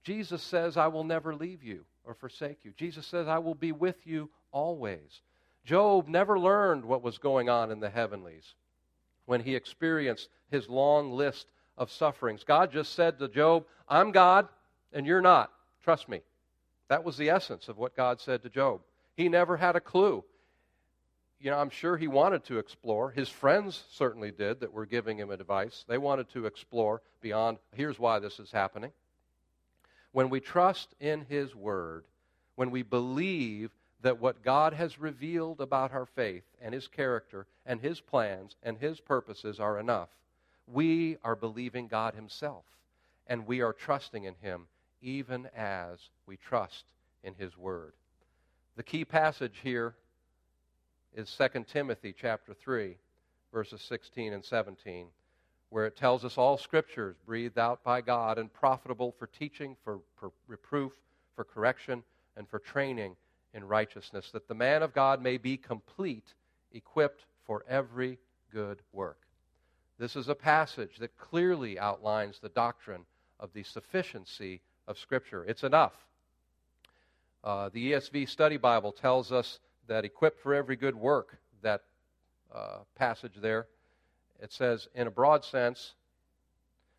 Jesus 0.04 0.42
says, 0.42 0.76
I 0.76 0.88
will 0.88 1.04
never 1.04 1.34
leave 1.34 1.62
you 1.62 1.84
or 2.04 2.14
forsake 2.14 2.64
you. 2.64 2.72
Jesus 2.76 3.06
says, 3.06 3.28
I 3.28 3.38
will 3.38 3.54
be 3.54 3.72
with 3.72 4.06
you 4.06 4.30
always. 4.50 5.20
Job 5.64 6.08
never 6.08 6.38
learned 6.38 6.84
what 6.84 7.02
was 7.02 7.18
going 7.18 7.48
on 7.48 7.70
in 7.70 7.78
the 7.78 7.90
heavenlies 7.90 8.54
when 9.26 9.40
he 9.40 9.54
experienced 9.54 10.28
his 10.50 10.68
long 10.68 11.12
list 11.12 11.46
of 11.78 11.90
sufferings. 11.90 12.42
God 12.42 12.72
just 12.72 12.94
said 12.94 13.18
to 13.18 13.28
Job, 13.28 13.64
I'm 13.88 14.10
God 14.10 14.48
and 14.92 15.06
you're 15.06 15.20
not. 15.20 15.52
Trust 15.84 16.08
me. 16.08 16.20
That 16.92 17.04
was 17.04 17.16
the 17.16 17.30
essence 17.30 17.68
of 17.68 17.78
what 17.78 17.96
God 17.96 18.20
said 18.20 18.42
to 18.42 18.50
Job. 18.50 18.82
He 19.16 19.28
never 19.28 19.56
had 19.56 19.76
a 19.76 19.80
clue 19.80 20.24
you 21.42 21.50
know, 21.50 21.58
I'm 21.58 21.70
sure 21.70 21.96
he 21.96 22.06
wanted 22.06 22.44
to 22.44 22.58
explore. 22.58 23.10
His 23.10 23.28
friends 23.28 23.82
certainly 23.90 24.30
did 24.30 24.60
that 24.60 24.72
were 24.72 24.86
giving 24.86 25.18
him 25.18 25.30
advice. 25.30 25.84
They 25.88 25.98
wanted 25.98 26.30
to 26.30 26.46
explore 26.46 27.02
beyond, 27.20 27.58
here's 27.74 27.98
why 27.98 28.20
this 28.20 28.38
is 28.38 28.52
happening. 28.52 28.92
When 30.12 30.30
we 30.30 30.38
trust 30.38 30.94
in 31.00 31.26
his 31.28 31.52
word, 31.52 32.04
when 32.54 32.70
we 32.70 32.82
believe 32.82 33.72
that 34.02 34.20
what 34.20 34.44
God 34.44 34.72
has 34.72 35.00
revealed 35.00 35.60
about 35.60 35.92
our 35.92 36.06
faith 36.06 36.44
and 36.60 36.72
his 36.72 36.86
character 36.86 37.46
and 37.66 37.80
his 37.80 38.00
plans 38.00 38.54
and 38.62 38.78
his 38.78 39.00
purposes 39.00 39.58
are 39.58 39.80
enough, 39.80 40.10
we 40.68 41.16
are 41.24 41.34
believing 41.34 41.88
God 41.88 42.14
himself. 42.14 42.64
And 43.26 43.48
we 43.48 43.62
are 43.62 43.72
trusting 43.72 44.24
in 44.24 44.34
him 44.40 44.68
even 45.02 45.48
as 45.56 45.98
we 46.26 46.36
trust 46.36 46.84
in 47.22 47.34
his 47.34 47.56
word. 47.58 47.92
The 48.76 48.82
key 48.82 49.04
passage 49.04 49.58
here 49.62 49.94
is 51.14 51.36
2 51.36 51.64
Timothy 51.64 52.14
chapter 52.18 52.54
3, 52.54 52.96
verses 53.52 53.82
16 53.82 54.32
and 54.32 54.44
17, 54.44 55.08
where 55.68 55.86
it 55.86 55.96
tells 55.96 56.24
us 56.24 56.38
all 56.38 56.56
scriptures 56.56 57.16
breathed 57.26 57.58
out 57.58 57.84
by 57.84 58.00
God 58.00 58.38
and 58.38 58.52
profitable 58.52 59.14
for 59.18 59.26
teaching, 59.26 59.76
for, 59.84 59.98
for 60.16 60.32
reproof, 60.46 60.92
for 61.34 61.44
correction, 61.44 62.02
and 62.36 62.48
for 62.48 62.58
training 62.58 63.16
in 63.52 63.64
righteousness, 63.64 64.30
that 64.30 64.48
the 64.48 64.54
man 64.54 64.82
of 64.82 64.94
God 64.94 65.20
may 65.20 65.36
be 65.36 65.56
complete, 65.56 66.34
equipped 66.72 67.26
for 67.44 67.64
every 67.68 68.18
good 68.50 68.80
work. 68.92 69.18
This 69.98 70.16
is 70.16 70.28
a 70.28 70.34
passage 70.34 70.96
that 70.98 71.18
clearly 71.18 71.78
outlines 71.78 72.38
the 72.38 72.48
doctrine 72.48 73.04
of 73.38 73.52
the 73.52 73.62
sufficiency 73.62 74.62
of 74.92 74.98
Scripture. 74.98 75.42
It's 75.48 75.64
enough. 75.64 75.94
Uh, 77.42 77.70
the 77.72 77.92
ESV 77.92 78.28
Study 78.28 78.58
Bible 78.58 78.92
tells 78.92 79.32
us 79.32 79.58
that 79.88 80.04
equipped 80.04 80.38
for 80.38 80.54
every 80.54 80.76
good 80.76 80.94
work, 80.94 81.38
that 81.62 81.80
uh, 82.54 82.80
passage 82.94 83.32
there, 83.40 83.68
it 84.40 84.52
says, 84.52 84.88
in 84.94 85.06
a 85.06 85.10
broad 85.10 85.46
sense, 85.46 85.94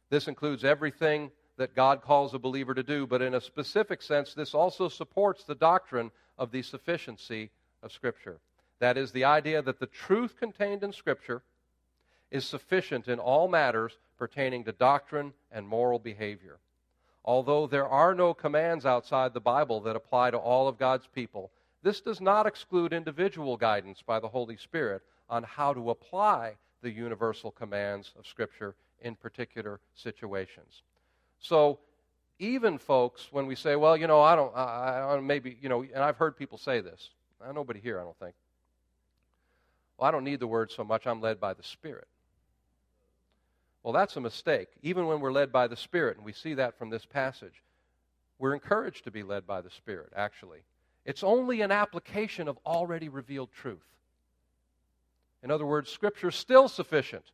this 0.10 0.28
includes 0.28 0.64
everything 0.64 1.30
that 1.58 1.76
God 1.76 2.02
calls 2.02 2.34
a 2.34 2.40
believer 2.40 2.74
to 2.74 2.82
do, 2.82 3.06
but 3.06 3.22
in 3.22 3.36
a 3.36 3.42
specific 3.42 4.02
sense, 4.02 4.34
this 4.34 4.56
also 4.56 4.90
supports 4.90 5.44
the 5.44 5.54
doctrine 5.54 6.10
of 6.40 6.50
the 6.50 6.64
sufficiency 6.64 7.52
of 7.84 7.92
Scripture. 7.92 8.40
That 8.80 8.98
is, 8.98 9.12
the 9.12 9.26
idea 9.26 9.62
that 9.62 9.80
the 9.80 9.86
truth 9.86 10.36
contained 10.40 10.82
in 10.82 10.94
Scripture 10.94 11.44
is 12.32 12.44
sufficient 12.44 13.08
in 13.08 13.20
all 13.20 13.48
matters 13.48 14.00
pertaining 14.18 14.64
to 14.64 14.72
doctrine 14.72 15.34
and 15.52 15.68
moral 15.68 16.00
behavior. 16.00 16.58
Although 17.26 17.68
there 17.68 17.88
are 17.88 18.14
no 18.14 18.34
commands 18.34 18.86
outside 18.86 19.34
the 19.34 19.40
Bible 19.40 19.80
that 19.82 19.96
apply 19.96 20.32
to 20.32 20.38
all 20.38 20.68
of 20.68 20.78
God's 20.78 21.08
people, 21.08 21.52
this 21.82 22.02
does 22.02 22.20
not 22.20 22.46
exclude 22.46 22.94
individual 22.94 23.58
guidance 23.58 24.02
by 24.06 24.20
the 24.20 24.28
Holy 24.28 24.58
Spirit 24.58 25.02
on 25.30 25.44
how 25.44 25.74
to 25.74 25.90
apply 25.90 26.54
the 26.82 26.92
universal 26.92 27.52
commands 27.52 28.12
of 28.20 28.28
Scripture 28.28 28.76
in 29.02 29.16
particular 29.16 29.80
situations. 29.96 30.82
So, 31.40 31.80
even 32.40 32.78
folks, 32.78 33.28
when 33.32 33.48
we 33.48 33.56
say, 33.56 33.76
well, 33.76 33.96
you 33.96 34.08
know, 34.08 34.22
I 34.22 34.36
don't, 34.36 34.56
I, 34.56 35.16
I 35.16 35.20
maybe, 35.20 35.58
you 35.62 35.70
know, 35.70 35.84
and 35.84 36.04
I've 36.04 36.18
heard 36.18 36.38
people 36.38 36.58
say 36.58 36.82
this. 36.82 37.10
Nobody 37.54 37.80
here, 37.80 38.00
I 38.00 38.04
don't 38.04 38.18
think. 38.20 38.36
Well, 39.98 40.08
I 40.08 40.12
don't 40.12 40.24
need 40.24 40.40
the 40.40 40.48
word 40.48 40.72
so 40.72 40.84
much, 40.84 41.06
I'm 41.06 41.22
led 41.22 41.40
by 41.40 41.54
the 41.54 41.64
Spirit. 41.64 42.08
Well, 43.84 43.94
that's 43.94 44.16
a 44.16 44.22
mistake. 44.22 44.70
Even 44.82 45.08
when 45.08 45.20
we're 45.20 45.32
led 45.32 45.52
by 45.52 45.68
the 45.68 45.76
Spirit, 45.76 46.18
and 46.18 46.26
we 46.26 46.34
see 46.34 46.54
that 46.56 46.78
from 46.78 46.90
this 46.90 47.06
passage, 47.06 47.62
we're 48.40 48.54
encouraged 48.54 49.04
to 49.04 49.12
be 49.12 49.24
led 49.24 49.46
by 49.46 49.62
the 49.62 49.70
Spirit, 49.70 50.12
actually. 50.16 50.60
It's 51.06 51.24
only 51.24 51.62
an 51.62 51.72
application 51.72 52.48
of 52.48 52.58
already 52.66 53.10
revealed 53.10 53.52
truth. 53.52 53.86
In 55.44 55.52
other 55.52 55.66
words, 55.66 55.90
Scripture 55.90 56.30
is 56.30 56.36
still 56.36 56.70
sufficient 56.70 57.26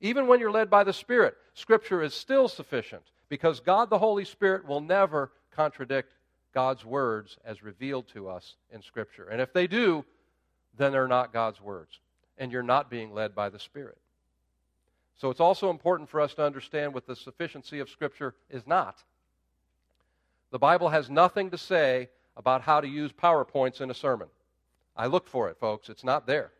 Even 0.00 0.26
when 0.26 0.40
you're 0.40 0.50
led 0.50 0.70
by 0.70 0.82
the 0.82 0.92
Spirit, 0.94 1.36
Scripture 1.52 2.02
is 2.02 2.14
still 2.14 2.48
sufficient 2.48 3.02
because 3.28 3.60
God 3.60 3.90
the 3.90 3.98
Holy 3.98 4.24
Spirit 4.24 4.66
will 4.66 4.80
never 4.80 5.30
contradict 5.50 6.14
God's 6.54 6.84
words 6.84 7.36
as 7.44 7.62
revealed 7.62 8.08
to 8.08 8.28
us 8.28 8.56
in 8.70 8.82
Scripture. 8.82 9.28
And 9.28 9.40
if 9.40 9.52
they 9.52 9.66
do, 9.66 10.04
then 10.78 10.92
they're 10.92 11.06
not 11.06 11.32
God's 11.32 11.60
words, 11.60 12.00
and 12.38 12.50
you're 12.50 12.62
not 12.62 12.90
being 12.90 13.12
led 13.12 13.34
by 13.34 13.50
the 13.50 13.58
Spirit. 13.58 13.98
So 15.20 15.28
it's 15.28 15.40
also 15.40 15.68
important 15.68 16.08
for 16.08 16.18
us 16.18 16.32
to 16.34 16.44
understand 16.44 16.94
what 16.94 17.06
the 17.06 17.14
sufficiency 17.14 17.78
of 17.80 17.90
Scripture 17.90 18.34
is 18.48 18.66
not. 18.66 19.02
The 20.50 20.58
Bible 20.58 20.88
has 20.88 21.10
nothing 21.10 21.50
to 21.50 21.58
say 21.58 22.08
about 22.38 22.62
how 22.62 22.80
to 22.80 22.88
use 22.88 23.12
PowerPoints 23.12 23.82
in 23.82 23.90
a 23.90 23.94
sermon. 23.94 24.28
I 24.96 25.08
look 25.08 25.28
for 25.28 25.50
it, 25.50 25.58
folks. 25.58 25.90
It's 25.90 26.04
not 26.04 26.26
there. 26.26 26.52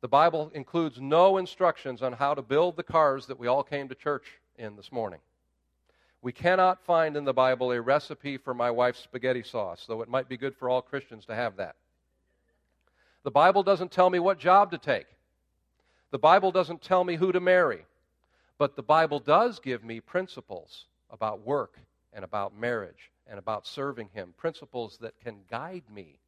The 0.00 0.08
Bible 0.08 0.50
includes 0.54 1.00
no 1.00 1.36
instructions 1.36 2.02
on 2.02 2.14
how 2.14 2.34
to 2.34 2.42
build 2.42 2.76
the 2.76 2.82
cars 2.82 3.26
that 3.26 3.38
we 3.38 3.46
all 3.46 3.62
came 3.62 3.88
to 3.88 3.94
church 3.94 4.26
in 4.58 4.74
this 4.74 4.90
morning. 4.90 5.20
We 6.20 6.32
cannot 6.32 6.84
find 6.84 7.16
in 7.16 7.24
the 7.24 7.32
Bible 7.32 7.70
a 7.70 7.80
recipe 7.80 8.38
for 8.38 8.54
my 8.54 8.72
wife's 8.72 8.98
spaghetti 8.98 9.44
sauce, 9.44 9.84
though 9.86 10.02
it 10.02 10.08
might 10.08 10.28
be 10.28 10.36
good 10.36 10.56
for 10.56 10.68
all 10.68 10.82
Christians 10.82 11.26
to 11.26 11.34
have 11.36 11.56
that. 11.58 11.76
The 13.22 13.30
Bible 13.30 13.62
doesn't 13.62 13.92
tell 13.92 14.10
me 14.10 14.18
what 14.18 14.40
job 14.40 14.72
to 14.72 14.78
take. 14.78 15.06
The 16.12 16.18
Bible 16.18 16.52
doesn't 16.52 16.82
tell 16.82 17.02
me 17.02 17.16
who 17.16 17.32
to 17.32 17.40
marry. 17.40 17.84
But 18.58 18.76
the 18.76 18.82
Bible 18.82 19.18
does 19.18 19.58
give 19.58 19.82
me 19.82 19.98
principles 19.98 20.84
about 21.10 21.44
work 21.44 21.78
and 22.12 22.24
about 22.24 22.56
marriage 22.56 23.10
and 23.26 23.38
about 23.38 23.66
serving 23.66 24.10
Him, 24.12 24.34
principles 24.36 24.98
that 24.98 25.18
can 25.24 25.38
guide 25.50 25.84
me 25.92 26.20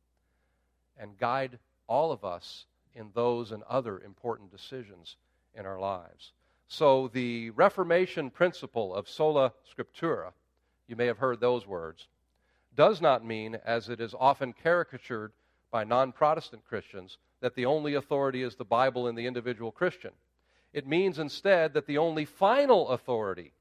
and 0.99 1.19
guide 1.19 1.59
all 1.87 2.11
of 2.13 2.25
us 2.25 2.65
in 2.95 3.11
those 3.15 3.53
and 3.53 3.63
other 3.65 4.01
important 4.01 4.51
decisions 4.51 5.17
in 5.55 5.67
our 5.67 5.79
lives. 5.79 6.33
So, 6.67 7.09
the 7.09 7.51
Reformation 7.51 8.31
principle 8.31 8.95
of 8.95 9.09
sola 9.09 9.53
scriptura, 9.71 10.33
you 10.89 10.97
may 10.97 11.07
have 11.07 11.19
heard 11.19 11.41
those 11.41 11.67
words, 11.67 12.09
does 12.75 13.03
not 13.03 13.25
mean, 13.25 13.59
as 13.65 13.91
it 13.91 14.01
is 14.01 14.15
often 14.19 14.55
caricatured 14.55 15.33
by 15.71 15.85
non 15.85 16.11
Protestant 16.11 16.65
Christians, 16.65 17.19
that 17.45 17.57
the 17.57 17.67
only 17.67 17.93
authority 17.93 18.43
is 18.43 18.55
the 18.55 18.65
Bible 18.65 19.07
and 19.07 19.19
the 19.19 19.27
individual 19.27 19.71
Christian. 19.71 20.13
It 20.73 20.87
means 20.87 21.19
instead 21.19 21.75
that 21.75 21.87
the 21.87 21.99
only 21.99 22.25
final 22.25 22.89
authority 22.89 23.53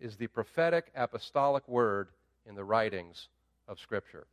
is 0.00 0.16
the 0.16 0.26
prophetic 0.26 0.90
apostolic 0.92 1.68
word 1.68 2.08
in 2.46 2.56
the 2.56 2.64
writings 2.64 3.28
of 3.68 3.78
Scripture. 3.78 4.26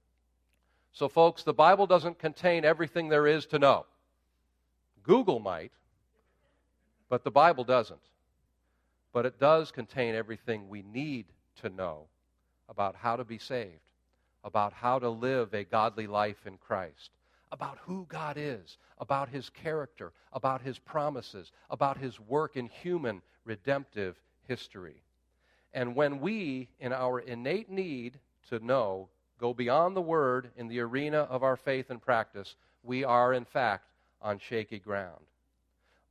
So, 0.92 1.08
folks, 1.08 1.44
the 1.44 1.54
Bible 1.54 1.86
doesn't 1.86 2.18
contain 2.18 2.66
everything 2.66 3.08
there 3.08 3.28
is 3.28 3.46
to 3.48 3.60
know. 3.60 3.86
Google 5.04 5.40
might, 5.40 5.72
but 7.08 7.24
the 7.24 7.30
Bible 7.30 7.64
doesn't. 7.64 8.00
But 9.14 9.28
it 9.28 9.40
does 9.40 9.72
contain 9.72 10.16
everything 10.16 10.68
we 10.68 10.82
need 10.82 11.28
to 11.62 11.70
know 11.70 12.08
about 12.68 12.96
how 12.96 13.18
to 13.18 13.24
be 13.24 13.38
saved, 13.38 13.70
about 14.44 14.74
how 14.74 14.98
to 14.98 15.10
live 15.10 15.54
a 15.54 15.64
godly 15.64 16.08
life 16.08 16.48
in 16.48 16.58
Christ, 16.58 17.12
about 17.52 17.78
who 17.86 18.06
God 18.10 18.38
is, 18.38 18.78
about 19.00 19.30
his 19.30 19.50
character, 19.50 20.12
about 20.34 20.62
his 20.62 20.80
promises, 20.80 21.52
about 21.70 21.98
his 21.98 22.20
work 22.20 22.56
in 22.58 22.68
human 22.68 23.22
redemptive 23.46 24.16
history. 24.48 25.02
And 25.74 25.96
when 25.96 26.20
we, 26.20 26.70
in 26.80 26.94
our 26.94 27.20
innate 27.20 27.70
need 27.70 28.20
to 28.50 28.60
know, 28.60 29.10
go 29.40 29.54
beyond 29.54 29.96
the 29.96 30.02
word 30.02 30.52
in 30.58 30.68
the 30.68 30.80
arena 30.80 31.20
of 31.20 31.44
our 31.44 31.58
faith 31.58 31.90
and 31.90 32.02
practice, 32.02 32.56
we 32.84 33.04
are, 33.04 33.34
in 33.34 33.46
fact, 33.46 33.90
on 34.22 34.40
shaky 34.40 34.80
ground. 34.80 35.24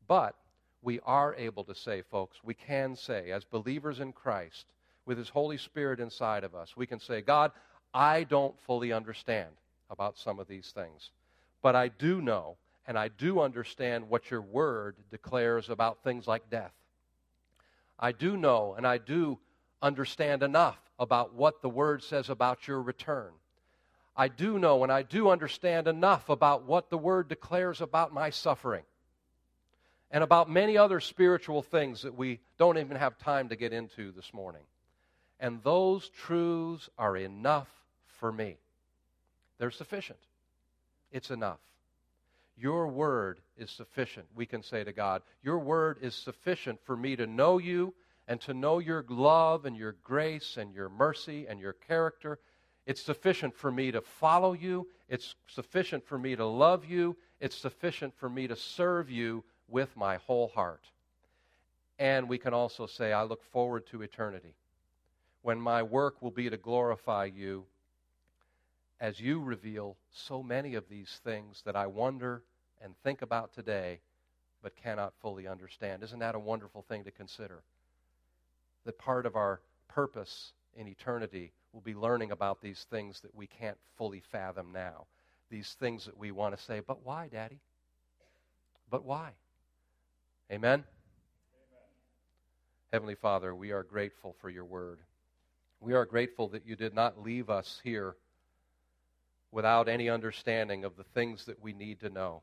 But 0.07 0.35
we 0.83 1.01
are 1.07 1.35
able 1.37 1.65
to 1.65 1.75
say, 1.75 2.03
folks, 2.03 2.39
we 2.45 2.55
can 2.55 2.95
say, 2.95 3.31
as 3.31 3.45
believers 3.45 4.01
in 4.01 4.13
Christ, 4.13 4.67
with 5.07 5.19
His 5.19 5.29
Holy 5.29 5.57
Spirit 5.57 6.01
inside 6.01 6.45
of 6.45 6.55
us, 6.55 6.77
we 6.77 6.87
can 6.87 7.01
say, 7.01 7.21
God, 7.23 7.53
I 7.93 8.25
don't 8.25 8.59
fully 8.67 8.93
understand 8.93 9.51
about 9.91 10.19
some 10.19 10.39
of 10.39 10.49
these 10.49 10.73
things, 10.75 11.11
but 11.65 11.75
I 11.75 11.89
do 11.89 12.21
know 12.21 12.59
and 12.87 12.99
I 12.99 13.09
do 13.09 13.41
understand 13.41 14.11
what 14.11 14.31
your 14.31 14.43
word 14.43 14.97
declares 15.11 15.71
about 15.71 16.05
things 16.05 16.29
like 16.29 16.51
death. 16.51 16.75
I 17.99 18.13
do 18.13 18.37
know 18.37 18.75
and 18.77 18.87
I 18.87 18.99
do 18.99 19.39
understand 19.81 20.43
enough 20.43 20.79
about 20.99 21.33
what 21.33 21.63
the 21.63 21.71
word 21.71 22.03
says 22.03 22.29
about 22.29 22.69
your 22.69 22.83
return. 22.83 23.33
I 24.15 24.29
do 24.29 24.59
know 24.59 24.83
and 24.83 24.93
I 24.93 25.05
do 25.05 25.31
understand 25.31 25.89
enough 25.89 26.29
about 26.29 26.67
what 26.67 26.91
the 26.91 26.99
Word 26.99 27.29
declares 27.29 27.81
about 27.81 28.13
my 28.13 28.29
suffering 28.29 28.85
and 30.11 30.23
about 30.23 30.51
many 30.51 30.77
other 30.77 31.01
spiritual 31.01 31.63
things 31.63 32.03
that 32.03 32.15
we 32.15 32.41
don't 32.59 32.77
even 32.77 32.99
have 32.99 33.17
time 33.17 33.49
to 33.49 33.57
get 33.57 33.73
into 33.73 34.13
this 34.13 34.35
morning. 34.35 34.63
And 35.41 35.63
those 35.65 36.11
truths 36.11 36.91
are 36.99 37.17
enough 37.17 37.69
for 38.19 38.31
me. 38.31 38.59
They're 39.59 39.71
sufficient. 39.71 40.19
It's 41.15 41.31
enough. 41.31 41.61
Your 42.59 42.89
word 42.89 43.41
is 43.57 43.71
sufficient, 43.71 44.27
we 44.37 44.45
can 44.45 44.63
say 44.63 44.85
to 44.85 44.93
God. 44.93 45.23
Your 45.43 45.59
word 45.59 45.97
is 46.03 46.15
sufficient 46.15 46.79
for 46.85 46.95
me 46.95 47.17
to 47.17 47.27
know 47.27 47.57
you 47.57 47.95
and 48.29 48.39
to 48.43 48.53
know 48.53 48.81
your 48.81 49.03
love 49.09 49.65
and 49.65 49.75
your 49.75 49.97
grace 50.05 50.59
and 50.59 50.75
your 50.75 50.91
mercy 50.91 51.47
and 51.49 51.59
your 51.59 51.73
character 51.73 52.39
it's 52.87 53.03
sufficient 53.03 53.55
for 53.55 53.71
me 53.71 53.93
to 53.93 54.01
follow 54.01 54.53
you. 54.53 54.89
It's 55.09 55.35
sufficient 55.47 56.05
for 56.07 56.19
me 56.19 56.37
to 56.37 56.45
love 56.45 56.85
you. 56.85 57.17
It's 57.41 57.57
sufficient 57.57 58.15
for 58.17 58.29
me 58.29 58.47
to 58.47 58.57
serve 58.57 59.11
you 59.11 59.45
with 59.69 59.97
my 59.97 60.17
whole 60.17 60.49
heart. 60.49 60.85
And 61.99 62.29
we 62.29 62.39
can 62.39 62.53
also 62.53 62.87
say, 62.87 63.13
I 63.13 63.23
look 63.23 63.43
forward 63.43 63.87
to 63.87 64.03
eternity 64.03 64.55
when 65.43 65.61
my 65.61 65.83
work 65.83 66.21
will 66.21 66.31
be 66.31 66.51
to 66.51 66.57
glorify 66.57 67.27
you 67.27 67.65
as 69.01 69.21
you 69.21 69.41
reveal 69.41 69.97
so 70.13 70.43
many 70.43 70.75
of 70.75 70.89
these 70.89 71.21
things 71.25 71.63
that 71.65 71.77
I 71.77 71.87
wonder 71.87 72.43
and 72.83 72.95
think 73.03 73.23
about 73.23 73.53
today 73.53 74.01
but 74.63 74.77
cannot 74.77 75.13
fully 75.21 75.47
understand. 75.47 76.03
Isn't 76.03 76.21
that 76.21 76.35
a 76.35 76.41
wonderful 76.41 76.83
thing 76.83 77.05
to 77.05 77.11
consider? 77.11 77.63
That 78.85 78.99
part 78.99 79.27
of 79.27 79.37
our 79.37 79.61
purpose 79.89 80.53
in 80.77 80.89
eternity 80.89 81.53
we'll 81.73 81.83
be 81.83 81.95
learning 81.95 82.31
about 82.31 82.63
these 82.63 82.87
things 82.89 83.21
that 83.21 83.35
we 83.35 83.49
can't 83.49 83.77
fully 83.99 84.23
fathom 84.31 84.71
now. 84.73 85.07
These 85.51 85.77
things 85.81 86.07
that 86.07 86.17
we 86.17 86.31
want 86.31 86.57
to 86.57 86.63
say, 86.63 86.81
but 86.81 87.05
why, 87.05 87.29
Daddy? 87.29 87.59
But 88.91 89.05
why? 89.05 89.33
Amen? 90.51 90.73
Amen? 90.73 90.85
Heavenly 92.93 93.17
Father, 93.17 93.55
we 93.55 93.73
are 93.73 93.83
grateful 93.83 94.37
for 94.41 94.49
your 94.49 94.65
word. 94.65 95.01
We 95.81 95.95
are 95.95 96.07
grateful 96.07 96.49
that 96.51 96.65
you 96.65 96.77
did 96.77 96.95
not 96.95 97.21
leave 97.21 97.51
us 97.51 97.81
here 97.83 98.15
without 99.55 99.89
any 99.89 100.11
understanding 100.11 100.85
of 100.85 100.97
the 100.97 101.05
things 101.15 101.45
that 101.47 101.63
we 101.63 101.73
need 101.73 102.01
to 102.01 102.11
know. 102.11 102.43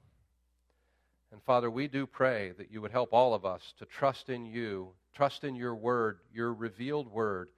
And 1.31 1.43
Father, 1.43 1.69
we 1.69 1.87
do 1.87 2.07
pray 2.07 2.53
that 2.57 2.71
you 2.71 2.81
would 2.81 2.91
help 2.91 3.11
all 3.11 3.33
of 3.33 3.45
us 3.45 3.73
to 3.79 3.85
trust 3.85 4.29
in 4.29 4.45
you, 4.45 4.93
trust 5.13 5.43
in 5.43 5.55
your 5.55 5.75
word, 5.75 6.19
your 6.33 6.53
revealed 6.53 7.11
word 7.11 7.49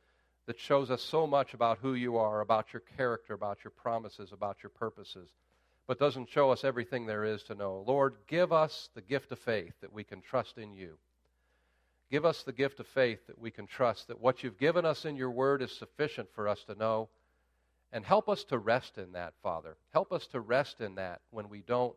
that 0.48 0.60
shows 0.60 0.90
us 0.90 1.02
so 1.04 1.28
much 1.28 1.54
about 1.54 1.78
who 1.78 1.94
you 1.94 2.18
are, 2.18 2.42
about 2.42 2.74
your 2.74 2.82
character, 2.98 3.34
about 3.34 3.64
your 3.64 3.72
promises, 3.72 4.32
about 4.32 4.58
your 4.64 4.72
purposes, 4.72 5.30
but 5.88 6.00
doesn't 6.00 6.30
show 6.30 6.50
us 6.50 6.64
everything 6.64 7.06
there 7.06 7.24
is 7.24 7.44
to 7.44 7.56
know. 7.56 7.84
Lord, 7.88 8.16
give 8.28 8.52
us 8.52 8.90
the 8.96 9.02
gift 9.02 9.32
of 9.32 9.40
faith 9.40 9.74
that 9.82 9.94
we 9.94 10.04
can 10.04 10.22
trust 10.22 10.58
in 10.58 10.74
you. 10.74 10.98
Give 12.12 12.26
us 12.26 12.44
the 12.44 12.54
gift 12.54 12.80
of 12.80 12.88
faith 12.88 13.26
that 13.28 13.40
we 13.40 13.52
can 13.52 13.68
trust 13.68 14.08
that 14.08 14.20
what 14.20 14.44
you've 14.44 14.60
given 14.60 14.86
us 14.86 15.06
in 15.06 15.16
your 15.16 15.32
word 15.32 15.62
is 15.62 15.72
sufficient 15.72 16.30
for 16.34 16.48
us 16.48 16.64
to 16.66 16.76
know. 16.76 17.10
And 17.94 18.04
help 18.04 18.28
us 18.28 18.44
to 18.46 18.58
rest 18.58 18.98
in 18.98 19.12
that, 19.12 19.36
Father. 19.44 19.78
Help 19.94 20.12
us 20.12 20.26
to 20.28 20.40
rest 20.40 20.82
in 20.82 20.96
that 20.96 21.22
when 21.30 21.48
we 21.48 21.62
don't 21.62 21.96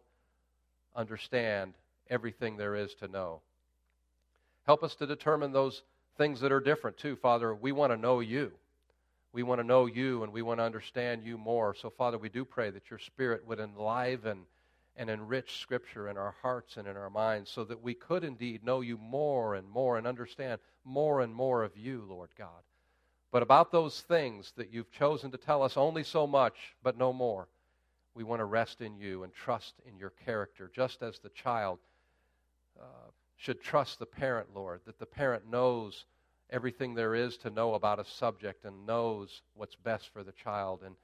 understand 0.94 1.72
everything 2.10 2.58
there 2.58 2.76
is 2.76 2.94
to 2.96 3.08
know. 3.08 3.40
Help 4.66 4.84
us 4.84 4.94
to 4.96 5.06
determine 5.06 5.52
those 5.52 5.82
things 6.18 6.40
that 6.40 6.52
are 6.52 6.60
different 6.60 6.98
too. 6.98 7.16
Father, 7.16 7.54
we 7.54 7.72
want 7.72 7.92
to 7.92 7.96
know 7.96 8.20
you. 8.20 8.52
We 9.32 9.42
want 9.42 9.58
to 9.60 9.66
know 9.66 9.86
you 9.86 10.22
and 10.22 10.34
we 10.34 10.42
want 10.42 10.60
to 10.60 10.64
understand 10.64 11.22
you 11.24 11.38
more. 11.38 11.74
So, 11.74 11.88
Father, 11.88 12.18
we 12.18 12.28
do 12.28 12.44
pray 12.44 12.68
that 12.70 12.90
your 12.90 12.98
Spirit 12.98 13.46
would 13.46 13.58
enliven 13.58 14.42
and 14.96 15.08
enrich 15.08 15.60
Scripture 15.60 16.08
in 16.08 16.18
our 16.18 16.34
hearts 16.42 16.76
and 16.76 16.86
in 16.86 16.96
our 16.96 17.10
minds 17.10 17.50
so 17.50 17.64
that 17.64 17.82
we 17.82 17.94
could 17.94 18.22
indeed 18.22 18.62
know 18.62 18.82
you 18.82 18.98
more 18.98 19.54
and 19.54 19.68
more 19.68 19.96
and 19.96 20.06
understand 20.06 20.60
more 20.84 21.22
and 21.22 21.34
more 21.34 21.62
of 21.62 21.74
you, 21.74 22.04
Lord 22.06 22.30
God. 22.36 22.62
But 23.32 23.42
about 23.42 23.72
those 23.72 24.00
things 24.00 24.52
that 24.56 24.72
you've 24.72 24.90
chosen 24.90 25.30
to 25.32 25.36
tell 25.36 25.62
us 25.62 25.76
only 25.76 26.04
so 26.04 26.26
much, 26.26 26.74
but 26.82 26.96
no 26.96 27.12
more, 27.12 27.48
we 28.14 28.24
want 28.24 28.40
to 28.40 28.44
rest 28.44 28.80
in 28.80 28.96
you 28.96 29.24
and 29.24 29.32
trust 29.32 29.74
in 29.86 29.98
your 29.98 30.12
character, 30.24 30.70
just 30.74 31.02
as 31.02 31.18
the 31.18 31.28
child 31.30 31.78
uh, 32.80 33.10
should 33.36 33.60
trust 33.60 33.98
the 33.98 34.06
parent, 34.06 34.48
Lord, 34.54 34.80
that 34.86 34.98
the 34.98 35.06
parent 35.06 35.50
knows 35.50 36.04
everything 36.50 36.94
there 36.94 37.14
is 37.14 37.36
to 37.38 37.50
know 37.50 37.74
about 37.74 37.98
a 37.98 38.04
subject 38.04 38.64
and 38.64 38.86
knows 38.86 39.42
what's 39.54 39.74
best 39.74 40.08
for 40.12 40.22
the 40.22 40.32
child. 40.32 40.80
And 40.84 40.94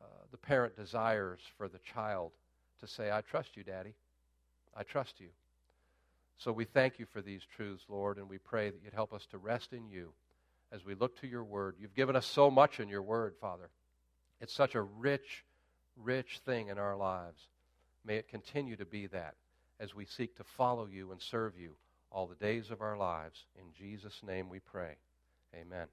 uh, 0.00 0.04
the 0.30 0.36
parent 0.36 0.76
desires 0.76 1.40
for 1.56 1.68
the 1.68 1.78
child 1.78 2.32
to 2.80 2.86
say, 2.86 3.10
I 3.10 3.22
trust 3.22 3.56
you, 3.56 3.64
Daddy. 3.64 3.94
I 4.76 4.82
trust 4.82 5.20
you. 5.20 5.28
So 6.38 6.52
we 6.52 6.64
thank 6.64 6.98
you 6.98 7.06
for 7.06 7.22
these 7.22 7.42
truths, 7.56 7.84
Lord, 7.88 8.18
and 8.18 8.28
we 8.28 8.38
pray 8.38 8.68
that 8.68 8.80
you'd 8.84 8.92
help 8.92 9.14
us 9.14 9.26
to 9.30 9.38
rest 9.38 9.72
in 9.72 9.88
you 9.88 10.12
as 10.72 10.84
we 10.84 10.94
look 10.94 11.20
to 11.20 11.26
your 11.26 11.44
word. 11.44 11.76
You've 11.78 11.94
given 11.94 12.16
us 12.16 12.26
so 12.26 12.50
much 12.50 12.80
in 12.80 12.88
your 12.88 13.02
word, 13.02 13.34
Father. 13.40 13.70
It's 14.40 14.52
such 14.52 14.74
a 14.74 14.82
rich, 14.82 15.44
rich 15.96 16.40
thing 16.44 16.68
in 16.68 16.78
our 16.78 16.96
lives. 16.96 17.48
May 18.04 18.16
it 18.16 18.28
continue 18.28 18.76
to 18.76 18.84
be 18.84 19.06
that 19.08 19.34
as 19.80 19.94
we 19.94 20.04
seek 20.04 20.36
to 20.36 20.44
follow 20.44 20.86
you 20.86 21.12
and 21.12 21.20
serve 21.20 21.58
you 21.58 21.76
all 22.10 22.26
the 22.26 22.34
days 22.34 22.70
of 22.70 22.80
our 22.80 22.96
lives. 22.96 23.44
In 23.56 23.72
Jesus' 23.72 24.20
name 24.26 24.48
we 24.48 24.60
pray. 24.60 24.96
Amen. 25.54 25.86